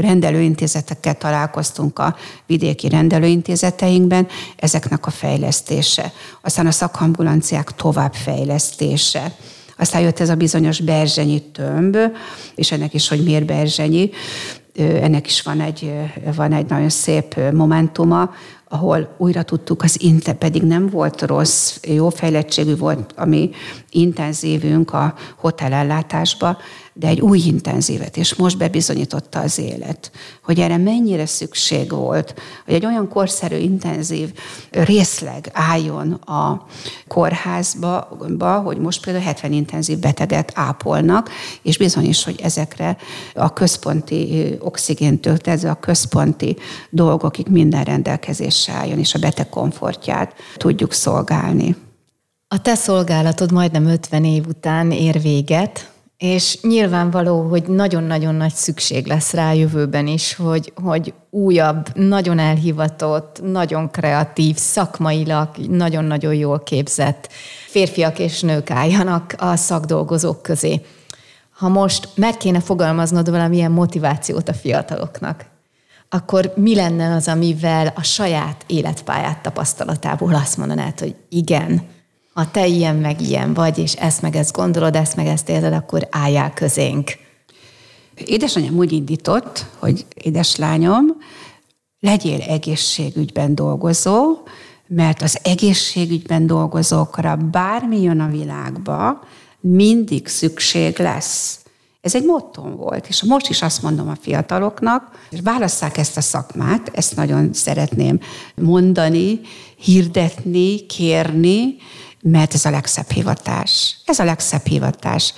rendelőintézetekkel 0.00 1.18
találkoztunk 1.18 1.98
a 1.98 2.16
vidéki 2.46 2.88
rendelőintézeteinkben, 2.88 4.26
ezeknek 4.56 5.06
a 5.06 5.10
fejlesztése. 5.10 6.12
Aztán 6.42 6.66
a 6.66 6.70
szakambulanciák 6.70 7.70
továbbfejlesztése. 7.70 9.34
Aztán 9.76 10.00
jött 10.00 10.20
ez 10.20 10.28
a 10.28 10.34
bizonyos 10.34 10.80
berzsenyi 10.80 11.42
tömb, 11.42 11.96
és 12.54 12.72
ennek 12.72 12.94
is, 12.94 13.08
hogy 13.08 13.22
miért 13.24 13.46
berzsenyi, 13.46 14.10
ennek 14.76 15.26
is 15.26 15.42
van 15.42 15.60
egy, 15.60 15.92
van 16.36 16.52
egy 16.52 16.66
nagyon 16.66 16.88
szép 16.88 17.40
momentuma, 17.52 18.30
ahol 18.68 19.14
újra 19.18 19.42
tudtuk, 19.42 19.82
az 19.82 20.02
inte 20.02 20.32
pedig 20.32 20.62
nem 20.62 20.88
volt 20.88 21.22
rossz, 21.22 21.78
jó 21.82 22.08
fejlettségű 22.08 22.76
volt 22.76 23.12
a 23.16 23.24
mi 23.24 23.50
intenzívünk 23.90 24.92
a 24.92 25.14
hotelellátásba, 25.36 26.58
de 26.94 27.06
egy 27.06 27.20
új 27.20 27.38
intenzívet, 27.38 28.16
és 28.16 28.34
most 28.34 28.58
bebizonyította 28.58 29.40
az 29.40 29.58
élet, 29.58 30.10
hogy 30.42 30.60
erre 30.60 30.76
mennyire 30.76 31.26
szükség 31.26 31.90
volt, 31.90 32.34
hogy 32.64 32.74
egy 32.74 32.86
olyan 32.86 33.08
korszerű 33.08 33.56
intenzív 33.56 34.32
részleg 34.70 35.50
álljon 35.52 36.12
a 36.12 36.66
kórházba, 37.08 38.08
hogy 38.64 38.78
most 38.78 39.04
például 39.04 39.24
70 39.24 39.52
intenzív 39.52 39.98
beteget 39.98 40.52
ápolnak, 40.54 41.30
és 41.62 41.78
bizony 41.78 42.04
is, 42.04 42.24
hogy 42.24 42.40
ezekre 42.42 42.96
a 43.34 43.52
központi 43.52 44.56
oxigéntöltező, 44.60 45.68
a 45.68 45.74
központi 45.74 46.56
dolgokig 46.90 47.46
minden 47.46 47.84
rendelkezésre 47.84 48.72
álljon, 48.72 48.98
és 48.98 49.14
a 49.14 49.18
beteg 49.18 49.48
komfortját 49.48 50.34
tudjuk 50.56 50.92
szolgálni. 50.92 51.76
A 52.48 52.62
te 52.62 52.74
szolgálatod 52.74 53.52
majdnem 53.52 53.86
50 53.86 54.24
év 54.24 54.46
után 54.46 54.90
ér 54.90 55.20
véget, 55.20 55.91
és 56.22 56.58
nyilvánvaló, 56.60 57.48
hogy 57.48 57.62
nagyon-nagyon 57.62 58.34
nagy 58.34 58.52
szükség 58.54 59.06
lesz 59.06 59.32
rá 59.32 59.52
jövőben 59.52 60.06
is, 60.06 60.34
hogy, 60.34 60.72
hogy 60.82 61.14
újabb, 61.30 61.96
nagyon 61.96 62.38
elhivatott, 62.38 63.40
nagyon 63.42 63.90
kreatív, 63.90 64.56
szakmailag 64.56 65.48
nagyon-nagyon 65.56 66.34
jól 66.34 66.62
képzett 66.62 67.28
férfiak 67.68 68.18
és 68.18 68.40
nők 68.40 68.70
álljanak 68.70 69.34
a 69.38 69.56
szakdolgozók 69.56 70.42
közé. 70.42 70.80
Ha 71.50 71.68
most 71.68 72.08
meg 72.14 72.36
kéne 72.36 72.60
fogalmaznod 72.60 73.30
valamilyen 73.30 73.70
motivációt 73.70 74.48
a 74.48 74.54
fiataloknak, 74.54 75.44
akkor 76.08 76.52
mi 76.56 76.74
lenne 76.74 77.14
az, 77.14 77.28
amivel 77.28 77.92
a 77.96 78.02
saját 78.02 78.64
életpályát 78.66 79.42
tapasztalatából 79.42 80.34
azt 80.34 80.56
mondanád, 80.56 80.98
hogy 80.98 81.14
igen, 81.28 81.82
ha 82.32 82.50
te 82.50 82.66
ilyen 82.66 82.96
meg 82.96 83.20
ilyen 83.20 83.54
vagy, 83.54 83.78
és 83.78 83.92
ezt 83.92 84.22
meg 84.22 84.36
ezt 84.36 84.52
gondolod, 84.52 84.96
ezt 84.96 85.16
meg 85.16 85.26
ezt 85.26 85.48
érzed, 85.48 85.72
akkor 85.72 86.08
álljál 86.10 86.52
közénk. 86.52 87.10
Édesanyám 88.24 88.76
úgy 88.76 88.92
indított, 88.92 89.66
hogy 89.78 90.06
édeslányom, 90.14 91.04
legyél 92.00 92.40
egészségügyben 92.40 93.54
dolgozó, 93.54 94.38
mert 94.86 95.22
az 95.22 95.38
egészségügyben 95.42 96.46
dolgozókra 96.46 97.36
bármi 97.36 98.02
jön 98.02 98.20
a 98.20 98.28
világba, 98.28 99.24
mindig 99.60 100.26
szükség 100.26 100.98
lesz. 100.98 101.60
Ez 102.00 102.14
egy 102.14 102.24
motton 102.24 102.76
volt, 102.76 103.08
és 103.08 103.22
most 103.22 103.48
is 103.48 103.62
azt 103.62 103.82
mondom 103.82 104.08
a 104.08 104.16
fiataloknak, 104.20 105.26
és 105.30 105.38
válasszák 105.42 105.96
ezt 105.96 106.16
a 106.16 106.20
szakmát, 106.20 106.90
ezt 106.94 107.16
nagyon 107.16 107.52
szeretném 107.52 108.20
mondani, 108.54 109.40
hirdetni, 109.76 110.86
kérni, 110.86 111.76
mert 112.22 112.54
ez 112.54 112.64
a 112.64 112.70
legszebb 112.70 113.10
hivatás. 113.10 113.96
Ez 114.04 114.18
a 114.18 114.24
legszebb 114.24 114.66
hivatás. 114.66 115.34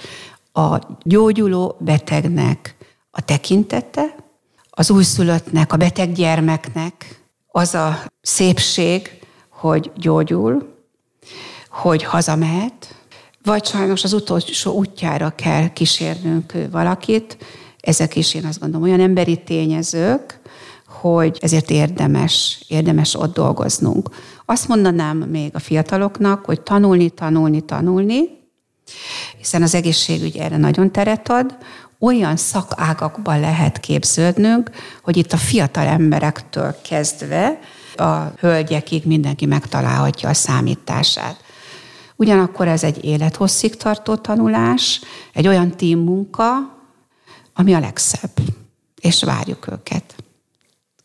A 0.53 0.78
gyógyuló 1.03 1.76
betegnek 1.80 2.76
a 3.11 3.20
tekintete, 3.20 4.14
az 4.70 4.91
újszülöttnek, 4.91 5.72
a 5.72 5.76
beteg 5.76 6.12
gyermeknek 6.12 7.22
az 7.47 7.74
a 7.74 8.03
szépség, 8.20 9.18
hogy 9.49 9.91
gyógyul, 9.97 10.74
hogy 11.68 12.03
hazamehet, 12.03 12.95
vagy 13.43 13.64
sajnos 13.64 14.05
az 14.05 14.12
utolsó 14.12 14.72
útjára 14.72 15.30
kell 15.30 15.72
kísérnünk 15.72 16.53
valakit. 16.70 17.37
Ezek 17.80 18.16
is 18.16 18.35
én 18.35 18.45
azt 18.45 18.61
gondolom 18.61 18.87
olyan 18.87 19.01
emberi 19.01 19.43
tényezők, 19.43 20.41
hogy 20.87 21.39
ezért 21.41 21.70
érdemes, 21.70 22.64
érdemes 22.68 23.14
ott 23.14 23.35
dolgoznunk. 23.35 24.09
Azt 24.45 24.68
mondanám 24.68 25.16
még 25.16 25.51
a 25.55 25.59
fiataloknak, 25.59 26.45
hogy 26.45 26.61
tanulni, 26.61 27.11
tanulni, 27.11 27.61
tanulni, 27.61 28.42
Hiszen 29.38 29.62
az 29.62 29.74
egészségügy 29.74 30.36
erre 30.36 30.57
nagyon 30.57 30.92
teret 30.92 31.28
ad, 31.28 31.57
olyan 31.99 32.36
szakágakban 32.36 33.40
lehet 33.40 33.80
képződnünk, 33.80 34.70
hogy 35.03 35.16
itt 35.16 35.32
a 35.32 35.36
fiatal 35.36 35.86
emberektől 35.86 36.76
kezdve 36.88 37.59
a 37.97 38.22
hölgyekig 38.38 39.05
mindenki 39.05 39.47
megtalálhatja 39.47 40.28
a 40.28 40.34
számítását. 40.34 41.36
Ugyanakkor 42.16 42.68
ez 42.68 42.84
egy 42.84 43.05
élethosszig 43.05 43.76
tartó 43.76 44.14
tanulás, 44.14 45.01
egy 45.32 45.49
olyan 45.49 45.70
tímmunka, 45.70 46.49
ami 47.55 47.74
a 47.74 47.80
legszebb, 47.80 48.32
és 49.01 49.22
várjuk 49.22 49.66
őket. 49.72 50.23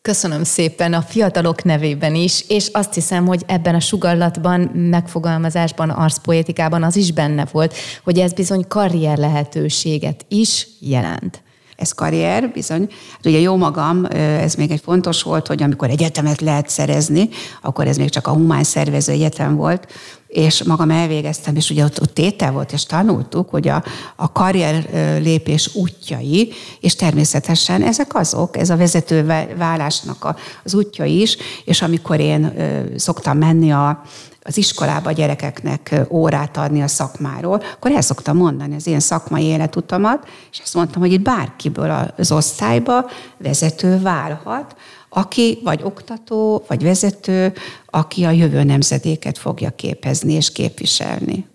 Köszönöm 0.02 0.44
szépen 0.44 0.94
a 0.94 1.02
fiatalok 1.02 1.64
nevében 1.64 2.16
is, 2.16 2.46
és 2.48 2.68
azt 2.72 2.94
hiszem, 2.94 3.26
hogy 3.26 3.44
ebben 3.48 3.76
a 3.76 3.80
sugallatban, 3.80 4.62
megfogalmazásban, 4.62 5.90
arszpoétikában 5.90 6.84
az 6.84 6.96
is 6.96 7.12
benne 7.12 7.46
volt, 7.52 7.76
hogy 8.04 8.20
ez 8.20 8.34
bizony 8.34 8.68
karrier 8.68 9.18
lehetőséget 9.18 10.26
is 10.28 10.68
jelent 10.80 11.44
ez 11.80 11.92
karrier, 11.92 12.50
bizony. 12.50 12.88
Hát 13.12 13.26
ugye 13.26 13.40
jó 13.40 13.56
magam, 13.56 14.06
ez 14.16 14.56
még 14.56 14.72
egy 14.72 14.82
fontos 14.84 15.24
volt, 15.24 15.48
hogy 15.48 15.64
amikor 15.64 15.90
egyetemet 15.90 16.42
lehet 16.42 16.70
szerezni, 16.70 17.30
akkor 17.62 17.88
ez 17.88 17.98
még 17.98 18.10
csak 18.10 18.28
a 18.28 18.32
humán 18.32 18.64
szervező 18.64 19.12
egyetem 19.12 19.56
volt, 19.56 19.88
és 20.28 20.64
magam 20.64 20.92
elvégeztem, 20.92 21.56
és 21.56 21.70
ugye 21.70 21.84
ott, 21.84 22.02
ott 22.02 22.14
tétel 22.14 22.52
volt, 22.52 22.72
és 22.72 22.84
tanultuk, 22.84 23.50
hogy 23.50 23.68
a, 23.68 23.84
a 24.16 24.32
karrier 24.32 24.90
lépés 25.22 25.76
útjai, 25.76 26.52
és 26.80 26.96
természetesen 26.96 27.84
ezek 27.84 28.16
azok, 28.16 28.58
ez 28.58 28.70
a 28.70 28.78
vezető 28.78 29.26
vállásnak 29.58 30.24
a, 30.24 30.36
az 30.64 30.74
útja 30.74 31.06
is, 31.06 31.38
és 31.66 31.82
amikor 31.82 32.20
én 32.20 32.54
szoktam 32.96 33.38
menni 33.38 33.72
a, 33.72 34.02
az 34.44 34.58
iskolába 34.58 35.10
a 35.10 35.14
gyerekeknek 35.14 35.96
órát 36.10 36.58
adni 36.58 36.82
a 36.82 36.88
szakmáról, 36.88 37.64
akkor 37.74 37.92
el 37.92 38.02
szoktam 38.02 38.38
mondani 38.38 38.76
az 38.76 38.88
én 38.88 39.00
szakmai 39.00 39.44
életutamat, 39.44 40.28
és 40.52 40.60
azt 40.60 40.74
mondtam, 40.74 41.02
hogy 41.02 41.12
itt 41.12 41.22
bárkiből 41.22 42.14
az 42.18 42.32
osztályba 42.32 43.10
vezető 43.38 44.00
válhat, 44.02 44.76
aki 45.10 45.60
vagy 45.64 45.82
oktató, 45.84 46.64
vagy 46.68 46.84
vezető, 46.84 47.54
aki 47.86 48.24
a 48.24 48.32
jövő 48.32 48.64
nemzedéket 48.64 49.38
fogja 49.38 49.70
képezni 49.70 50.34
és 50.34 50.52
képviselni. 50.52 51.46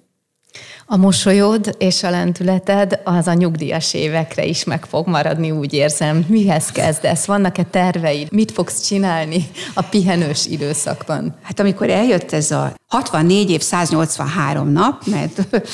A 0.87 0.97
mosolyod 0.97 1.75
és 1.79 2.03
a 2.03 2.11
lentületed 2.11 3.01
az 3.05 3.27
a 3.27 3.33
nyugdíjas 3.33 3.95
évekre 3.95 4.45
is 4.45 4.65
meg 4.65 4.85
fog 4.85 5.07
maradni, 5.09 5.51
úgy 5.51 5.73
érzem. 5.73 6.25
Mihez 6.29 6.67
kezdesz? 6.67 7.25
Vannak-e 7.25 7.63
terveid? 7.63 8.33
Mit 8.33 8.53
fogsz 8.53 8.87
csinálni 8.87 9.47
a 9.75 9.83
pihenős 9.83 10.47
időszakban? 10.47 11.35
Hát 11.43 11.61
amikor 11.61 11.91
eljött 11.91 12.33
ez 12.33 12.51
a 12.51 12.75
64 12.89 13.51
év 13.51 13.61
183 13.61 14.73
nap, 14.73 15.07
mert 15.07 15.65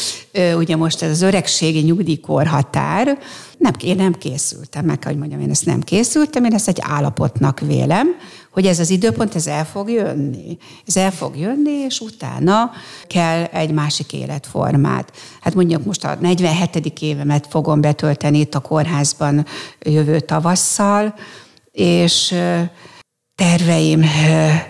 ugye 0.57 0.77
most 0.77 1.03
ez 1.03 1.11
az 1.11 1.23
öregségi 1.23 1.81
nyugdíjkorhatár, 1.81 3.19
nem, 3.59 3.73
én 3.83 3.97
nem 3.97 4.13
készültem, 4.13 4.85
meg 4.85 5.05
hogy 5.05 5.17
mondjam, 5.17 5.41
én 5.41 5.51
ezt 5.51 5.67
nem 5.67 5.81
készültem, 5.81 6.45
én 6.45 6.55
ezt 6.55 6.69
egy 6.69 6.79
állapotnak 6.81 7.61
vélem, 7.61 8.07
hogy 8.51 8.67
ez 8.67 8.79
az 8.79 8.91
időpont, 8.91 9.35
ez 9.35 9.47
el 9.47 9.67
fog 9.67 9.91
jönni. 9.91 10.59
Ez 10.87 10.97
el 10.97 11.11
fog 11.11 11.37
jönni, 11.37 11.73
és 11.73 12.01
utána 12.01 12.71
kell 13.07 13.45
egy 13.45 13.71
másik 13.71 14.13
életformát. 14.13 15.13
Hát 15.41 15.55
mondjuk 15.55 15.85
most 15.85 16.05
a 16.05 16.17
47. 16.21 16.93
évemet 17.01 17.47
fogom 17.51 17.81
betölteni 17.81 18.39
itt 18.39 18.55
a 18.55 18.61
kórházban 18.61 19.47
jövő 19.81 20.21
tavasszal, 20.21 21.15
és 21.73 22.35
terveim, 23.41 24.05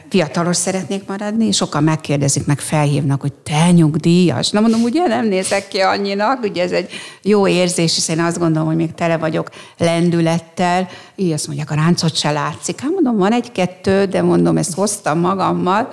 fiatalos 0.08 0.56
szeretnék 0.56 1.02
maradni, 1.06 1.52
sokan 1.52 1.82
megkérdezik, 1.82 2.46
meg 2.46 2.60
felhívnak, 2.60 3.20
hogy 3.20 3.32
te 3.32 3.70
nyugdíjas. 3.70 4.50
Na 4.50 4.60
mondom, 4.60 4.82
ugye 4.82 5.06
nem 5.06 5.26
nézek 5.26 5.68
ki 5.68 5.78
annyinak, 5.78 6.42
ugye 6.42 6.62
ez 6.62 6.72
egy 6.72 6.90
jó 7.22 7.48
érzés, 7.48 7.94
hiszen 7.94 8.18
azt 8.18 8.38
gondolom, 8.38 8.68
hogy 8.68 8.76
még 8.76 8.94
tele 8.94 9.16
vagyok 9.16 9.50
lendülettel. 9.78 10.88
Így 11.16 11.32
azt 11.32 11.46
mondják, 11.46 11.70
a 11.70 11.74
ráncot 11.74 12.16
se 12.16 12.30
látszik. 12.30 12.80
Hát 12.80 12.90
mondom, 12.90 13.16
van 13.16 13.32
egy-kettő, 13.32 14.04
de 14.04 14.22
mondom, 14.22 14.56
ezt 14.56 14.74
hoztam 14.74 15.18
magammal. 15.18 15.88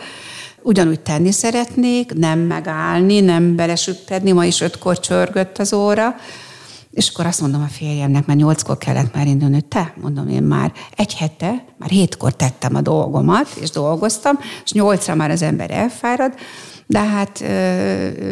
Ugyanúgy 0.61 0.99
tenni 0.99 1.32
szeretnék, 1.32 2.13
nem 2.13 2.39
megállni, 2.39 3.19
nem 3.19 3.55
belesüppedni, 3.55 4.32
ma 4.32 4.45
is 4.45 4.61
ötkor 4.61 4.99
csörgött 4.99 5.57
az 5.57 5.73
óra, 5.73 6.15
és 6.98 7.10
akkor 7.10 7.26
azt 7.26 7.41
mondom 7.41 7.62
a 7.62 7.68
férjemnek, 7.68 8.26
mert 8.26 8.39
nyolckor 8.39 8.78
kellett 8.78 9.14
már 9.14 9.28
indulni, 9.28 9.54
hogy 9.54 9.66
te, 9.66 9.93
mondom 10.02 10.28
én 10.28 10.43
már 10.43 10.72
egy 10.95 11.14
hete, 11.14 11.66
már 11.78 11.89
hétkor 11.89 12.36
tettem 12.36 12.76
a 12.76 12.82
dolgomat, 12.82 13.48
és 13.62 13.70
dolgoztam, 13.70 14.39
és 14.64 14.72
nyolcra 14.72 15.16
már 15.16 15.32
az 15.32 15.41
ember 15.41 15.72
elfárad, 15.72 16.34
de 16.86 17.00
hát 17.00 17.43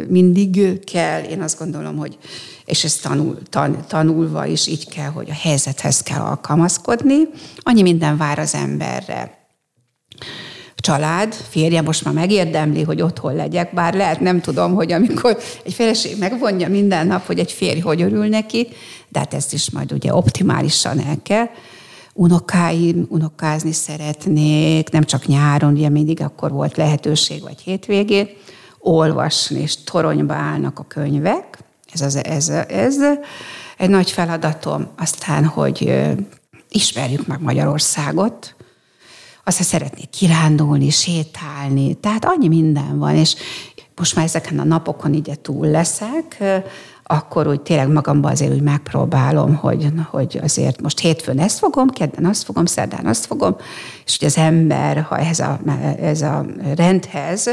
mindig 0.07 0.83
kell, 0.83 1.23
én 1.23 1.41
azt 1.41 1.59
gondolom, 1.59 1.97
hogy 1.97 2.17
és 2.65 2.83
ezt 2.83 3.01
tanul, 3.01 3.37
tan, 3.49 3.77
tanulva 3.87 4.45
is 4.45 4.67
így 4.67 4.89
kell, 4.89 5.09
hogy 5.09 5.29
a 5.29 5.37
helyzethez 5.41 6.01
kell 6.01 6.21
alkalmazkodni. 6.21 7.19
Annyi 7.57 7.81
minden 7.81 8.17
vár 8.17 8.39
az 8.39 8.53
emberre 8.53 9.47
család, 10.85 11.33
férje 11.33 11.81
most 11.81 12.05
már 12.05 12.13
megérdemli, 12.13 12.81
hogy 12.83 13.01
otthon 13.01 13.35
legyek, 13.35 13.73
bár 13.73 13.93
lehet, 13.93 14.19
nem 14.19 14.41
tudom, 14.41 14.73
hogy 14.73 14.91
amikor 14.91 15.37
egy 15.63 15.73
feleség 15.73 16.17
megvonja 16.19 16.69
minden 16.69 17.07
nap, 17.07 17.25
hogy 17.25 17.39
egy 17.39 17.51
férj 17.51 17.79
hogy 17.79 18.01
örül 18.01 18.27
neki, 18.27 18.67
de 19.09 19.19
hát 19.19 19.33
ezt 19.33 19.53
is 19.53 19.69
majd 19.69 19.91
ugye 19.91 20.13
optimálisan 20.13 20.99
el 20.99 21.17
kell. 21.23 21.45
Unokáim, 22.13 23.05
unokázni 23.09 23.71
szeretnék, 23.71 24.89
nem 24.89 25.03
csak 25.03 25.25
nyáron, 25.25 25.73
ugye 25.73 25.89
mindig 25.89 26.21
akkor 26.21 26.51
volt 26.51 26.77
lehetőség, 26.77 27.41
vagy 27.41 27.59
hétvégén, 27.61 28.29
olvasni, 28.79 29.61
és 29.61 29.83
toronyba 29.83 30.33
állnak 30.33 30.79
a 30.79 30.85
könyvek, 30.87 31.59
ez, 31.93 32.01
az, 32.01 32.23
ez, 32.23 32.49
ez 32.67 32.97
egy 33.77 33.89
nagy 33.89 34.11
feladatom. 34.11 34.87
Aztán, 34.97 35.45
hogy 35.45 36.03
ismerjük 36.69 37.27
meg 37.27 37.41
Magyarországot, 37.41 38.54
aztán 39.45 39.65
szeretnék 39.65 40.09
kirándulni, 40.09 40.89
sétálni, 40.89 41.93
tehát 41.93 42.25
annyi 42.25 42.47
minden 42.47 42.99
van, 42.99 43.15
és 43.15 43.35
most 43.95 44.15
már 44.15 44.25
ezeken 44.25 44.59
a 44.59 44.63
napokon 44.63 45.13
így 45.13 45.39
túl 45.39 45.67
leszek, 45.67 46.43
akkor 47.03 47.47
úgy 47.47 47.61
tényleg 47.61 47.87
magamban 47.87 48.31
azért 48.31 48.53
úgy 48.53 48.61
megpróbálom, 48.61 49.55
hogy, 49.55 49.87
hogy 50.09 50.39
azért 50.43 50.81
most 50.81 50.99
hétfőn 50.99 51.39
ezt 51.39 51.57
fogom, 51.57 51.89
kedden 51.89 52.25
azt 52.25 52.43
fogom, 52.43 52.65
szerdán 52.65 53.05
azt 53.05 53.25
fogom, 53.25 53.55
és 54.05 54.17
hogy 54.17 54.27
az 54.27 54.37
ember, 54.37 55.01
ha 55.01 55.17
ehhez 55.17 55.39
a, 55.39 55.59
ez 56.01 56.21
a 56.21 56.45
rendhez, 56.75 57.49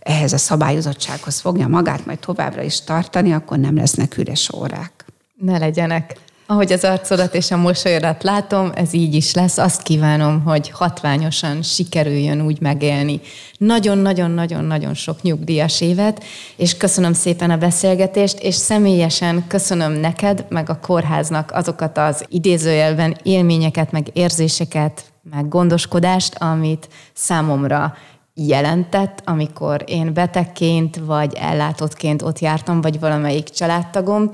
ehhez 0.00 0.32
a 0.32 0.38
szabályozottsághoz 0.38 1.40
fogja 1.40 1.68
magát 1.68 2.06
majd 2.06 2.18
továbbra 2.18 2.62
is 2.62 2.80
tartani, 2.80 3.32
akkor 3.32 3.58
nem 3.58 3.76
lesznek 3.76 4.18
üres 4.18 4.52
órák. 4.52 5.04
Ne 5.36 5.58
legyenek. 5.58 6.16
Ahogy 6.50 6.72
az 6.72 6.84
arcodat 6.84 7.34
és 7.34 7.50
a 7.50 7.56
mosolyodat 7.56 8.22
látom, 8.22 8.70
ez 8.74 8.92
így 8.92 9.14
is 9.14 9.34
lesz. 9.34 9.58
Azt 9.58 9.82
kívánom, 9.82 10.42
hogy 10.42 10.70
hatványosan 10.70 11.62
sikerüljön 11.62 12.40
úgy 12.40 12.60
megélni. 12.60 13.20
Nagyon-nagyon-nagyon-nagyon 13.58 14.94
sok 14.94 15.22
nyugdíjas 15.22 15.80
évet, 15.80 16.24
és 16.56 16.76
köszönöm 16.76 17.12
szépen 17.12 17.50
a 17.50 17.56
beszélgetést, 17.56 18.38
és 18.38 18.54
személyesen 18.54 19.44
köszönöm 19.46 19.92
neked, 19.92 20.44
meg 20.48 20.70
a 20.70 20.78
kórháznak 20.78 21.50
azokat 21.52 21.98
az 21.98 22.24
idézőjelben 22.28 23.16
élményeket, 23.22 23.92
meg 23.92 24.06
érzéseket, 24.12 25.02
meg 25.30 25.48
gondoskodást, 25.48 26.34
amit 26.34 26.88
számomra 27.12 27.94
jelentett, 28.34 29.22
amikor 29.24 29.84
én 29.86 30.12
betegként 30.12 30.96
vagy 30.96 31.34
ellátottként 31.34 32.22
ott 32.22 32.38
jártam, 32.38 32.80
vagy 32.80 33.00
valamelyik 33.00 33.48
családtagom. 33.48 34.30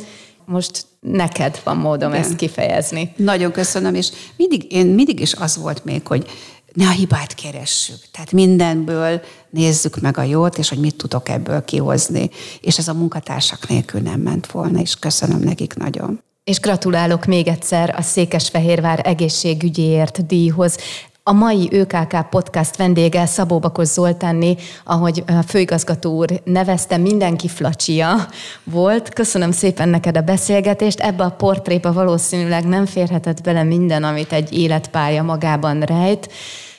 Most 0.46 0.86
neked 1.00 1.60
van 1.64 1.76
módom 1.76 2.10
Igen. 2.10 2.22
ezt 2.22 2.36
kifejezni. 2.36 3.12
Nagyon 3.16 3.52
köszönöm, 3.52 3.94
és 3.94 4.10
mindig, 4.36 4.72
én 4.72 4.86
mindig 4.86 5.20
is 5.20 5.34
az 5.34 5.56
volt 5.56 5.84
még, 5.84 6.06
hogy 6.06 6.26
ne 6.72 6.86
a 6.86 6.90
hibát 6.90 7.34
keressük. 7.34 7.98
Tehát 8.12 8.32
mindenből 8.32 9.20
nézzük 9.50 10.00
meg 10.00 10.18
a 10.18 10.22
jót, 10.22 10.58
és 10.58 10.68
hogy 10.68 10.78
mit 10.78 10.96
tudok 10.96 11.28
ebből 11.28 11.64
kihozni. 11.64 12.30
És 12.60 12.78
ez 12.78 12.88
a 12.88 12.94
munkatársak 12.94 13.68
nélkül 13.68 14.00
nem 14.00 14.20
ment 14.20 14.50
volna, 14.50 14.80
és 14.80 14.94
köszönöm 14.94 15.40
nekik 15.40 15.74
nagyon. 15.74 16.22
És 16.44 16.60
gratulálok 16.60 17.24
még 17.24 17.48
egyszer 17.48 17.94
a 17.98 18.02
Székesfehérvár 18.02 19.00
egészségügyéért 19.04 20.26
díjhoz. 20.26 20.76
A 21.28 21.32
mai 21.32 21.68
ÖKK 21.72 22.28
podcast 22.30 22.76
vendége 22.76 23.26
Szabó 23.26 23.58
Bakos 23.58 23.88
Zoltánné, 23.88 24.56
ahogy 24.84 25.24
a 25.26 25.42
főigazgató 25.46 26.12
úr 26.12 26.26
nevezte, 26.44 26.96
mindenki 26.96 27.48
flacsia 27.48 28.28
volt. 28.64 29.08
Köszönöm 29.08 29.50
szépen 29.50 29.88
neked 29.88 30.16
a 30.16 30.20
beszélgetést. 30.20 31.00
Ebbe 31.00 31.24
a 31.24 31.30
portréba 31.30 31.92
valószínűleg 31.92 32.64
nem 32.64 32.86
férhetett 32.86 33.42
bele 33.42 33.62
minden, 33.62 34.04
amit 34.04 34.32
egy 34.32 34.52
életpálya 34.52 35.22
magában 35.22 35.80
rejt 35.80 36.28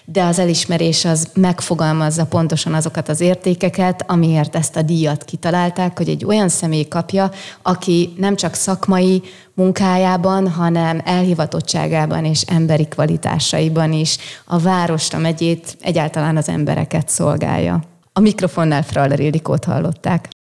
de 0.09 0.23
az 0.23 0.39
elismerés 0.39 1.05
az 1.05 1.27
megfogalmazza 1.33 2.25
pontosan 2.25 2.73
azokat 2.73 3.09
az 3.09 3.21
értékeket, 3.21 4.03
amiért 4.07 4.55
ezt 4.55 4.75
a 4.75 4.81
díjat 4.81 5.23
kitalálták, 5.23 5.97
hogy 5.97 6.09
egy 6.09 6.25
olyan 6.25 6.49
személy 6.49 6.87
kapja, 6.87 7.31
aki 7.61 8.13
nem 8.17 8.35
csak 8.35 8.53
szakmai 8.53 9.21
munkájában, 9.53 10.49
hanem 10.49 11.01
elhivatottságában 11.05 12.25
és 12.25 12.41
emberi 12.41 12.87
kvalitásaiban 12.87 13.93
is 13.93 14.17
a 14.45 14.59
várost, 14.59 15.13
a 15.13 15.17
megyét, 15.17 15.77
egyáltalán 15.81 16.37
az 16.37 16.49
embereket 16.49 17.09
szolgálja. 17.09 17.83
A 18.13 18.19
mikrofonnál 18.19 18.83
Fraller 18.83 19.19
Ildikót 19.19 19.65
hallották. 19.65 20.29